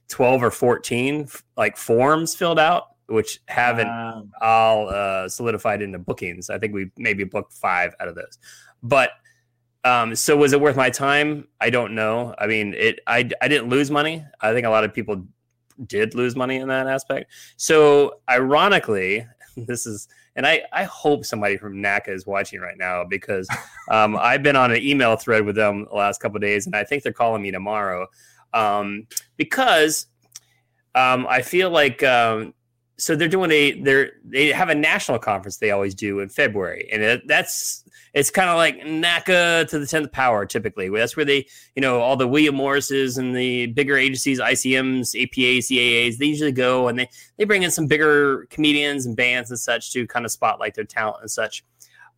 12 0.09 0.43
or 0.43 0.51
14 0.51 1.27
like 1.57 1.77
forms 1.77 2.36
filled 2.36 2.59
out, 2.59 2.89
which 3.07 3.39
haven't 3.47 3.88
wow. 3.88 4.23
all 4.41 4.89
uh, 4.89 5.27
solidified 5.30 5.82
into 5.82 5.97
bookings. 5.97 6.49
I 6.49 6.59
think 6.59 6.73
we 6.73 6.91
maybe 6.97 7.23
booked 7.23 7.53
five 7.53 7.95
out 7.99 8.07
of 8.07 8.15
those. 8.15 8.38
But 8.84 9.11
um, 9.84 10.15
so 10.15 10.36
was 10.36 10.53
it 10.53 10.59
worth 10.59 10.75
my 10.75 10.89
time? 10.89 11.47
I 11.61 11.69
don't 11.69 11.95
know. 11.95 12.36
I 12.38 12.47
mean, 12.47 12.73
it. 12.73 12.99
I 13.07 13.30
I 13.41 13.47
didn't 13.47 13.69
lose 13.69 13.89
money. 13.89 14.25
I 14.41 14.53
think 14.53 14.67
a 14.67 14.69
lot 14.69 14.84
of 14.84 14.93
people 14.93 15.25
did 15.88 16.15
lose 16.15 16.36
money 16.36 16.57
in 16.57 16.67
that 16.67 16.88
aspect. 16.88 17.32
So 17.57 18.19
ironically, 18.30 19.25
this 19.57 19.86
is 19.86 20.07
and 20.36 20.47
I, 20.47 20.61
I 20.71 20.84
hope 20.86 21.25
somebody 21.25 21.57
from 21.57 21.82
NACA 21.82 22.09
is 22.09 22.25
watching 22.25 22.61
right 22.61 22.77
now 22.77 23.03
because 23.03 23.47
um, 23.91 24.15
I've 24.15 24.41
been 24.41 24.55
on 24.55 24.71
an 24.71 24.82
email 24.82 25.17
thread 25.17 25.43
with 25.43 25.55
them 25.55 25.86
the 25.89 25.95
last 25.95 26.21
couple 26.21 26.39
days, 26.39 26.65
and 26.65 26.75
I 26.75 26.84
think 26.84 27.03
they're 27.03 27.11
calling 27.11 27.41
me 27.41 27.51
tomorrow 27.51 28.07
um, 28.53 29.07
because 29.38 30.07
um, 30.95 31.27
I 31.30 31.41
feel 31.41 31.69
like 31.69 32.03
um, 32.03 32.53
so 32.97 33.15
they're 33.15 33.27
doing 33.27 33.51
a 33.51 33.82
they're 33.82 34.11
they 34.23 34.47
have 34.47 34.69
a 34.69 34.75
national 34.75 35.19
conference 35.19 35.57
they 35.57 35.71
always 35.71 35.95
do 35.95 36.19
in 36.19 36.30
February, 36.30 36.88
and 36.91 37.01
it, 37.01 37.27
that's 37.27 37.84
it's 38.14 38.32
kind 38.32 38.49
of 38.49 38.57
like 38.57 38.80
NACA 38.82 39.68
to 39.70 39.80
the 39.80 39.86
tenth 39.86 40.12
power. 40.12 40.45
Typically, 40.45 40.89
that's 40.89 41.16
where 41.16 41.26
they 41.26 41.47
you 41.76 41.82
know 41.82 41.99
all 42.01 42.16
the 42.16 42.28
William 42.28 42.55
Morrises 42.55 43.18
and 43.18 43.36
the 43.36 43.68
bigger 43.68 43.97
agencies, 43.97 44.39
ICMs, 44.39 45.16
APAs, 45.16 45.70
CAAs, 45.70 46.18
they 46.18 46.26
usually 46.26 46.51
go 46.51 46.88
and 46.88 46.99
they 46.99 47.10
they 47.38 47.45
bring 47.45 47.64
in 47.64 47.72
some 47.72 47.88
bigger 47.88 48.45
comedians 48.49 49.05
and 49.05 49.16
bands 49.16 49.49
and 49.51 49.60
such 49.60 49.91
to 49.93 50.07
kind 50.07 50.26
of 50.26 50.32
spotlight 50.32 50.76
their 50.76 50.86
talent 50.86 51.18
and 51.22 51.32
such. 51.32 51.64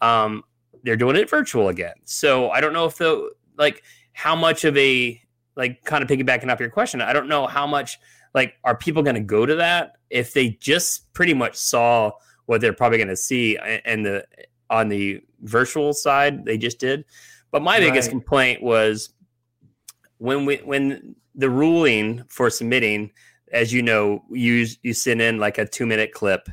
Um, 0.01 0.43
they're 0.83 0.95
doing 0.95 1.15
it 1.15 1.29
virtual 1.29 1.69
again, 1.69 1.95
so 2.05 2.49
I 2.49 2.61
don't 2.61 2.73
know 2.73 2.85
if 2.85 2.97
the 2.97 3.31
like 3.57 3.83
how 4.13 4.35
much 4.35 4.65
of 4.65 4.75
a 4.77 5.21
like 5.55 5.83
kind 5.83 6.03
of 6.03 6.09
piggybacking 6.09 6.51
off 6.51 6.59
your 6.59 6.69
question. 6.69 7.01
I 7.01 7.13
don't 7.13 7.27
know 7.27 7.47
how 7.47 7.67
much 7.67 7.99
like 8.33 8.55
are 8.63 8.75
people 8.75 9.03
going 9.03 9.15
to 9.15 9.21
go 9.21 9.45
to 9.45 9.55
that 9.55 9.97
if 10.09 10.33
they 10.33 10.49
just 10.61 11.11
pretty 11.13 11.33
much 11.33 11.55
saw 11.55 12.11
what 12.45 12.61
they're 12.61 12.73
probably 12.73 12.97
going 12.97 13.07
to 13.07 13.15
see 13.15 13.57
and 13.57 14.05
the 14.05 14.25
on 14.71 14.89
the 14.89 15.21
virtual 15.41 15.93
side 15.93 16.43
they 16.45 16.57
just 16.57 16.79
did 16.79 17.05
but 17.51 17.61
my 17.61 17.73
right. 17.73 17.81
biggest 17.81 18.09
complaint 18.09 18.63
was 18.63 19.13
when 20.17 20.45
we 20.45 20.57
when 20.57 21.15
the 21.35 21.49
ruling 21.49 22.23
for 22.29 22.49
submitting 22.49 23.11
as 23.51 23.71
you 23.71 23.81
know 23.81 24.23
you 24.31 24.65
you 24.81 24.93
send 24.93 25.21
in 25.21 25.37
like 25.37 25.57
a 25.57 25.65
2 25.65 25.85
minute 25.85 26.11
clip 26.13 26.49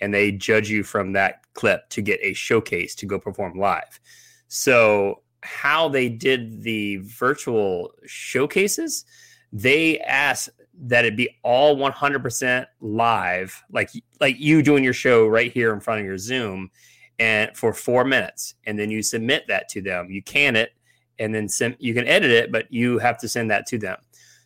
and 0.00 0.12
they 0.12 0.30
judge 0.30 0.68
you 0.68 0.82
from 0.82 1.12
that 1.12 1.40
clip 1.54 1.88
to 1.88 2.02
get 2.02 2.20
a 2.22 2.32
showcase 2.34 2.94
to 2.94 3.06
go 3.06 3.18
perform 3.18 3.58
live 3.58 4.00
so 4.48 5.22
how 5.42 5.88
they 5.88 6.08
did 6.08 6.62
the 6.62 6.98
virtual 6.98 7.90
showcases 8.06 9.04
they 9.52 9.98
asked 10.00 10.50
that 10.74 11.04
it 11.04 11.16
be 11.16 11.28
all 11.42 11.76
100% 11.76 12.66
live 12.80 13.62
like 13.70 13.90
like 14.20 14.38
you 14.38 14.62
doing 14.62 14.82
your 14.82 14.92
show 14.92 15.26
right 15.26 15.52
here 15.52 15.72
in 15.72 15.80
front 15.80 16.00
of 16.00 16.06
your 16.06 16.18
zoom 16.18 16.70
and 17.18 17.56
for 17.56 17.72
four 17.72 18.04
minutes 18.04 18.54
and 18.66 18.78
then 18.78 18.90
you 18.90 19.02
submit 19.02 19.44
that 19.48 19.68
to 19.70 19.82
them. 19.82 20.10
You 20.10 20.22
can 20.22 20.56
it 20.56 20.70
and 21.18 21.34
then 21.34 21.48
send, 21.48 21.76
you 21.78 21.94
can 21.94 22.06
edit 22.06 22.30
it 22.30 22.52
but 22.52 22.72
you 22.72 22.98
have 22.98 23.18
to 23.18 23.28
send 23.28 23.50
that 23.50 23.66
to 23.66 23.78
them. 23.78 23.98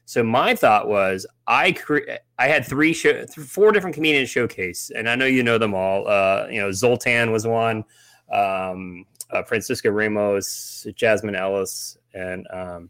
So 0.05 0.23
my 0.23 0.55
thought 0.55 0.89
was 0.89 1.27
i 1.49 1.73
cre- 1.73 2.09
i 2.39 2.47
had 2.47 2.65
three 2.65 2.93
show 2.93 3.27
four 3.27 3.73
different 3.73 3.95
comedians 3.95 4.31
showcase 4.31 4.91
and 4.95 5.09
i 5.09 5.17
know 5.17 5.27
you 5.27 5.43
know 5.43 5.59
them 5.59 5.75
all. 5.75 6.07
Uh, 6.07 6.47
you 6.49 6.61
know 6.61 6.71
zoltan 6.71 7.33
was 7.33 7.45
one 7.47 7.85
um, 8.33 9.05
uh, 9.31 9.43
francisco 9.43 9.91
ramos 9.91 10.87
jasmine 10.95 11.35
ellis 11.35 11.99
and 12.15 12.47
um, 12.53 12.89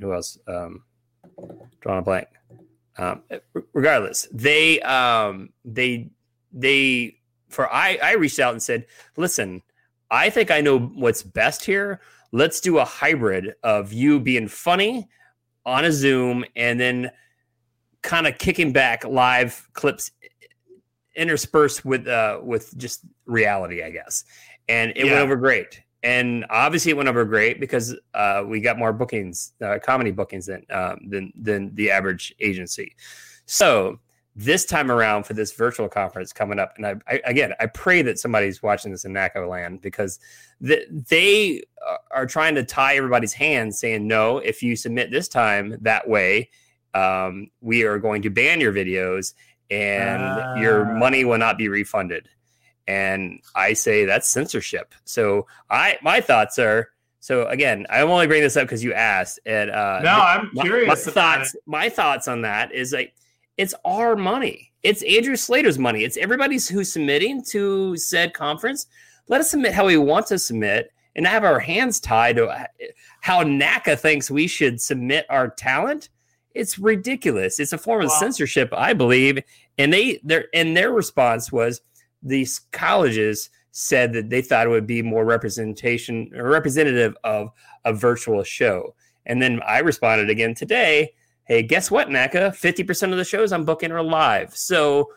who 0.00 0.12
else? 0.12 0.38
Um, 0.46 0.84
drawing 1.80 2.00
a 2.00 2.02
blank. 2.02 2.28
Um, 2.98 3.22
regardless, 3.72 4.28
they 4.32 4.80
um, 4.80 5.50
they 5.64 6.10
they 6.52 7.18
for 7.56 7.72
I 7.72 7.98
I 8.02 8.12
reached 8.12 8.38
out 8.38 8.52
and 8.52 8.62
said, 8.62 8.86
listen, 9.16 9.62
I 10.10 10.30
think 10.30 10.50
I 10.50 10.60
know 10.60 10.78
what's 10.78 11.22
best 11.22 11.64
here. 11.64 12.00
Let's 12.32 12.60
do 12.60 12.78
a 12.78 12.84
hybrid 12.84 13.54
of 13.62 13.92
you 13.92 14.20
being 14.20 14.46
funny 14.46 15.08
on 15.64 15.84
a 15.84 15.90
Zoom 15.90 16.44
and 16.54 16.78
then 16.78 17.10
kind 18.02 18.26
of 18.26 18.38
kicking 18.38 18.72
back 18.72 19.04
live 19.04 19.68
clips 19.72 20.12
interspersed 21.16 21.84
with 21.84 22.06
uh 22.06 22.40
with 22.42 22.76
just 22.76 23.04
reality, 23.24 23.82
I 23.82 23.90
guess. 23.90 24.24
And 24.68 24.92
it 24.92 25.06
yeah. 25.06 25.12
went 25.12 25.16
over 25.22 25.36
great 25.36 25.82
and 26.06 26.46
obviously 26.50 26.92
it 26.92 26.96
went 26.96 27.08
over 27.08 27.24
great 27.24 27.58
because 27.58 27.96
uh, 28.14 28.44
we 28.46 28.60
got 28.60 28.78
more 28.78 28.92
bookings, 28.92 29.54
uh, 29.60 29.78
comedy 29.82 30.12
bookings 30.12 30.46
than 30.46 30.64
um, 30.70 31.00
than 31.08 31.32
than 31.34 31.74
the 31.74 31.90
average 31.90 32.32
agency. 32.38 32.94
So 33.46 33.98
this 34.36 34.66
time 34.66 34.90
around 34.90 35.24
for 35.24 35.32
this 35.32 35.52
virtual 35.52 35.88
conference 35.88 36.32
coming 36.32 36.58
up, 36.58 36.74
and 36.76 36.86
I, 36.86 36.94
I 37.08 37.20
again 37.24 37.54
I 37.58 37.66
pray 37.66 38.02
that 38.02 38.18
somebody's 38.18 38.62
watching 38.62 38.92
this 38.92 39.04
in 39.04 39.12
NACA 39.12 39.48
land 39.48 39.80
because 39.80 40.20
the, 40.60 40.86
they 40.90 41.62
are 42.10 42.26
trying 42.26 42.54
to 42.54 42.64
tie 42.64 42.96
everybody's 42.96 43.32
hands, 43.32 43.78
saying 43.78 44.06
no, 44.06 44.38
if 44.38 44.62
you 44.62 44.76
submit 44.76 45.10
this 45.10 45.28
time 45.28 45.76
that 45.80 46.08
way, 46.08 46.50
um, 46.94 47.48
we 47.60 47.84
are 47.84 47.98
going 47.98 48.22
to 48.22 48.30
ban 48.30 48.60
your 48.60 48.72
videos 48.72 49.34
and 49.70 50.22
uh. 50.22 50.54
your 50.58 50.86
ah. 50.86 50.98
money 50.98 51.24
will 51.24 51.38
not 51.38 51.58
be 51.58 51.68
refunded 51.68 52.28
and 52.86 53.40
I 53.54 53.72
say 53.72 54.04
that's 54.04 54.28
censorship. 54.28 54.94
So 55.04 55.46
I 55.70 55.98
my 56.02 56.20
thoughts 56.20 56.58
are 56.58 56.90
so 57.20 57.46
again, 57.48 57.86
I'm 57.90 58.08
only 58.08 58.26
bringing 58.26 58.44
this 58.44 58.56
up 58.56 58.64
because 58.64 58.84
you 58.84 58.92
asked. 58.92 59.40
And 59.44 59.70
uh, 59.70 60.00
no, 60.00 60.10
I'm 60.10 60.50
curious. 60.50 60.86
My, 60.86 60.94
my 60.94 61.12
thoughts, 61.12 61.56
my 61.66 61.88
thoughts 61.88 62.28
on 62.28 62.42
that 62.42 62.72
is 62.72 62.92
like 62.92 63.14
it's 63.56 63.74
our 63.84 64.16
money. 64.16 64.72
It's 64.82 65.02
Andrew 65.02 65.36
Sleighter's 65.36 65.78
money. 65.78 66.04
It's 66.04 66.16
everybody's 66.16 66.68
who's 66.68 66.92
submitting 66.92 67.42
to 67.44 67.96
said 67.96 68.34
conference. 68.34 68.86
Let 69.28 69.40
us 69.40 69.50
submit 69.50 69.72
how 69.72 69.86
we 69.86 69.96
want 69.96 70.26
to 70.28 70.38
submit 70.38 70.92
and 71.16 71.26
have 71.26 71.44
our 71.44 71.58
hands 71.58 71.98
tied 71.98 72.36
to 72.36 72.68
how 73.20 73.42
NACA 73.42 73.98
thinks 73.98 74.30
we 74.30 74.46
should 74.46 74.80
submit 74.80 75.26
our 75.30 75.48
talent. 75.48 76.10
It's 76.54 76.78
ridiculous. 76.78 77.58
It's 77.58 77.72
a 77.72 77.78
form 77.78 78.04
of 78.04 78.12
censorship, 78.12 78.72
I 78.72 78.92
believe. 78.92 79.42
And 79.78 79.92
they 79.92 80.20
their 80.22 80.46
and 80.54 80.76
their 80.76 80.92
response 80.92 81.50
was 81.50 81.80
these 82.22 82.60
colleges 82.72 83.50
said 83.72 84.12
that 84.14 84.30
they 84.30 84.40
thought 84.40 84.66
it 84.66 84.70
would 84.70 84.86
be 84.86 85.02
more 85.02 85.24
representation 85.24 86.30
or 86.34 86.48
representative 86.48 87.14
of 87.24 87.50
a 87.84 87.92
virtual 87.92 88.42
show. 88.42 88.94
And 89.26 89.42
then 89.42 89.60
I 89.66 89.80
responded 89.80 90.30
again 90.30 90.54
today, 90.54 91.12
hey, 91.46 91.62
guess 91.62 91.90
what, 91.90 92.08
NACA? 92.08 92.50
50% 92.50 93.12
of 93.12 93.16
the 93.16 93.24
shows 93.24 93.52
I'm 93.52 93.64
booking 93.64 93.92
are 93.92 94.02
live. 94.02 94.54
So 94.56 95.10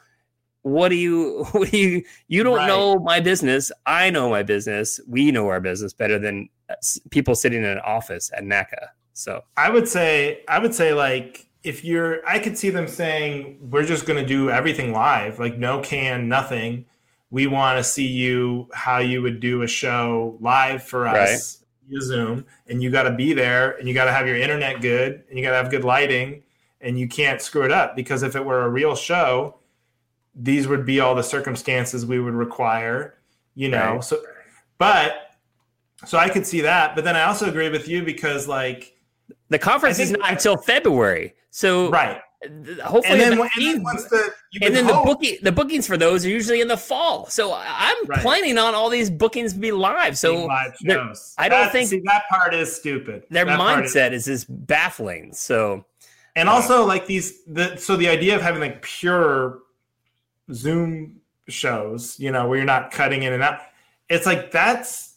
what 0.62 0.90
do 0.90 0.96
you 0.96 1.46
what 1.52 1.70
do 1.72 1.78
you 1.78 2.04
you 2.28 2.44
don't 2.44 2.58
right. 2.58 2.68
know 2.68 3.00
my 3.00 3.20
business 3.20 3.72
i 3.86 4.10
know 4.10 4.30
my 4.30 4.44
business 4.44 5.00
we 5.08 5.32
know 5.32 5.48
our 5.48 5.60
business 5.60 5.94
better 5.94 6.20
than 6.20 6.50
uh, 6.70 6.76
people 7.12 7.36
sitting 7.36 7.60
in 7.60 7.70
an 7.70 7.80
office 7.80 8.32
at 8.36 8.44
naca 8.44 8.88
so 9.14 9.42
i 9.58 9.70
would 9.70 9.88
say 9.88 10.44
i 10.48 10.60
would 10.60 10.74
say 10.74 10.94
like 10.94 11.48
if 11.64 11.84
you're 11.84 12.26
i 12.28 12.40
could 12.40 12.58
see 12.58 12.70
them 12.70 12.88
saying 12.88 13.58
we're 13.70 13.86
just 13.86 14.06
going 14.06 14.20
to 14.20 14.28
do 14.28 14.50
everything 14.50 14.92
live 14.92 15.40
like 15.40 15.58
no 15.58 15.80
can 15.82 16.28
nothing 16.28 16.86
we 17.32 17.48
want 17.48 17.78
to 17.78 17.84
see 17.84 18.08
you 18.08 18.68
how 18.74 18.98
you 18.98 19.22
would 19.22 19.40
do 19.40 19.62
a 19.62 19.68
show 19.68 20.38
live 20.40 20.84
for 20.84 21.08
us 21.08 21.18
right. 21.18 21.66
Zoom, 22.02 22.46
and 22.68 22.82
you 22.82 22.90
got 22.90 23.04
to 23.04 23.12
be 23.12 23.34
there, 23.34 23.72
and 23.72 23.88
you 23.88 23.94
got 23.94 24.06
to 24.06 24.12
have 24.12 24.28
your 24.28 24.38
internet 24.38 24.82
good, 24.82 25.24
and 25.30 25.38
you 25.38 25.44
got 25.44 25.52
to 25.52 25.58
have 25.58 25.70
good 25.70 25.84
lighting, 25.84 26.44
and 26.82 27.00
you 27.00 27.08
can't 27.08 27.42
screw 27.42 27.64
it 27.64 27.72
up 27.72 27.96
because 27.96 28.24
if 28.24 28.36
it 28.36 28.44
were 28.44 28.64
a 28.64 28.70
real 28.70 28.96
show, 28.96 29.58
these 30.36 30.68
would 30.68 30.86
be 30.86 31.00
all 31.00 31.16
the 31.16 31.24
circumstances 31.24 32.06
we 32.06 32.20
would 32.20 32.34
require, 32.34 33.16
you 33.56 33.70
know. 33.70 33.96
Right. 33.96 34.04
So, 34.04 34.22
but 34.78 35.36
so 36.06 36.18
I 36.18 36.30
could 36.30 36.46
see 36.46 36.62
that, 36.62 36.96
but 36.96 37.04
then 37.04 37.16
I 37.16 37.24
also 37.24 37.50
agree 37.50 37.70
with 37.70 37.88
you 37.88 38.04
because 38.04 38.48
like 38.48 38.96
the 39.50 39.60
conference 39.60 39.98
think, 39.98 40.12
is 40.12 40.18
not 40.18 40.32
until 40.32 40.58
February, 40.58 41.34
so 41.50 41.90
right 41.90 42.22
hopefully, 42.84 43.22
and 43.22 43.22
then, 43.22 43.34
and 43.34 43.50
then 43.58 43.84
the 43.84 44.34
and 44.62 44.76
then 44.76 44.88
the 44.88 45.02
booking 45.04 45.38
the 45.42 45.52
bookings 45.52 45.86
for 45.86 45.98
those 45.98 46.26
are 46.26 46.30
usually 46.30 46.62
in 46.62 46.70
the 46.70 46.78
fall. 46.78 47.26
So 47.28 47.54
I'm 47.54 48.06
right. 48.08 48.22
planning 48.22 48.58
on 48.58 48.74
all 48.74 48.90
these 48.90 49.10
bookings 49.10 49.54
to 49.54 49.60
be 49.60 49.72
live. 49.72 50.18
So 50.18 50.46
live 50.46 50.74
I 51.38 51.50
don't 51.50 51.72
think 51.72 51.90
see, 51.90 52.02
that 52.06 52.24
part 52.30 52.54
is 52.54 52.74
stupid. 52.74 53.24
Their 53.30 53.46
that 53.46 53.60
mindset 53.60 54.12
is, 54.14 54.28
is 54.28 54.46
just 54.46 54.68
baffling. 54.68 55.34
So 55.34 55.86
and 56.36 56.48
uh, 56.48 56.54
also 56.54 56.86
like 56.86 57.06
these 57.08 57.44
the 57.44 57.76
so 57.76 57.98
the 57.98 58.08
idea 58.08 58.36
of 58.36 58.42
having 58.42 58.62
like 58.62 58.82
pure 58.82 59.60
Zoom 60.54 61.20
shows, 61.50 62.18
you 62.20 62.32
know, 62.32 62.48
where 62.48 62.58
you're 62.58 62.66
not 62.66 62.92
cutting 62.92 63.24
in 63.24 63.34
and 63.34 63.44
out, 63.44 63.60
it's 64.08 64.26
like 64.26 64.50
that's 64.50 65.16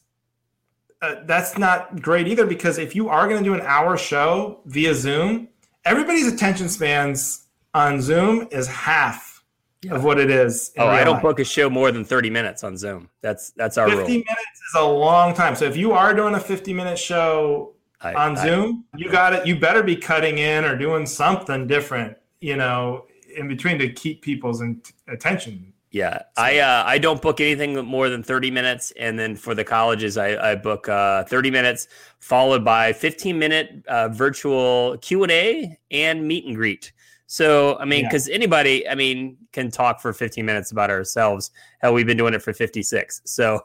uh, 1.02 1.16
that's 1.24 1.56
not 1.56 2.02
great 2.02 2.26
either 2.26 2.46
because 2.46 2.78
if 2.78 2.96
you 2.96 3.08
are 3.08 3.28
going 3.28 3.42
to 3.42 3.48
do 3.48 3.54
an 3.54 3.62
hour 3.62 3.96
show 3.96 4.60
via 4.66 4.94
Zoom 4.94 5.48
everybody's 5.84 6.26
attention 6.26 6.68
spans 6.68 7.46
on 7.74 8.00
Zoom 8.00 8.48
is 8.50 8.66
half 8.66 9.42
yeah. 9.82 9.94
of 9.94 10.04
what 10.04 10.18
it 10.18 10.30
is. 10.30 10.72
oh, 10.78 10.86
I 10.86 11.04
don't 11.04 11.14
life. 11.14 11.22
book 11.22 11.40
a 11.40 11.44
show 11.44 11.68
more 11.68 11.90
than 11.90 12.04
30 12.04 12.30
minutes 12.30 12.64
on 12.64 12.76
Zoom. 12.76 13.08
That's 13.20 13.50
that's 13.50 13.78
our 13.78 13.88
50 13.88 14.00
rule. 14.00 14.08
minutes 14.08 14.60
is 14.68 14.74
a 14.76 14.84
long 14.84 15.34
time. 15.34 15.54
So 15.56 15.64
if 15.64 15.76
you 15.76 15.92
are 15.92 16.14
doing 16.14 16.34
a 16.34 16.40
50 16.40 16.72
minute 16.72 16.98
show 16.98 17.74
I, 18.00 18.14
on 18.14 18.36
I, 18.38 18.42
Zoom, 18.42 18.84
you 18.96 19.10
got 19.10 19.32
it. 19.32 19.46
You 19.46 19.58
better 19.58 19.82
be 19.82 19.96
cutting 19.96 20.38
in 20.38 20.64
or 20.64 20.76
doing 20.76 21.06
something 21.06 21.66
different, 21.66 22.16
you 22.40 22.56
know, 22.56 23.06
in 23.36 23.48
between 23.48 23.78
to 23.78 23.92
keep 23.92 24.22
people's 24.22 24.62
attention 25.08 25.71
yeah, 25.92 26.22
I 26.38 26.58
uh, 26.58 26.84
I 26.86 26.96
don't 26.96 27.20
book 27.20 27.38
anything 27.38 27.74
more 27.84 28.08
than 28.08 28.22
thirty 28.22 28.50
minutes, 28.50 28.92
and 28.98 29.18
then 29.18 29.36
for 29.36 29.54
the 29.54 29.62
colleges, 29.62 30.16
I, 30.16 30.52
I 30.52 30.54
book 30.54 30.88
uh, 30.88 31.24
thirty 31.24 31.50
minutes 31.50 31.86
followed 32.18 32.64
by 32.64 32.94
fifteen 32.94 33.38
minute 33.38 33.84
uh, 33.88 34.08
virtual 34.08 34.96
Q 35.02 35.24
and 35.24 35.30
A 35.30 35.78
and 35.90 36.26
meet 36.26 36.46
and 36.46 36.56
greet. 36.56 36.92
So 37.26 37.76
I 37.78 37.84
mean, 37.84 38.06
because 38.06 38.26
yeah. 38.26 38.36
anybody, 38.36 38.88
I 38.88 38.94
mean, 38.94 39.36
can 39.52 39.70
talk 39.70 40.00
for 40.00 40.14
fifteen 40.14 40.46
minutes 40.46 40.72
about 40.72 40.88
ourselves. 40.88 41.50
Hell, 41.82 41.92
we've 41.92 42.06
been 42.06 42.16
doing 42.16 42.32
it 42.32 42.40
for 42.40 42.54
fifty 42.54 42.82
six. 42.82 43.20
So 43.26 43.60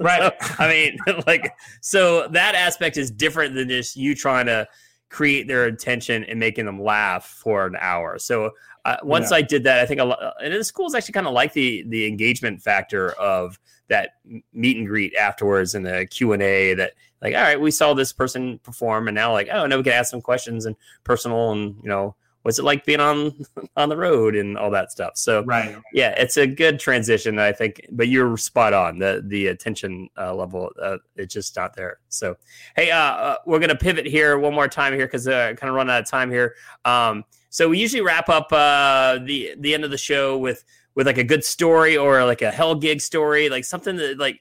right, 0.00 0.32
so, 0.42 0.54
I 0.58 0.68
mean, 0.68 0.98
like, 1.28 1.54
so 1.80 2.26
that 2.28 2.56
aspect 2.56 2.96
is 2.96 3.08
different 3.08 3.54
than 3.54 3.68
just 3.68 3.96
you 3.96 4.16
trying 4.16 4.46
to 4.46 4.66
create 5.12 5.46
their 5.46 5.66
attention 5.66 6.24
and 6.24 6.40
making 6.40 6.64
them 6.64 6.82
laugh 6.82 7.26
for 7.26 7.66
an 7.66 7.76
hour. 7.78 8.18
So 8.18 8.50
uh, 8.86 8.96
once 9.02 9.30
yeah. 9.30 9.36
I 9.36 9.42
did 9.42 9.62
that, 9.64 9.78
I 9.78 9.86
think 9.86 10.00
a 10.00 10.04
lot, 10.04 10.34
and 10.42 10.52
the 10.52 10.64
schools 10.64 10.94
actually 10.94 11.12
kind 11.12 11.26
of 11.28 11.34
like 11.34 11.52
the 11.52 11.84
the 11.88 12.06
engagement 12.06 12.60
factor 12.60 13.12
of 13.12 13.60
that 13.88 14.14
meet 14.52 14.78
and 14.78 14.86
greet 14.86 15.14
afterwards 15.14 15.74
and 15.74 15.86
the 15.86 16.06
Q 16.06 16.32
and 16.32 16.42
A. 16.42 16.74
That 16.74 16.94
like, 17.20 17.36
all 17.36 17.42
right, 17.42 17.60
we 17.60 17.70
saw 17.70 17.94
this 17.94 18.12
person 18.12 18.58
perform, 18.60 19.06
and 19.06 19.14
now 19.14 19.32
like, 19.32 19.48
oh, 19.52 19.66
now 19.66 19.76
we 19.76 19.84
can 19.84 19.92
ask 19.92 20.10
some 20.10 20.22
questions 20.22 20.66
and 20.66 20.74
personal, 21.04 21.52
and 21.52 21.76
you 21.82 21.88
know, 21.88 22.16
what's 22.42 22.58
it 22.58 22.64
like 22.64 22.84
being 22.84 23.00
on 23.00 23.34
on 23.76 23.88
the 23.88 23.96
road 23.96 24.34
and 24.34 24.58
all 24.58 24.70
that 24.70 24.92
stuff. 24.92 25.12
So 25.16 25.44
right, 25.44 25.76
yeah, 25.92 26.10
it's 26.16 26.36
a 26.36 26.46
good 26.46 26.78
transition, 26.78 27.38
I 27.38 27.52
think. 27.52 27.86
But 27.90 28.08
you're 28.08 28.36
spot 28.36 28.72
on. 28.72 28.98
The 28.98 29.22
the 29.26 29.48
attention 29.48 30.08
uh, 30.18 30.34
level, 30.34 30.70
uh, 30.80 30.98
it's 31.16 31.34
just 31.34 31.56
not 31.56 31.74
there. 31.74 31.98
So 32.08 32.36
hey, 32.76 32.90
uh, 32.90 32.98
uh 32.98 33.36
we're 33.46 33.60
gonna 33.60 33.76
pivot 33.76 34.06
here 34.06 34.38
one 34.38 34.54
more 34.54 34.68
time 34.68 34.94
here 34.94 35.06
because 35.06 35.26
uh, 35.28 35.54
kind 35.56 35.70
of 35.70 35.74
run 35.74 35.90
out 35.90 36.02
of 36.02 36.08
time 36.08 36.30
here. 36.30 36.54
Um, 36.84 37.24
so 37.50 37.68
we 37.68 37.78
usually 37.78 38.02
wrap 38.02 38.28
up 38.28 38.52
uh, 38.52 39.18
the 39.24 39.54
the 39.58 39.74
end 39.74 39.84
of 39.84 39.90
the 39.90 39.98
show 39.98 40.38
with 40.38 40.64
with 40.94 41.06
like 41.06 41.18
a 41.18 41.24
good 41.24 41.44
story 41.44 41.96
or 41.96 42.24
like 42.24 42.42
a 42.42 42.50
hell 42.50 42.74
gig 42.74 43.00
story, 43.00 43.48
like 43.48 43.64
something 43.64 43.96
that 43.96 44.18
like 44.18 44.40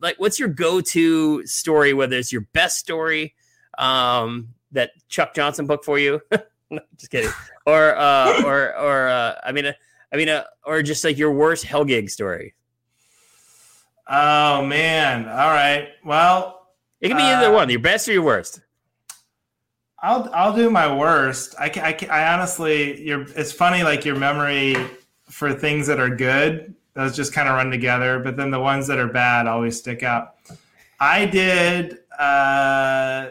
like 0.00 0.18
what's 0.18 0.38
your 0.38 0.48
go 0.48 0.80
to 0.80 1.46
story? 1.46 1.94
Whether 1.94 2.16
it's 2.16 2.32
your 2.32 2.46
best 2.52 2.78
story 2.78 3.34
um, 3.78 4.54
that 4.72 4.92
Chuck 5.08 5.34
Johnson 5.34 5.66
booked 5.66 5.84
for 5.84 5.98
you, 5.98 6.20
just 6.96 7.10
kidding, 7.10 7.30
or 7.66 7.96
uh, 7.96 8.42
or 8.44 8.76
or 8.76 9.08
uh, 9.08 9.34
I 9.44 9.52
mean, 9.52 9.66
uh, 9.66 9.72
I 10.12 10.16
mean, 10.16 10.28
uh, 10.28 10.44
or 10.64 10.82
just 10.82 11.04
like 11.04 11.18
your 11.18 11.32
worst 11.32 11.64
hell 11.64 11.84
gig 11.84 12.10
story. 12.10 12.54
Oh 14.08 14.64
man! 14.64 15.28
All 15.28 15.50
right. 15.50 15.88
Well, 16.04 16.68
it 17.00 17.08
can 17.08 17.16
be 17.16 17.22
either 17.22 17.46
uh, 17.46 17.54
one. 17.54 17.70
Your 17.70 17.80
best 17.80 18.08
or 18.08 18.12
your 18.12 18.22
worst. 18.22 18.60
I'll 20.02 20.30
I'll 20.32 20.54
do 20.54 20.70
my 20.70 20.92
worst. 20.94 21.54
I 21.58 21.66
I, 21.76 22.06
I 22.10 22.32
honestly, 22.34 23.02
you're. 23.02 23.22
It's 23.36 23.52
funny, 23.52 23.82
like 23.82 24.04
your 24.04 24.16
memory 24.16 24.76
for 25.28 25.52
things 25.52 25.86
that 25.86 26.00
are 26.00 26.10
good, 26.10 26.74
those 26.94 27.14
just 27.14 27.32
kind 27.32 27.48
of 27.48 27.54
run 27.54 27.70
together. 27.70 28.18
But 28.18 28.36
then 28.36 28.50
the 28.50 28.60
ones 28.60 28.86
that 28.88 28.98
are 28.98 29.08
bad 29.08 29.46
always 29.46 29.78
stick 29.78 30.02
out. 30.02 30.34
I 30.98 31.26
did. 31.26 31.98
Uh, 32.18 33.30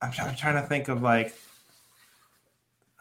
I'm, 0.00 0.12
I'm 0.20 0.34
trying 0.36 0.62
to 0.62 0.66
think 0.68 0.88
of 0.88 1.02
like 1.02 1.34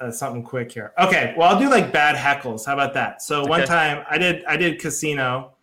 uh, 0.04 0.12
something 0.12 0.44
quick 0.44 0.72
here. 0.72 0.94
Okay, 1.00 1.34
well 1.38 1.50
I'll 1.54 1.60
do 1.60 1.70
like 1.70 1.92
bad 1.92 2.16
heckles. 2.16 2.66
How 2.66 2.74
about 2.74 2.94
that? 2.94 3.22
So 3.22 3.42
okay. 3.42 3.50
one 3.50 3.66
time 3.66 4.06
I 4.10 4.18
did 4.18 4.44
I 4.46 4.58
did 4.58 4.80
casino 4.80 5.54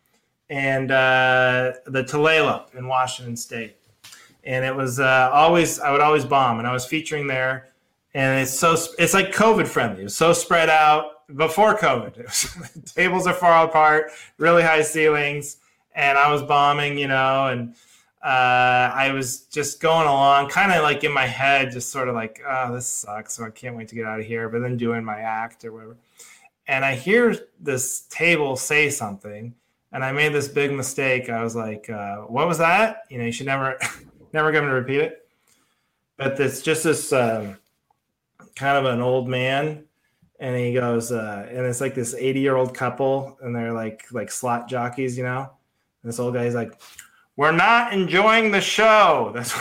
and 0.49 0.91
uh, 0.91 1.72
the 1.86 2.03
Tulalip 2.03 2.74
in 2.74 2.88
Washington 2.88 3.36
State 3.36 3.76
and 4.45 4.64
it 4.64 4.74
was 4.74 5.01
uh, 5.01 5.30
always 5.32 5.78
I 5.80 5.91
would 5.93 6.01
always 6.01 6.24
bomb, 6.24 6.59
and 6.59 6.66
I 6.66 6.72
was 6.72 6.86
featuring 6.86 7.26
there, 7.26 7.68
and 8.14 8.41
it's 8.41 8.53
so 8.53 8.76
it's 8.99 9.14
like 9.14 9.32
COVID 9.32 9.66
friendly. 9.66 10.01
It 10.01 10.05
was 10.05 10.16
so 10.16 10.32
spread 10.32 10.70
out 10.70 11.26
before 11.36 11.76
COVID. 11.76 12.24
Was, 12.24 12.93
tables 12.93 13.26
are 13.28 13.32
far 13.32 13.64
apart, 13.64 14.11
really 14.38 14.62
high 14.62 14.82
ceilings, 14.82 15.59
and 15.95 16.18
I 16.18 16.32
was 16.32 16.43
bombing, 16.43 16.99
you 16.99 17.07
know, 17.07 17.47
and 17.47 17.76
uh, 18.23 18.93
I 18.95 19.12
was 19.12 19.43
just 19.47 19.81
going 19.81 20.07
along, 20.07 20.51
kind 20.51 20.73
of 20.73 20.83
like 20.83 21.05
in 21.05 21.12
my 21.12 21.27
head, 21.27 21.73
just 21.73 21.91
sort 21.91 22.09
of 22.09 22.14
like, 22.14 22.43
oh, 22.47 22.75
this 22.75 22.87
sucks, 22.87 23.35
so 23.35 23.45
I 23.45 23.51
can't 23.51 23.77
wait 23.77 23.89
to 23.89 23.95
get 23.95 24.05
out 24.05 24.21
of 24.21 24.27
here. 24.27 24.49
But 24.51 24.61
then 24.61 24.77
doing 24.77 25.03
my 25.03 25.21
act 25.21 25.64
or 25.64 25.73
whatever, 25.73 25.97
and 26.66 26.85
I 26.85 26.95
hear 26.95 27.35
this 27.59 28.03
table 28.11 28.57
say 28.57 28.91
something. 28.91 29.55
And 29.93 30.05
I 30.05 30.12
made 30.12 30.33
this 30.33 30.47
big 30.47 30.71
mistake. 30.73 31.29
I 31.29 31.43
was 31.43 31.57
like, 31.57 31.91
uh, 31.91 32.18
"What 32.18 32.47
was 32.47 32.59
that?" 32.59 33.03
You 33.09 33.18
know, 33.18 33.25
you 33.25 33.33
should 33.33 33.47
never 33.47 33.77
never 34.33 34.53
going 34.53 34.64
to 34.64 34.71
repeat 34.71 35.01
it. 35.01 35.29
But 36.16 36.39
it's 36.39 36.61
just 36.61 36.85
this 36.85 37.12
um, 37.12 37.57
kind 38.55 38.77
of 38.77 38.85
an 38.85 39.01
old 39.01 39.29
man, 39.29 39.85
and 40.39 40.57
he 40.57 40.75
goes, 40.75 41.11
uh, 41.11 41.49
and 41.51 41.66
it's 41.66 41.81
like 41.81 41.95
this 41.95 42.14
80 42.14 42.41
year 42.41 42.57
old 42.57 42.75
couple, 42.75 43.39
and 43.41 43.57
they're 43.57 43.73
like 43.73 44.05
like 44.12 44.31
slot 44.31 44.68
jockeys, 44.68 45.16
you 45.16 45.25
know. 45.25 45.51
And 46.03 46.12
this 46.12 46.21
old 46.21 46.35
guy's 46.35 46.55
like, 46.55 46.81
"We're 47.37 47.53
not 47.53 47.93
enjoying 47.93 48.51
the 48.51 48.61
show." 48.61 49.33
That's 49.35 49.53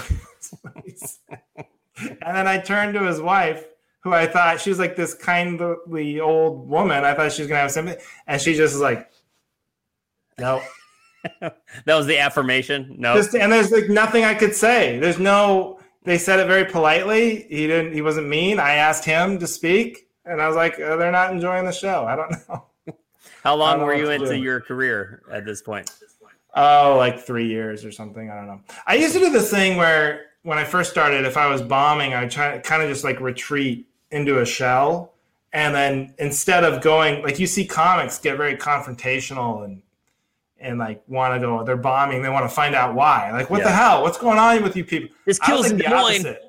what 0.61 0.73
he's. 0.83 1.19
and 1.97 2.17
then 2.21 2.47
I 2.47 2.57
turned 2.59 2.93
to 2.95 3.03
his 3.03 3.21
wife, 3.21 3.65
who 4.01 4.13
I 4.13 4.25
thought 4.27 4.61
she 4.61 4.69
was 4.69 4.79
like 4.79 4.95
this 4.95 5.13
kindly 5.13 6.19
old 6.19 6.69
woman. 6.69 7.03
I 7.05 7.13
thought 7.13 7.31
she 7.31 7.41
was 7.41 7.49
gonna 7.49 7.61
have 7.61 7.71
something, 7.71 7.97
and 8.27 8.41
she 8.41 8.53
just 8.53 8.73
was 8.73 8.81
like, 8.81 9.09
"Nope." 10.37 10.61
that 11.41 11.55
was 11.85 12.05
the 12.05 12.17
affirmation. 12.17 12.95
No, 12.97 13.15
Just, 13.15 13.35
and 13.35 13.51
there's 13.51 13.71
like 13.71 13.89
nothing 13.89 14.23
I 14.23 14.33
could 14.33 14.55
say. 14.55 14.99
There's 14.99 15.19
no. 15.19 15.79
They 16.03 16.17
said 16.17 16.39
it 16.39 16.47
very 16.47 16.65
politely. 16.65 17.45
He 17.49 17.67
didn't. 17.67 17.93
He 17.93 18.01
wasn't 18.01 18.27
mean. 18.27 18.59
I 18.59 18.75
asked 18.75 19.03
him 19.03 19.37
to 19.39 19.47
speak, 19.47 20.07
and 20.25 20.41
I 20.41 20.47
was 20.47 20.55
like, 20.55 20.79
oh, 20.79 20.97
"They're 20.97 21.11
not 21.11 21.31
enjoying 21.31 21.65
the 21.65 21.71
show." 21.71 22.05
I 22.05 22.15
don't 22.15 22.31
know. 22.47 22.65
How 23.43 23.55
long 23.55 23.81
were 23.81 23.93
you 23.93 24.09
into 24.09 24.37
your 24.37 24.59
career 24.59 25.23
at 25.31 25.45
this 25.45 25.61
point? 25.61 25.91
Oh, 26.55 26.95
like 26.97 27.19
three 27.19 27.47
years 27.47 27.85
or 27.85 27.91
something. 27.91 28.29
I 28.29 28.35
don't 28.35 28.47
know. 28.47 28.61
I 28.87 28.95
used 28.95 29.13
to 29.13 29.19
do 29.19 29.29
this 29.29 29.51
thing 29.51 29.77
where 29.77 30.27
when 30.43 30.57
I 30.57 30.63
first 30.63 30.89
started, 30.89 31.25
if 31.25 31.37
I 31.37 31.47
was 31.47 31.61
bombing, 31.61 32.13
I 32.13 32.27
try 32.27 32.57
kind 32.59 32.81
of 32.81 32.89
just 32.89 33.03
like 33.03 33.19
retreat 33.19 33.87
into 34.11 34.39
a 34.39 34.45
shell. 34.45 35.13
And 35.53 35.73
then 35.73 36.13
instead 36.17 36.63
of 36.63 36.81
going, 36.81 37.23
like 37.23 37.39
you 37.39 37.47
see 37.47 37.65
comics 37.65 38.19
get 38.19 38.37
very 38.37 38.55
confrontational 38.55 39.63
and 39.63 39.81
and 40.59 40.77
like 40.77 41.01
want 41.07 41.33
to 41.33 41.39
go 41.39 41.63
they're 41.63 41.77
bombing 41.77 42.21
they 42.21 42.29
want 42.29 42.43
to 42.43 42.53
find 42.53 42.75
out 42.75 42.93
why 42.93 43.31
like 43.31 43.49
what 43.49 43.59
yeah. 43.59 43.65
the 43.65 43.71
hell 43.71 44.01
what's 44.01 44.17
going 44.17 44.37
on 44.37 44.61
with 44.61 44.75
you 44.75 44.83
people 44.83 45.09
this 45.25 45.39
kills 45.39 45.71
the 45.71 45.87
opposite 45.87 46.41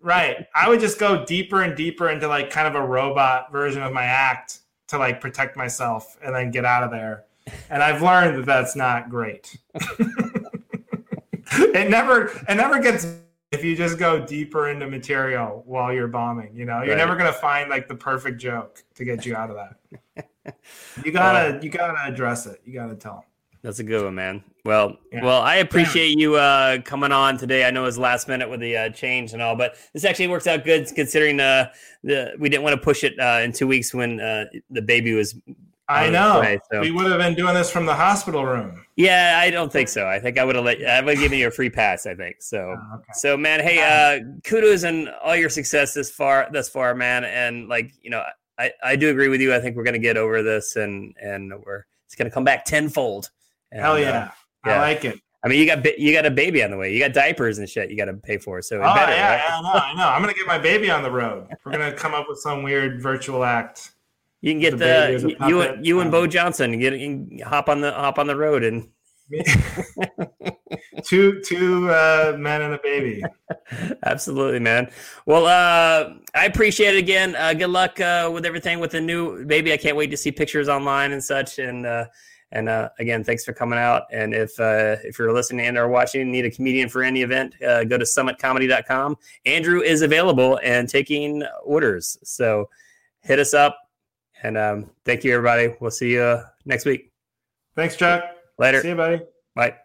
right 0.00 0.46
i 0.54 0.68
would 0.68 0.80
just 0.80 0.98
go 0.98 1.24
deeper 1.24 1.62
and 1.62 1.76
deeper 1.76 2.10
into 2.10 2.26
like 2.26 2.50
kind 2.50 2.66
of 2.66 2.74
a 2.74 2.84
robot 2.84 3.52
version 3.52 3.82
of 3.82 3.92
my 3.92 4.04
act 4.04 4.60
to 4.88 4.98
like 4.98 5.20
protect 5.20 5.56
myself 5.56 6.18
and 6.24 6.34
then 6.34 6.50
get 6.50 6.64
out 6.64 6.82
of 6.82 6.90
there 6.90 7.24
and 7.70 7.82
i've 7.82 8.02
learned 8.02 8.36
that 8.38 8.46
that's 8.46 8.76
not 8.76 9.08
great 9.10 9.56
it 11.52 11.90
never 11.90 12.26
it 12.48 12.54
never 12.54 12.80
gets 12.80 13.06
if 13.50 13.62
you 13.62 13.76
just 13.76 13.98
go 13.98 14.24
deeper 14.24 14.70
into 14.70 14.86
material 14.88 15.62
while 15.66 15.92
you're 15.92 16.08
bombing 16.08 16.50
you 16.54 16.64
know 16.64 16.82
you're 16.82 16.96
right. 16.96 16.98
never 16.98 17.16
going 17.16 17.30
to 17.32 17.38
find 17.38 17.68
like 17.70 17.88
the 17.88 17.94
perfect 17.94 18.40
joke 18.40 18.82
to 18.94 19.04
get 19.04 19.26
you 19.26 19.36
out 19.36 19.50
of 19.50 19.56
that 19.56 19.76
you 21.04 21.12
gotta 21.12 21.56
uh, 21.56 21.60
you 21.60 21.70
gotta 21.70 21.96
address 22.04 22.46
it 22.46 22.60
you 22.64 22.72
gotta 22.72 22.94
tell 22.94 23.14
them 23.14 23.22
That's 23.62 23.78
a 23.78 23.84
good 23.84 24.04
one, 24.04 24.16
man. 24.16 24.42
Well, 24.64 24.96
Yeah. 25.12 25.22
well, 25.24 25.40
I 25.40 25.56
appreciate 25.56 26.18
you 26.18 26.34
uh, 26.34 26.80
coming 26.82 27.12
on 27.12 27.36
today. 27.38 27.64
I 27.64 27.70
know 27.70 27.82
it 27.82 27.86
was 27.86 27.98
last 27.98 28.26
minute 28.26 28.50
with 28.50 28.58
the 28.58 28.76
uh, 28.76 28.88
change 28.90 29.34
and 29.34 29.40
all, 29.42 29.54
but 29.54 29.76
this 29.92 30.04
actually 30.04 30.26
works 30.26 30.48
out 30.48 30.64
good 30.64 30.88
considering 30.96 31.38
uh, 31.38 31.70
the 32.02 32.34
we 32.40 32.48
didn't 32.48 32.64
want 32.64 32.74
to 32.74 32.80
push 32.82 33.04
it 33.04 33.14
uh, 33.20 33.40
in 33.44 33.52
two 33.52 33.68
weeks 33.68 33.94
when 33.94 34.18
uh, 34.20 34.46
the 34.70 34.82
baby 34.82 35.14
was. 35.14 35.36
I 35.92 36.10
know. 36.10 36.40
play, 36.40 36.58
so- 36.70 36.80
We 36.80 36.90
would 36.90 37.06
have 37.06 37.18
been 37.18 37.34
doing 37.34 37.54
this 37.54 37.70
from 37.70 37.86
the 37.86 37.94
hospital 37.94 38.44
room. 38.44 38.84
Yeah, 38.96 39.38
I 39.42 39.50
don't 39.50 39.72
think 39.72 39.88
so. 39.88 40.06
I 40.06 40.18
think 40.18 40.38
I 40.38 40.44
would 40.44 40.54
have 40.56 40.64
let 40.64 40.84
I 40.84 41.00
would 41.00 41.14
have 41.14 41.22
given 41.22 41.38
you 41.38 41.48
a 41.48 41.50
free 41.50 41.70
pass. 41.70 42.06
I 42.06 42.14
think 42.14 42.36
so. 42.40 42.76
Oh, 42.78 42.94
okay. 42.96 43.12
So, 43.14 43.36
man, 43.36 43.60
hey, 43.60 43.78
uh, 43.80 44.20
kudos 44.44 44.82
and 44.82 45.08
all 45.22 45.34
your 45.36 45.48
success 45.48 45.94
this 45.94 46.10
far, 46.10 46.48
thus 46.52 46.68
far, 46.68 46.94
man. 46.94 47.24
And 47.24 47.68
like, 47.68 47.92
you 48.02 48.10
know, 48.10 48.22
I, 48.58 48.70
I 48.84 48.96
do 48.96 49.08
agree 49.10 49.28
with 49.28 49.40
you. 49.40 49.54
I 49.54 49.60
think 49.60 49.76
we're 49.76 49.84
gonna 49.84 49.98
get 49.98 50.16
over 50.16 50.42
this, 50.42 50.76
and 50.76 51.14
and 51.20 51.52
we're 51.64 51.84
it's 52.06 52.14
gonna 52.14 52.30
come 52.30 52.44
back 52.44 52.64
tenfold. 52.64 53.30
And, 53.70 53.80
Hell 53.80 53.94
uh, 53.94 53.96
yeah. 53.96 54.30
yeah. 54.66 54.76
I 54.76 54.80
like 54.80 55.04
it. 55.06 55.18
I 55.44 55.48
mean, 55.48 55.58
you 55.58 55.66
got 55.66 55.98
you 55.98 56.12
got 56.12 56.26
a 56.26 56.30
baby 56.30 56.62
on 56.62 56.70
the 56.70 56.76
way. 56.76 56.92
You 56.92 57.00
got 57.00 57.14
diapers 57.14 57.58
and 57.58 57.68
shit. 57.68 57.90
You 57.90 57.96
got 57.96 58.04
to 58.04 58.14
pay 58.14 58.38
for. 58.38 58.62
So 58.62 58.76
Oh 58.76 58.94
better, 58.94 59.12
yeah, 59.12 59.30
right? 59.30 59.42
yeah, 59.48 59.58
I 59.58 59.62
know, 59.62 59.72
I 59.72 59.94
know. 59.94 60.08
I'm 60.08 60.20
gonna 60.20 60.34
get 60.34 60.46
my 60.46 60.58
baby 60.58 60.90
on 60.90 61.02
the 61.02 61.10
road. 61.10 61.48
We're 61.64 61.72
gonna 61.72 61.92
come 61.92 62.14
up 62.14 62.26
with 62.28 62.38
some 62.38 62.62
weird 62.62 63.02
virtual 63.02 63.42
act. 63.42 63.92
You 64.42 64.52
can 64.52 64.60
get 64.60 64.72
The 64.72 64.76
the, 64.76 64.84
baby 64.84 65.14
is 65.14 65.24
a 65.24 65.30
you 65.48 65.62
you, 65.80 66.00
and 66.00 66.08
Um, 66.08 66.10
Bo 66.10 66.26
Johnson 66.26 66.78
get 66.78 66.92
you 66.98 67.28
can 67.28 67.38
hop 67.46 67.68
on 67.68 67.80
the 67.80 67.92
hop 67.92 68.18
on 68.18 68.26
the 68.26 68.36
road 68.36 68.64
and 68.64 68.88
two 71.04 71.40
two 71.40 71.90
uh, 71.90 72.34
men 72.38 72.60
and 72.62 72.74
a 72.74 72.78
baby. 72.82 73.22
absolutely, 74.04 74.58
man. 74.58 74.90
Well, 75.26 75.46
uh, 75.46 76.14
I 76.34 76.46
appreciate 76.46 76.96
it 76.96 76.98
again. 76.98 77.36
Uh, 77.36 77.54
good 77.54 77.70
luck 77.70 78.00
uh, 78.00 78.30
with 78.32 78.44
everything 78.44 78.80
with 78.80 78.90
the 78.90 79.00
new 79.00 79.44
baby. 79.46 79.72
I 79.72 79.76
can't 79.76 79.96
wait 79.96 80.10
to 80.10 80.16
see 80.16 80.32
pictures 80.32 80.68
online 80.68 81.12
and 81.12 81.22
such. 81.22 81.58
And 81.58 81.86
uh, 81.86 82.06
and 82.52 82.68
uh, 82.68 82.90
again, 82.98 83.24
thanks 83.24 83.44
for 83.44 83.52
coming 83.52 83.78
out. 83.78 84.02
And 84.12 84.34
if 84.34 84.58
uh, 84.60 84.96
if 85.04 85.18
you're 85.18 85.32
listening 85.32 85.66
and 85.66 85.78
or 85.78 85.88
watching, 85.88 86.30
need 86.30 86.44
a 86.44 86.50
comedian 86.50 86.88
for 86.88 87.02
any 87.02 87.22
event, 87.22 87.54
uh, 87.62 87.84
go 87.84 87.96
to 87.96 88.04
summitcomedy.com. 88.04 89.16
Andrew 89.46 89.80
is 89.80 90.02
available 90.02 90.60
and 90.62 90.88
taking 90.88 91.42
orders. 91.64 92.18
So 92.22 92.68
hit 93.20 93.38
us 93.38 93.54
up. 93.54 93.78
And 94.42 94.58
um, 94.58 94.90
thank 95.04 95.24
you, 95.24 95.34
everybody. 95.34 95.74
We'll 95.80 95.90
see 95.90 96.12
you 96.12 96.22
uh, 96.22 96.44
next 96.64 96.84
week. 96.84 97.12
Thanks, 97.76 97.96
Chuck. 97.96 98.24
Later. 98.58 98.80
See 98.80 98.88
you, 98.88 98.96
buddy. 98.96 99.20
Bye. 99.54 99.81